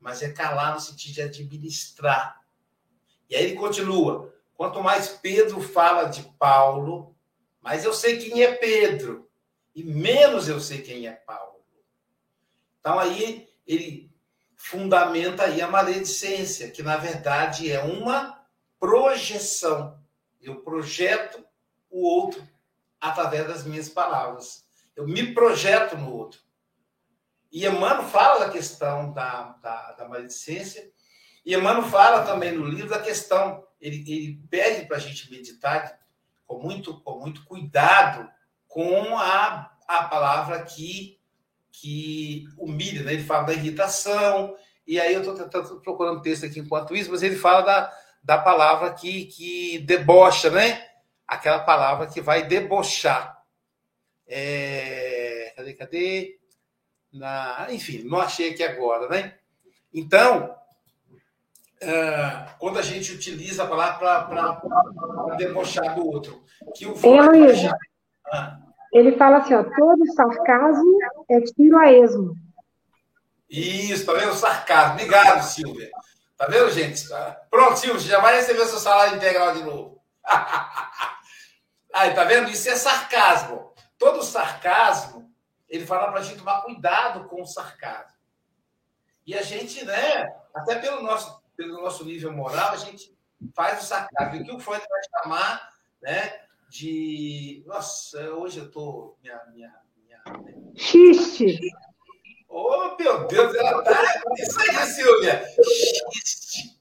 mas 0.00 0.22
é 0.22 0.30
calar 0.30 0.74
no 0.74 0.80
sentido 0.80 1.14
de 1.14 1.22
administrar. 1.22 2.40
E 3.28 3.36
aí 3.36 3.44
ele 3.44 3.56
continua: 3.56 4.34
quanto 4.54 4.82
mais 4.82 5.08
Pedro 5.08 5.60
fala 5.60 6.04
de 6.04 6.22
Paulo, 6.38 7.14
mais 7.60 7.84
eu 7.84 7.92
sei 7.92 8.18
quem 8.18 8.42
é 8.42 8.54
Pedro, 8.54 9.28
e 9.74 9.82
menos 9.82 10.48
eu 10.48 10.60
sei 10.60 10.80
quem 10.80 11.06
é 11.06 11.12
Paulo. 11.12 11.62
Então, 12.80 12.98
aí 12.98 13.48
ele 13.66 14.10
fundamenta 14.56 15.44
aí 15.44 15.60
a 15.60 15.68
maledicência, 15.68 16.70
que 16.70 16.82
na 16.82 16.96
verdade 16.96 17.70
é 17.70 17.82
uma 17.82 18.42
projeção. 18.78 19.98
Eu 20.40 20.62
projeto 20.62 21.44
o 21.90 22.02
outro 22.02 22.46
através 23.04 23.46
das 23.46 23.64
minhas 23.64 23.88
palavras. 23.88 24.64
Eu 24.96 25.06
me 25.06 25.34
projeto 25.34 25.94
no 25.94 26.10
outro. 26.10 26.40
E 27.52 27.66
Emmanuel 27.66 28.04
fala 28.04 28.46
da 28.46 28.50
questão 28.50 29.12
da, 29.12 29.56
da, 29.62 29.92
da 29.92 30.08
maledicência, 30.08 30.90
e 31.44 31.54
Emmanuel 31.54 31.84
fala 31.84 32.24
também 32.24 32.52
no 32.52 32.66
livro 32.66 32.88
da 32.88 32.98
questão, 32.98 33.62
ele, 33.78 34.02
ele 34.10 34.40
pede 34.50 34.86
para 34.86 34.96
a 34.96 35.00
gente 35.00 35.30
meditar 35.30 36.00
com 36.46 36.58
muito, 36.58 36.98
com 37.02 37.20
muito 37.20 37.44
cuidado 37.44 38.28
com 38.66 39.18
a, 39.18 39.70
a 39.86 40.04
palavra 40.04 40.62
que, 40.62 41.20
que 41.70 42.46
humilha, 42.56 43.02
né? 43.02 43.12
ele 43.12 43.22
fala 43.22 43.44
da 43.44 43.52
irritação, 43.52 44.56
e 44.86 44.98
aí 44.98 45.12
eu 45.12 45.20
estou 45.20 45.34
tentando 45.34 45.80
procurando 45.82 46.22
texto 46.22 46.46
aqui 46.46 46.58
enquanto 46.58 46.96
isso, 46.96 47.10
mas 47.10 47.22
ele 47.22 47.36
fala 47.36 47.60
da, 47.60 47.92
da 48.22 48.38
palavra 48.38 48.94
que, 48.94 49.26
que 49.26 49.78
debocha, 49.80 50.50
né? 50.50 50.93
Aquela 51.26 51.60
palavra 51.60 52.06
que 52.06 52.20
vai 52.20 52.46
debochar. 52.46 53.42
É... 54.26 55.52
Cadê, 55.56 55.74
cadê? 55.74 56.38
Na... 57.12 57.68
Enfim, 57.70 58.02
não 58.04 58.18
achei 58.18 58.50
aqui 58.50 58.62
agora, 58.62 59.08
né? 59.08 59.34
Então, 59.92 60.56
uh, 61.82 62.58
quando 62.58 62.78
a 62.78 62.82
gente 62.82 63.12
utiliza 63.12 63.62
a 63.62 63.68
palavra 63.68 64.24
para 64.24 65.36
debochar 65.36 65.94
do 65.94 66.06
outro, 66.06 66.42
que 66.74 66.86
o 66.86 66.94
Ei, 66.94 67.70
ah. 68.26 68.58
Ele 68.92 69.16
fala 69.16 69.38
assim, 69.38 69.54
ó, 69.54 69.62
todo 69.62 70.12
sarcasmo 70.14 70.98
é 71.28 71.40
tiro 71.40 71.78
a 71.78 71.92
esmo. 71.92 72.36
Isso, 73.48 74.06
tá 74.06 74.12
vendo? 74.14 74.34
Sarcasmo. 74.34 74.94
Obrigado, 74.94 75.42
Silvia. 75.42 75.90
Tá 76.36 76.46
vendo, 76.46 76.70
gente? 76.70 77.04
Pronto, 77.50 77.76
Silvio, 77.76 78.00
você 78.00 78.08
já 78.08 78.20
vai 78.20 78.36
receber 78.36 78.66
seu 78.66 78.78
salário 78.78 79.16
integral 79.16 79.54
de 79.54 79.62
novo. 79.62 80.00
Aí, 81.94 82.12
tá 82.12 82.24
vendo? 82.24 82.50
Isso 82.50 82.68
é 82.68 82.74
sarcasmo. 82.74 83.72
Todo 83.96 84.24
sarcasmo, 84.24 85.32
ele 85.68 85.86
fala 85.86 86.10
para 86.10 86.18
a 86.18 86.22
gente 86.24 86.38
tomar 86.38 86.62
cuidado 86.62 87.28
com 87.28 87.40
o 87.40 87.46
sarcasmo. 87.46 88.18
E 89.24 89.32
a 89.32 89.42
gente, 89.42 89.84
né, 89.84 90.28
até 90.52 90.74
pelo 90.74 91.02
nosso, 91.04 91.40
pelo 91.56 91.80
nosso 91.80 92.04
nível 92.04 92.32
moral, 92.32 92.72
a 92.72 92.76
gente 92.76 93.16
faz 93.54 93.80
o 93.80 93.86
sarcasmo. 93.86 94.34
E 94.34 94.42
o 94.42 94.44
que 94.44 94.56
o 94.56 94.58
Freud 94.58 94.84
vai 94.90 95.22
chamar, 95.22 95.70
né, 96.02 96.40
de... 96.68 97.62
Nossa, 97.64 98.20
hoje 98.32 98.58
eu 98.58 98.70
tô... 98.72 99.16
Minha, 99.22 99.40
minha, 99.52 99.72
minha... 99.96 100.20
Xiste. 100.74 101.60
Oh, 102.48 102.96
meu 102.98 103.26
Deus, 103.28 103.54
ela 103.54 103.82
tá. 103.84 104.22
Isso 104.36 104.60
aí, 104.60 104.86
Silvia. 104.86 105.44
Xiste. 105.62 106.76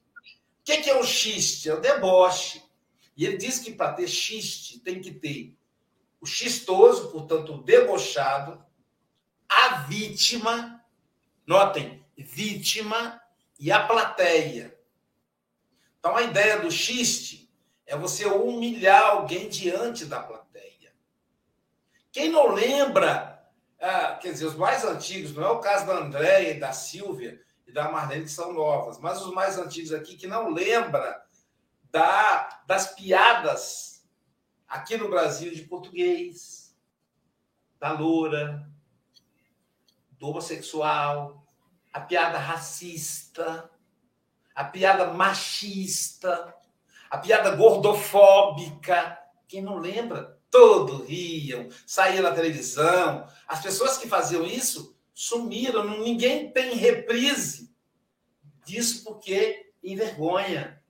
O 0.60 0.64
que 0.64 0.90
é 0.90 0.98
um 0.98 1.04
xiste? 1.04 1.70
É 1.70 1.74
o 1.76 1.80
deboche. 1.80 2.64
E 3.16 3.26
ele 3.26 3.38
diz 3.38 3.60
que 3.60 3.74
para 3.74 3.94
ter 3.94 4.08
xiste 4.08 4.80
tem 4.80 5.02
que 5.02 5.12
ter 5.12 5.58
o 6.20 6.26
xistoso, 6.26 7.12
portanto, 7.12 7.54
o 7.54 7.64
debochado, 7.64 8.64
a 9.48 9.82
vítima, 9.82 10.84
notem, 11.46 12.06
vítima 12.18 13.22
e 13.60 13.72
a 13.72 13.86
plateia. 13.86 14.78
Então, 16.00 16.16
a 16.16 16.24
ideia 16.24 16.60
do 16.60 16.72
xiste 16.72 17.54
é 17.86 17.96
você 17.98 18.26
humilhar 18.26 19.04
alguém 19.04 19.50
diante 19.50 20.06
da 20.06 20.22
plateia. 20.22 20.94
Quem 22.12 22.30
não 22.30 22.48
lembra 22.48 23.34
ah, 23.86 24.18
quer 24.22 24.32
dizer, 24.32 24.46
os 24.46 24.56
mais 24.56 24.86
antigos, 24.86 25.34
não 25.34 25.44
é 25.44 25.50
o 25.50 25.60
caso 25.60 25.86
da 25.86 25.98
Andréia 25.98 26.52
e 26.52 26.60
da 26.60 26.72
Silvia 26.72 27.42
e 27.68 27.72
da 27.74 27.92
Marlene, 27.92 28.24
que 28.24 28.32
são 28.32 28.54
novas, 28.54 28.98
mas 28.98 29.22
os 29.22 29.34
mais 29.34 29.58
antigos 29.58 29.92
aqui 29.92 30.16
que 30.16 30.26
não 30.26 30.50
lembra 30.50 31.22
da, 31.94 32.64
das 32.66 32.96
piadas 32.96 34.04
aqui 34.68 34.98
no 34.98 35.10
Brasil 35.10 35.54
de 35.54 35.62
português, 35.62 36.76
da 37.80 37.92
loura, 37.92 38.68
do 40.14 40.30
homossexual, 40.30 41.46
a 41.94 42.02
piada 42.02 42.40
racista, 42.40 43.70
a 44.56 44.64
piada 44.64 45.14
machista, 45.14 46.56
a 47.12 47.20
piada 47.20 47.56
gordofóbica. 47.56 49.20
Quem 49.48 49.62
não 49.62 49.78
lembra? 49.78 50.40
Todos 50.50 51.08
riam, 51.08 51.70
saía 51.86 52.24
na 52.24 52.32
televisão. 52.32 53.28
As 53.48 53.62
pessoas 53.62 54.00
que 54.00 54.08
faziam 54.08 54.44
isso 54.44 54.98
sumiram, 55.14 56.00
ninguém 56.00 56.52
tem 56.52 56.76
reprise 56.76 57.72
disso 58.66 59.04
porque 59.04 59.72
envergonha. 59.84 60.83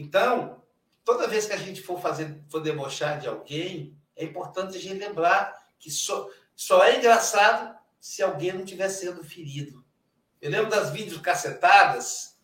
Então, 0.00 0.62
toda 1.04 1.28
vez 1.28 1.44
que 1.44 1.52
a 1.52 1.58
gente 1.58 1.82
for 1.82 2.00
fazer, 2.00 2.42
for 2.48 2.62
debochar 2.62 3.20
de 3.20 3.28
alguém, 3.28 3.94
é 4.16 4.24
importante 4.24 4.78
a 4.78 4.80
gente 4.80 4.98
lembrar 4.98 5.54
que 5.78 5.90
só, 5.90 6.26
só 6.56 6.82
é 6.82 6.96
engraçado 6.96 7.78
se 8.00 8.22
alguém 8.22 8.52
não 8.52 8.64
estiver 8.64 8.88
sendo 8.88 9.22
ferido. 9.22 9.84
Eu 10.40 10.50
lembro 10.50 10.70
das 10.70 10.88
vídeos 10.88 11.20
cacetadas, 11.20 12.40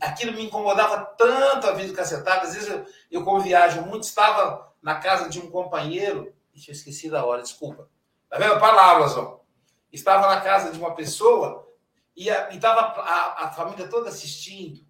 aquilo 0.00 0.32
me 0.32 0.42
incomodava 0.42 1.04
tanto 1.04 1.66
a 1.66 1.72
vídeo 1.72 1.94
cacetada, 1.94 2.46
às 2.46 2.54
vezes 2.54 2.70
eu, 2.70 2.86
eu 3.10 3.22
como 3.22 3.40
viajo 3.40 3.82
muito, 3.82 4.04
estava 4.04 4.74
na 4.80 4.94
casa 4.94 5.28
de 5.28 5.38
um 5.38 5.50
companheiro. 5.50 6.34
Deixa 6.54 6.70
eu 6.70 6.74
esqueci 6.74 7.10
da 7.10 7.26
hora, 7.26 7.42
desculpa. 7.42 7.90
Tá 8.30 8.38
vendo? 8.38 8.58
Palavras, 8.58 9.14
ó. 9.18 9.44
Estava 9.92 10.34
na 10.34 10.40
casa 10.40 10.72
de 10.72 10.78
uma 10.78 10.94
pessoa 10.94 11.70
e 12.16 12.28
estava 12.28 12.80
a, 13.02 13.44
a, 13.44 13.52
família 13.52 13.86
toda 13.86 14.08
assistindo. 14.08 14.80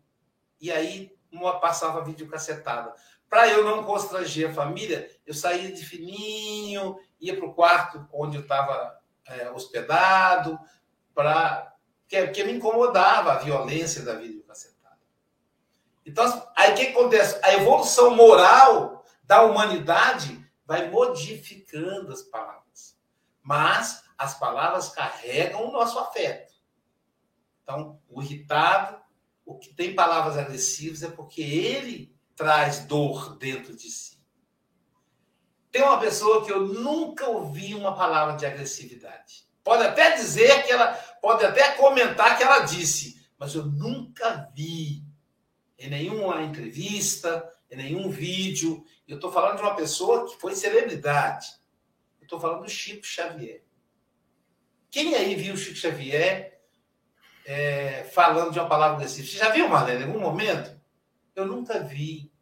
E 0.61 0.71
aí 0.71 1.16
uma 1.31 1.61
passava 1.61 2.05
vídeo 2.05 2.29
cacetada. 2.29 2.95
Para 3.29 3.49
eu 3.49 3.65
não 3.65 3.85
constranger 3.85 4.51
a 4.51 4.55
família, 4.55 5.11
eu 5.27 5.35
saía 5.35 5.73
de 5.73 5.85
fininho, 5.85 6.97
ia 7.21 7.37
para 7.37 7.47
o 7.47 7.55
quarto 7.55 8.07
onde 8.13 8.37
eu 8.37 8.43
estava 8.43 8.99
é, 9.27 9.51
hospedado, 9.51 10.59
para 11.15 11.77
porque, 12.07 12.23
porque 12.23 12.45
me 12.45 12.53
incomodava 12.53 13.33
a 13.33 13.39
violência 13.39 14.03
da 14.03 14.15
vídeo 14.15 14.45
cacetada. 14.45 14.97
Então, 16.05 16.25
aí 16.55 16.73
o 16.73 16.77
que 16.77 16.87
acontece? 16.89 17.41
A 17.43 17.55
evolução 17.55 18.15
moral 18.15 19.05
da 19.25 19.43
humanidade 19.43 20.41
vai 20.65 20.89
modificando 20.89 22.13
as 22.13 22.23
palavras. 22.23 22.97
Mas 23.43 24.05
as 24.17 24.39
palavras 24.39 24.89
carregam 24.91 25.69
o 25.69 25.73
nosso 25.73 25.99
afeto. 25.99 26.55
Então, 27.63 28.01
o 28.09 28.23
irritado, 28.23 29.01
o 29.47 29.57
que 29.57 29.73
tem 29.73 29.95
palavras 29.95 30.37
agressivas 30.37 31.05
é 31.05 31.09
porque 31.09 31.41
ele 31.41 32.13
traz 32.35 32.81
dor 32.81 33.39
dentro 33.39 33.75
de 33.75 33.89
si. 33.89 34.19
Tem 35.71 35.83
uma 35.83 36.01
pessoa 36.01 36.45
que 36.45 36.53
eu 36.53 36.67
nunca 36.67 37.29
ouvi 37.29 37.75
uma 37.75 37.95
palavra 37.95 38.37
de 38.37 38.45
agressividade. 38.45 39.47
Pode 39.63 39.85
até 39.85 40.17
dizer 40.17 40.65
que 40.65 40.73
ela, 40.73 40.95
pode 41.23 41.45
até 41.45 41.73
comentar 41.73 42.37
que 42.37 42.43
ela 42.43 42.61
disse, 42.61 43.25
mas 43.39 43.55
eu 43.55 43.65
nunca 43.65 44.51
vi 44.55 45.05
em 45.79 45.89
nenhuma 45.91 46.43
entrevista, 46.43 47.49
em 47.71 47.77
nenhum 47.77 48.11
vídeo. 48.11 48.85
Eu 49.07 49.17
estou 49.17 49.31
falando 49.31 49.57
de 49.57 49.63
uma 49.63 49.77
pessoa 49.77 50.27
que 50.27 50.41
foi 50.41 50.55
celebridade. 50.55 51.47
Eu 52.19 52.25
estou 52.25 52.41
falando 52.41 52.63
do 52.63 52.71
Chico 52.71 53.07
Xavier. 53.07 53.63
Quem 54.91 55.15
aí 55.15 55.35
viu 55.35 55.55
o 55.55 55.59
Chico 55.59 55.77
Xavier 55.77 56.56
é, 57.47 58.03
falando 58.13 58.51
de 58.51 58.59
uma 58.59 58.69
palavra 58.69 58.99
desse 58.99 59.25
Você 59.25 59.39
já 59.39 59.51
viu, 59.51 59.69
Marlene, 59.69 60.03
em 60.03 60.07
algum 60.07 60.21
momento? 60.21 60.77
Eu 61.35 61.47
nunca 61.47 61.79
vi. 61.79 62.33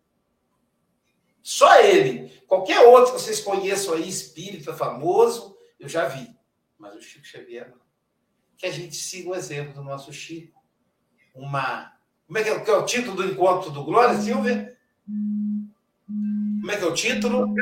Só 1.43 1.79
ele. 1.81 2.33
Qualquer 2.47 2.81
outro 2.87 3.15
que 3.15 3.21
vocês 3.21 3.41
conheçam 3.41 3.95
aí, 3.95 4.09
espírita 4.09 4.73
famoso, 4.73 5.55
Eu 5.79 5.89
já 5.89 6.07
vi, 6.09 6.35
mas 6.79 6.95
o 6.95 7.03
Chico 7.03 7.27
Xavier 7.27 7.69
não. 7.69 7.85
Que 8.57 8.67
a 8.67 8.71
gente 8.71 8.95
siga 8.97 9.31
o 9.31 9.35
exemplo 9.35 9.75
do 9.75 9.83
nosso 9.83 10.11
Chico. 10.13 10.63
Uma. 11.35 11.93
Como 12.27 12.39
é 12.39 12.43
que 12.43 12.49
é, 12.49 12.61
que 12.61 12.71
é 12.71 12.75
o 12.75 12.87
título 12.87 13.17
do 13.17 13.27
encontro 13.27 13.71
do 13.71 13.85
Glória 13.85 14.17
Silvia? 14.17 14.75
Como 15.07 16.71
é 16.71 16.77
que 16.77 16.85
é 16.85 16.87
o 16.87 16.95
título? 16.95 17.55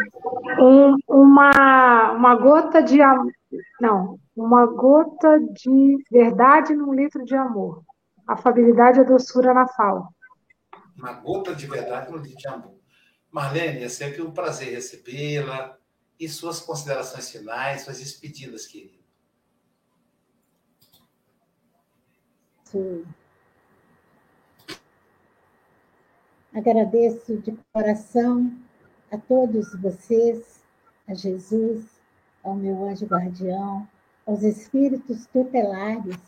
Um, 0.60 0.96
uma, 1.08 2.12
uma 2.12 2.36
gota 2.36 2.80
de 2.80 3.00
amor. 3.00 3.32
Não, 3.80 4.18
uma 4.36 4.66
gota 4.66 5.38
de 5.38 6.04
verdade 6.10 6.74
num 6.74 6.94
litro 6.94 7.24
de 7.24 7.34
amor. 7.34 7.82
Afabilidade 8.26 9.00
e 9.00 9.04
doçura 9.04 9.52
na 9.52 9.66
fala. 9.68 10.08
Uma 10.96 11.12
gota 11.12 11.54
de 11.54 11.66
verdade 11.66 12.10
num 12.10 12.18
litro 12.18 12.38
de 12.38 12.48
amor. 12.48 12.76
Marlene, 13.30 13.84
é 13.84 13.88
sempre 13.88 14.22
um 14.22 14.30
prazer 14.30 14.74
recebê-la. 14.74 15.76
E 16.20 16.28
suas 16.28 16.60
considerações 16.60 17.30
finais, 17.30 17.82
suas 17.82 17.98
despedidas, 17.98 18.66
querida. 18.66 19.02
Sim. 22.64 23.04
Agradeço 26.54 27.38
de 27.38 27.58
coração 27.72 28.52
a 29.10 29.18
todos 29.18 29.74
vocês, 29.80 30.62
a 31.08 31.14
Jesus, 31.14 31.84
ao 32.42 32.54
meu 32.54 32.84
anjo 32.84 33.06
guardião, 33.06 33.86
aos 34.26 34.42
espíritos 34.42 35.26
tutelares 35.26 36.18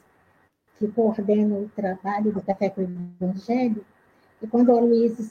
que 0.78 0.88
coordenam 0.88 1.62
o 1.62 1.68
trabalho 1.70 2.32
do 2.32 2.42
Café 2.42 2.70
com 2.70 2.82
o 2.82 2.88
Evangelho. 3.20 3.84
E 4.42 4.46
quando 4.46 4.72
a 4.72 4.80
Luísa 4.80 5.22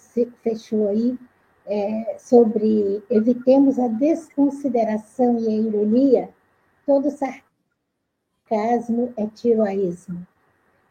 fechou 0.42 0.90
aí, 0.90 1.18
é, 1.66 2.18
sobre 2.20 3.02
evitemos 3.10 3.80
a 3.80 3.88
desconsideração 3.88 5.40
e 5.40 5.48
a 5.48 5.52
ironia, 5.52 6.30
todo 6.86 7.10
sarcasmo 7.10 9.14
é 9.16 9.28
tiroísmo. 9.28 10.26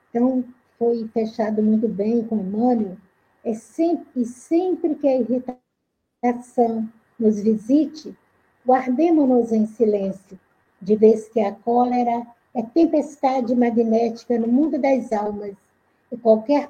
Então, 0.09 0.45
foi 0.79 1.07
fechado 1.09 1.63
muito 1.63 1.89
bem 1.89 2.25
com 2.25 2.37
Emmanuel, 2.37 2.97
é 3.45 3.55
sempre, 3.55 4.23
e 4.23 4.25
sempre 4.25 4.95
que 4.95 5.09
a 5.09 5.17
irritação 5.17 6.89
nos 7.19 7.41
visite, 7.41 8.17
guardemos-nos 8.67 9.53
em 9.53 9.67
silêncio, 9.67 10.39
de 10.81 10.97
vez 10.97 11.29
que 11.29 11.41
a 11.41 11.53
cólera 11.53 12.27
é 12.55 12.63
tempestade 12.63 13.55
magnética 13.55 14.39
no 14.39 14.49
mundo 14.49 14.79
das 14.79 15.13
almas, 15.13 15.55
e 16.11 16.17
qualquer 16.17 16.69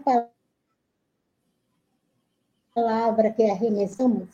palavra 2.75 3.31
que 3.33 3.51
arremessamos 3.51 4.29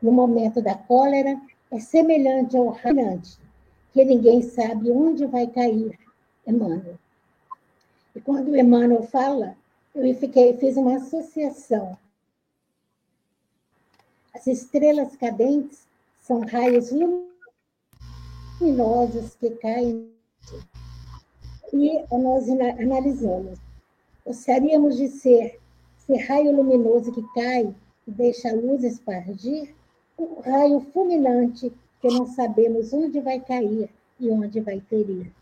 no 0.00 0.12
momento 0.12 0.62
da 0.62 0.74
cólera 0.74 1.40
é 1.70 1.78
semelhante 1.78 2.56
ao 2.56 2.70
reinante, 2.70 3.38
que 3.92 4.04
ninguém 4.04 4.42
sabe 4.42 4.90
onde 4.90 5.26
vai 5.26 5.46
cair, 5.46 5.98
Emmanuel. 6.46 6.98
E 8.14 8.20
quando 8.20 8.56
Emmanuel 8.56 9.02
fala, 9.04 9.56
eu 9.94 10.14
fiquei, 10.14 10.56
fiz 10.56 10.76
uma 10.76 10.96
associação. 10.96 11.96
As 14.34 14.46
estrelas 14.46 15.16
cadentes 15.16 15.89
são 16.30 16.42
raios 16.42 16.92
luminosos 18.60 19.34
que 19.34 19.50
caem 19.56 20.08
e 21.72 22.04
nós 22.12 22.48
analisamos. 22.48 23.58
Gostaríamos 24.24 24.96
de 24.96 25.08
ser 25.08 25.58
esse 25.98 26.16
raio 26.28 26.54
luminoso 26.54 27.10
que 27.10 27.24
cai 27.34 27.74
e 28.06 28.10
deixa 28.12 28.48
a 28.48 28.54
luz 28.54 28.84
espargir, 28.84 29.74
um 30.16 30.40
raio 30.40 30.78
fulminante 30.92 31.72
que 32.00 32.06
não 32.06 32.24
sabemos 32.28 32.92
onde 32.92 33.20
vai 33.20 33.40
cair 33.40 33.90
e 34.20 34.30
onde 34.30 34.60
vai 34.60 34.78
ferir. 34.78 35.32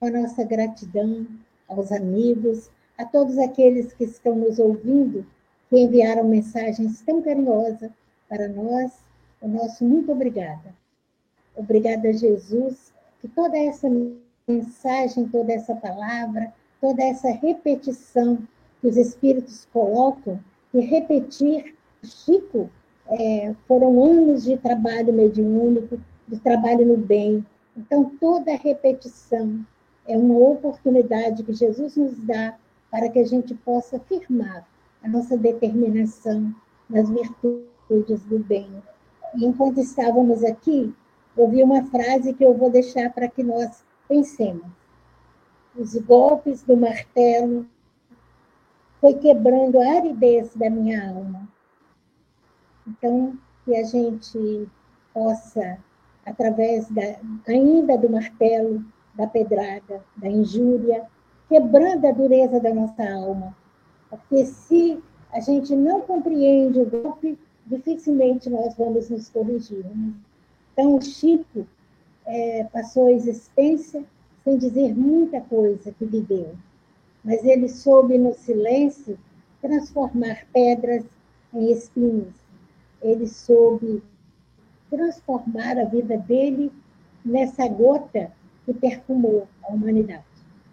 Com 0.00 0.06
a 0.06 0.10
nossa 0.10 0.42
gratidão 0.42 1.24
aos 1.68 1.92
amigos, 1.92 2.68
a 2.98 3.04
todos 3.04 3.38
aqueles 3.38 3.92
que 3.92 4.02
estão 4.02 4.34
nos 4.34 4.58
ouvindo, 4.58 5.24
que 5.70 5.78
enviaram 5.78 6.24
mensagens 6.24 7.00
tão 7.02 7.22
carinhosas 7.22 7.92
para 8.28 8.48
nós, 8.48 9.05
o 9.46 9.48
nosso 9.48 9.84
muito 9.84 10.10
obrigada. 10.10 10.74
Obrigada, 11.54 12.12
Jesus, 12.12 12.92
que 13.20 13.28
toda 13.28 13.56
essa 13.56 13.88
mensagem, 14.48 15.28
toda 15.28 15.52
essa 15.52 15.74
palavra, 15.76 16.52
toda 16.80 17.02
essa 17.02 17.30
repetição 17.30 18.38
que 18.80 18.88
os 18.88 18.96
espíritos 18.96 19.66
colocam 19.72 20.40
e 20.74 20.80
repetir. 20.80 21.76
Chico, 22.02 22.68
é, 23.08 23.54
foram 23.68 24.02
anos 24.04 24.44
de 24.44 24.56
trabalho 24.56 25.12
mediúnico, 25.12 25.98
de 26.26 26.38
trabalho 26.40 26.84
no 26.84 26.96
bem. 26.96 27.46
Então, 27.76 28.16
toda 28.20 28.56
repetição 28.56 29.64
é 30.08 30.18
uma 30.18 30.38
oportunidade 30.38 31.44
que 31.44 31.52
Jesus 31.52 31.96
nos 31.96 32.18
dá 32.18 32.58
para 32.90 33.08
que 33.08 33.20
a 33.20 33.24
gente 33.24 33.54
possa 33.54 34.00
firmar 34.00 34.66
a 35.02 35.08
nossa 35.08 35.36
determinação 35.36 36.52
nas 36.90 37.08
virtudes 37.08 38.24
do 38.24 38.40
bem. 38.40 38.68
Enquanto 39.34 39.80
estávamos 39.80 40.44
aqui, 40.44 40.94
ouvi 41.36 41.62
uma 41.62 41.84
frase 41.84 42.32
que 42.32 42.44
eu 42.44 42.54
vou 42.54 42.70
deixar 42.70 43.12
para 43.12 43.28
que 43.28 43.42
nós 43.42 43.84
pensemos. 44.08 44.66
Os 45.76 45.94
golpes 45.96 46.62
do 46.62 46.76
martelo 46.76 47.66
foi 49.00 49.14
quebrando 49.14 49.80
a 49.80 49.92
aridez 49.96 50.54
da 50.54 50.70
minha 50.70 51.10
alma. 51.10 51.48
Então, 52.86 53.36
que 53.64 53.76
a 53.76 53.82
gente 53.82 54.68
possa, 55.12 55.78
através 56.24 56.88
da, 56.88 57.16
ainda 57.46 57.98
do 57.98 58.08
martelo, 58.08 58.84
da 59.14 59.26
pedrada, 59.26 60.02
da 60.16 60.28
injúria, 60.28 61.06
quebrando 61.48 62.06
a 62.06 62.12
dureza 62.12 62.60
da 62.60 62.72
nossa 62.72 63.02
alma. 63.02 63.56
Porque 64.08 64.46
se 64.46 65.02
a 65.32 65.40
gente 65.40 65.74
não 65.74 66.00
compreende 66.02 66.80
o 66.80 66.86
golpe, 66.86 67.38
dificilmente 67.66 68.48
nós 68.48 68.74
vamos 68.76 69.10
nos 69.10 69.28
corrigir. 69.28 69.84
Né? 69.84 70.12
Então, 70.72 70.96
o 70.96 71.02
Chico 71.02 71.66
é, 72.24 72.64
passou 72.64 73.08
a 73.08 73.12
existência 73.12 74.04
sem 74.44 74.56
dizer 74.58 74.94
muita 74.94 75.40
coisa 75.40 75.92
que 75.92 76.04
viveu 76.04 76.54
mas 77.26 77.44
ele 77.44 77.68
soube 77.68 78.16
no 78.16 78.32
silêncio 78.32 79.18
transformar 79.60 80.46
pedras 80.52 81.04
em 81.52 81.72
espinhos. 81.72 82.32
Ele 83.02 83.26
soube 83.26 84.00
transformar 84.88 85.76
a 85.76 85.84
vida 85.84 86.16
dele 86.18 86.70
nessa 87.24 87.66
gota 87.66 88.30
que 88.64 88.72
perfumou 88.72 89.48
a 89.64 89.72
humanidade. 89.72 90.24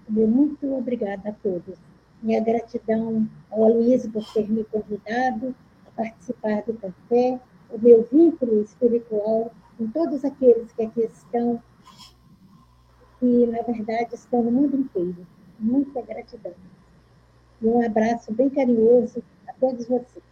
Muito 0.08 0.72
obrigada 0.76 1.30
a 1.30 1.34
todos. 1.34 1.76
Minha 2.22 2.40
gratidão 2.40 3.28
ao 3.50 3.64
Aloysio 3.64 4.12
por 4.12 4.24
ter 4.32 4.48
me 4.48 4.64
convidado 4.66 5.56
participar 5.96 6.64
do 6.64 6.74
café, 6.74 7.40
o 7.70 7.78
meu 7.78 8.08
vínculo 8.12 8.62
espiritual 8.62 9.54
com 9.78 9.88
todos 9.88 10.24
aqueles 10.24 10.72
que 10.72 10.84
aqui 10.84 11.02
estão, 11.02 11.62
que 13.20 13.48
na 13.48 13.62
verdade 13.62 14.16
estão 14.16 14.44
no 14.44 14.52
mundo 14.52 14.78
inteiro 14.78 15.26
muita 15.60 16.02
gratidão. 16.02 16.54
E 17.62 17.66
um 17.66 17.86
abraço 17.86 18.34
bem 18.34 18.50
carinhoso 18.50 19.24
a 19.48 19.54
todos 19.54 19.88
vocês. 19.88 20.24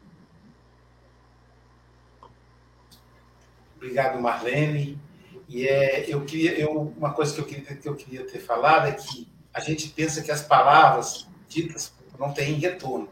Obrigado, 3.78 4.22
Marlene. 4.22 4.99
E 5.47 5.68
é, 5.68 6.14
eu 6.14 6.24
queria, 6.24 6.57
eu, 6.57 6.93
uma 6.97 7.14
coisa 7.14 7.34
que 7.34 7.41
eu, 7.41 7.45
queria, 7.45 7.76
que 7.76 7.89
eu 7.89 7.95
queria 7.95 8.26
ter 8.26 8.39
falado 8.39 8.88
é 8.88 8.91
que 8.91 9.28
a 9.53 9.59
gente 9.59 9.89
pensa 9.89 10.22
que 10.22 10.32
as 10.32 10.41
palavras 10.41 11.28
ditas 11.47 11.93
não 12.20 12.34
têm 12.34 12.53
retorno. 12.53 13.09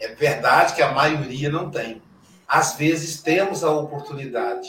É 0.00 0.08
verdade 0.08 0.74
que 0.74 0.82
a 0.82 0.92
maioria 0.92 1.50
não 1.50 1.70
tem. 1.70 2.02
Às 2.48 2.74
vezes 2.74 3.22
temos 3.22 3.62
a 3.62 3.70
oportunidade. 3.70 4.68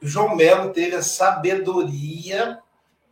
O 0.00 0.06
João 0.06 0.36
Melo 0.36 0.72
teve 0.72 0.94
a 0.94 1.02
sabedoria 1.02 2.60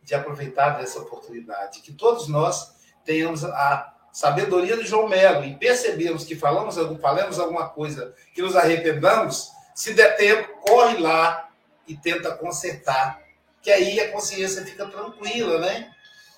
de 0.01 0.15
aproveitar 0.15 0.77
dessa 0.79 0.99
oportunidade, 0.99 1.81
que 1.81 1.91
todos 1.91 2.29
nós 2.29 2.73
tenhamos 3.03 3.43
a 3.43 3.93
sabedoria 4.11 4.77
de 4.77 4.87
João 4.87 5.09
Melo 5.09 5.43
e 5.43 5.55
percebemos 5.55 6.23
que 6.23 6.35
falamos, 6.35 6.75
falamos 7.01 7.37
alguma 7.37 7.67
coisa 7.69 8.15
que 8.33 8.41
nos 8.41 8.55
arrependamos, 8.55 9.51
se 9.75 9.93
der 9.93 10.15
tempo, 10.15 10.61
corre 10.61 10.97
lá 10.97 11.49
e 11.85 11.95
tenta 11.95 12.35
consertar, 12.35 13.21
que 13.61 13.69
aí 13.69 13.99
a 13.99 14.11
consciência 14.11 14.65
fica 14.65 14.85
tranquila, 14.87 15.59
né? 15.59 15.91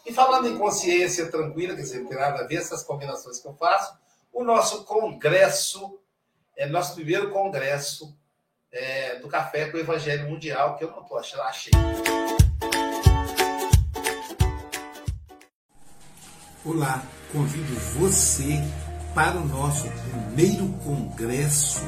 E 0.05 0.11
falando 0.11 0.47
em 0.47 0.57
consciência 0.57 1.27
tranquila, 1.27 1.75
quer 1.75 1.83
dizer, 1.83 1.99
não 1.99 2.09
tem 2.09 2.17
nada 2.17 2.43
a 2.43 2.47
ver 2.47 2.55
essas 2.55 2.83
combinações 2.83 3.39
que 3.39 3.47
eu 3.47 3.53
faço, 3.53 3.93
o 4.31 4.43
nosso 4.43 4.83
congresso, 4.83 5.99
é 6.55 6.67
nosso 6.67 6.95
primeiro 6.95 7.31
congresso 7.31 8.17
é, 8.71 9.15
do 9.19 9.27
Café 9.27 9.69
com 9.69 9.77
o 9.77 9.79
Evangelho 9.79 10.29
Mundial, 10.29 10.77
que 10.77 10.83
eu 10.83 10.91
não 10.91 11.01
estou 11.01 11.17
achando, 11.17 11.41
achei. 11.43 11.71
Olá, 16.63 17.03
convido 17.31 17.73
você 17.97 18.61
para 19.15 19.37
o 19.37 19.45
nosso 19.45 19.87
primeiro 19.89 20.67
congresso 20.83 21.81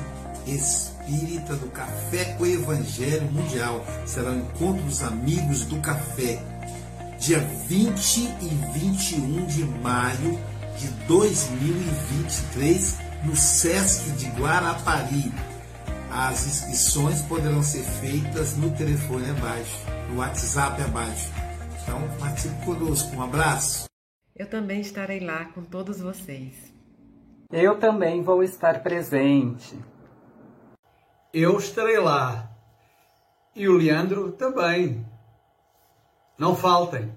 espírita 0.47 1.55
do 1.55 1.69
Café 1.69 2.33
com 2.33 2.43
o 2.43 2.47
Evangelho 2.47 3.31
Mundial. 3.31 3.85
Será 4.05 4.31
o 4.31 4.35
encontro 4.35 4.83
dos 4.83 5.03
amigos 5.03 5.65
do 5.65 5.79
café. 5.81 6.39
dia 7.19 7.39
20 7.39 8.17
e 8.41 8.49
21 8.73 9.45
de 9.45 9.63
maio 9.63 10.50
de 10.81 10.87
2023, 11.05 12.97
no 13.23 13.35
SESC 13.35 14.11
de 14.13 14.25
Guarapari. 14.31 15.31
As 16.09 16.47
inscrições 16.47 17.21
poderão 17.21 17.61
ser 17.61 17.83
feitas 17.83 18.57
no 18.57 18.71
telefone 18.75 19.29
abaixo, 19.29 19.77
no 20.09 20.17
WhatsApp 20.17 20.81
abaixo. 20.81 21.29
Então, 21.83 22.01
participe 22.19 22.65
conosco. 22.65 23.15
Um 23.15 23.21
abraço. 23.21 23.85
Eu 24.35 24.49
também 24.49 24.81
estarei 24.81 25.19
lá 25.19 25.45
com 25.45 25.61
todos 25.63 25.99
vocês. 25.99 26.73
Eu 27.51 27.77
também 27.77 28.23
vou 28.23 28.41
estar 28.41 28.81
presente. 28.81 29.77
Eu 31.31 31.59
estarei 31.59 31.99
lá. 31.99 32.49
E 33.55 33.69
o 33.69 33.77
Leandro 33.77 34.31
também. 34.31 35.05
Não 36.39 36.55
faltem. 36.55 37.13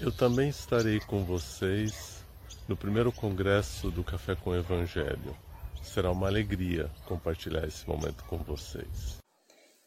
Eu 0.00 0.10
também 0.10 0.48
estarei 0.48 0.98
com 0.98 1.22
vocês 1.22 2.24
no 2.66 2.74
primeiro 2.74 3.12
congresso 3.12 3.90
do 3.90 4.02
Café 4.02 4.34
com 4.34 4.54
Evangelho. 4.54 5.36
Será 5.82 6.10
uma 6.10 6.26
alegria 6.26 6.90
compartilhar 7.04 7.68
esse 7.68 7.86
momento 7.86 8.24
com 8.24 8.38
vocês. 8.38 9.18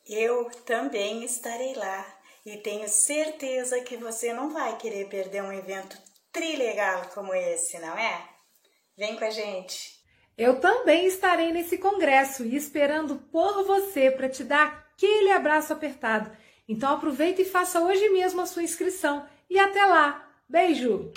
Eu 0.07 0.51
também 0.68 1.24
estarei 1.24 1.74
lá 1.74 2.05
e 2.45 2.57
tenho 2.57 2.88
certeza 2.88 3.82
que 3.82 3.97
você 3.97 4.32
não 4.34 4.53
vai 4.53 4.78
querer 4.78 5.09
perder 5.09 5.41
um 5.41 5.51
evento 5.51 5.97
trilegal 6.32 7.09
como 7.16 7.34
esse, 7.34 7.80
não 7.80 7.97
é? 7.97 8.30
Vem 8.95 9.16
com 9.16 9.26
a 9.26 9.32
gente. 9.32 9.99
Eu 10.38 10.59
também 10.59 11.07
estarei 11.07 11.51
nesse 11.51 11.80
congresso 11.80 12.45
e 12.45 12.55
esperando 12.55 13.16
por 13.32 13.64
você 13.64 14.11
para 14.11 14.30
te 14.30 14.43
dar 14.43 14.88
aquele 14.93 15.32
abraço 15.32 15.74
apertado. 15.74 16.30
Então 16.70 16.93
aproveita 16.93 17.41
e 17.41 17.45
faça 17.45 17.80
hoje 17.82 18.07
mesmo 18.09 18.41
a 18.41 18.45
sua 18.45 18.61
inscrição. 18.61 19.28
E 19.54 19.60
até 19.60 19.86
lá. 19.86 20.20
Beijo! 20.49 21.12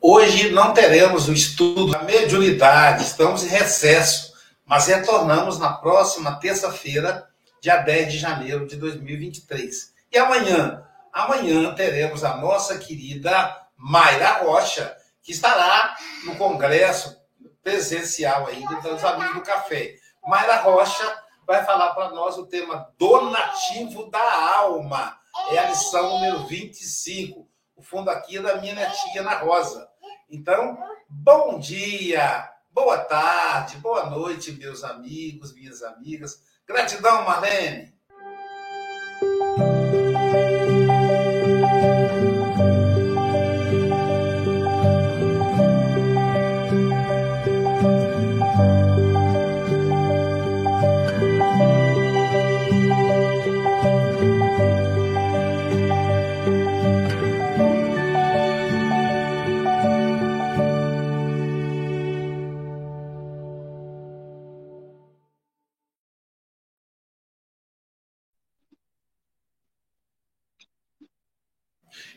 Hoje 0.00 0.50
não 0.50 0.74
teremos 0.74 1.28
o 1.28 1.32
estudo 1.32 1.92
da 1.92 2.02
mediunidade, 2.02 3.04
estamos 3.04 3.44
em 3.44 3.46
recesso, 3.46 4.32
mas 4.66 4.88
retornamos 4.88 5.56
na 5.56 5.74
próxima 5.74 6.40
terça-feira, 6.40 7.28
dia 7.60 7.76
10 7.76 8.12
de 8.12 8.18
janeiro 8.18 8.66
de 8.66 8.74
2023. 8.74 9.94
E 10.10 10.18
amanhã, 10.18 10.84
amanhã 11.12 11.72
teremos 11.76 12.24
a 12.24 12.38
nossa 12.38 12.76
querida 12.76 13.56
Mayra 13.76 14.42
Rocha, 14.42 14.96
que 15.22 15.30
estará 15.30 15.96
no 16.24 16.34
congresso 16.34 17.16
presencial 17.62 18.48
aí 18.48 18.64
dos 18.82 19.04
amigos 19.04 19.34
do 19.34 19.42
café. 19.42 19.94
Mayra 20.26 20.56
Rocha 20.62 21.19
vai 21.50 21.64
falar 21.64 21.94
para 21.94 22.10
nós 22.10 22.38
o 22.38 22.46
tema 22.46 22.94
donativo 22.96 24.08
da 24.08 24.54
alma. 24.54 25.18
É 25.50 25.58
a 25.58 25.68
lição 25.68 26.08
número 26.08 26.46
25. 26.46 27.44
O 27.74 27.82
fundo 27.82 28.08
aqui 28.08 28.38
é 28.38 28.40
da 28.42 28.58
minha 28.58 28.72
netinha 28.72 29.22
Ana 29.22 29.34
Rosa. 29.34 29.88
Então, 30.30 30.78
bom 31.08 31.58
dia, 31.58 32.48
boa 32.70 32.98
tarde, 32.98 33.78
boa 33.78 34.08
noite, 34.08 34.52
meus 34.52 34.84
amigos, 34.84 35.52
minhas 35.52 35.82
amigas. 35.82 36.40
Gratidão, 36.64 37.24
Marlene. 37.24 37.92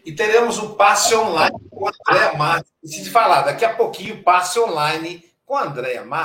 E 0.06 0.12
teremos 0.12 0.60
o 0.60 0.76
passe 0.76 1.16
online 1.16 1.56
com 1.70 1.88
a 1.88 1.92
Andréa 2.10 2.34
Marques. 2.38 2.72
Preciso 2.82 3.12
falar, 3.12 3.42
daqui 3.44 3.64
a 3.64 3.74
pouquinho, 3.74 4.22
passe 4.24 4.60
online 4.60 5.24
com 5.46 5.56
a 5.56 5.64
Andréa 5.64 6.04
Marques. 6.04 6.22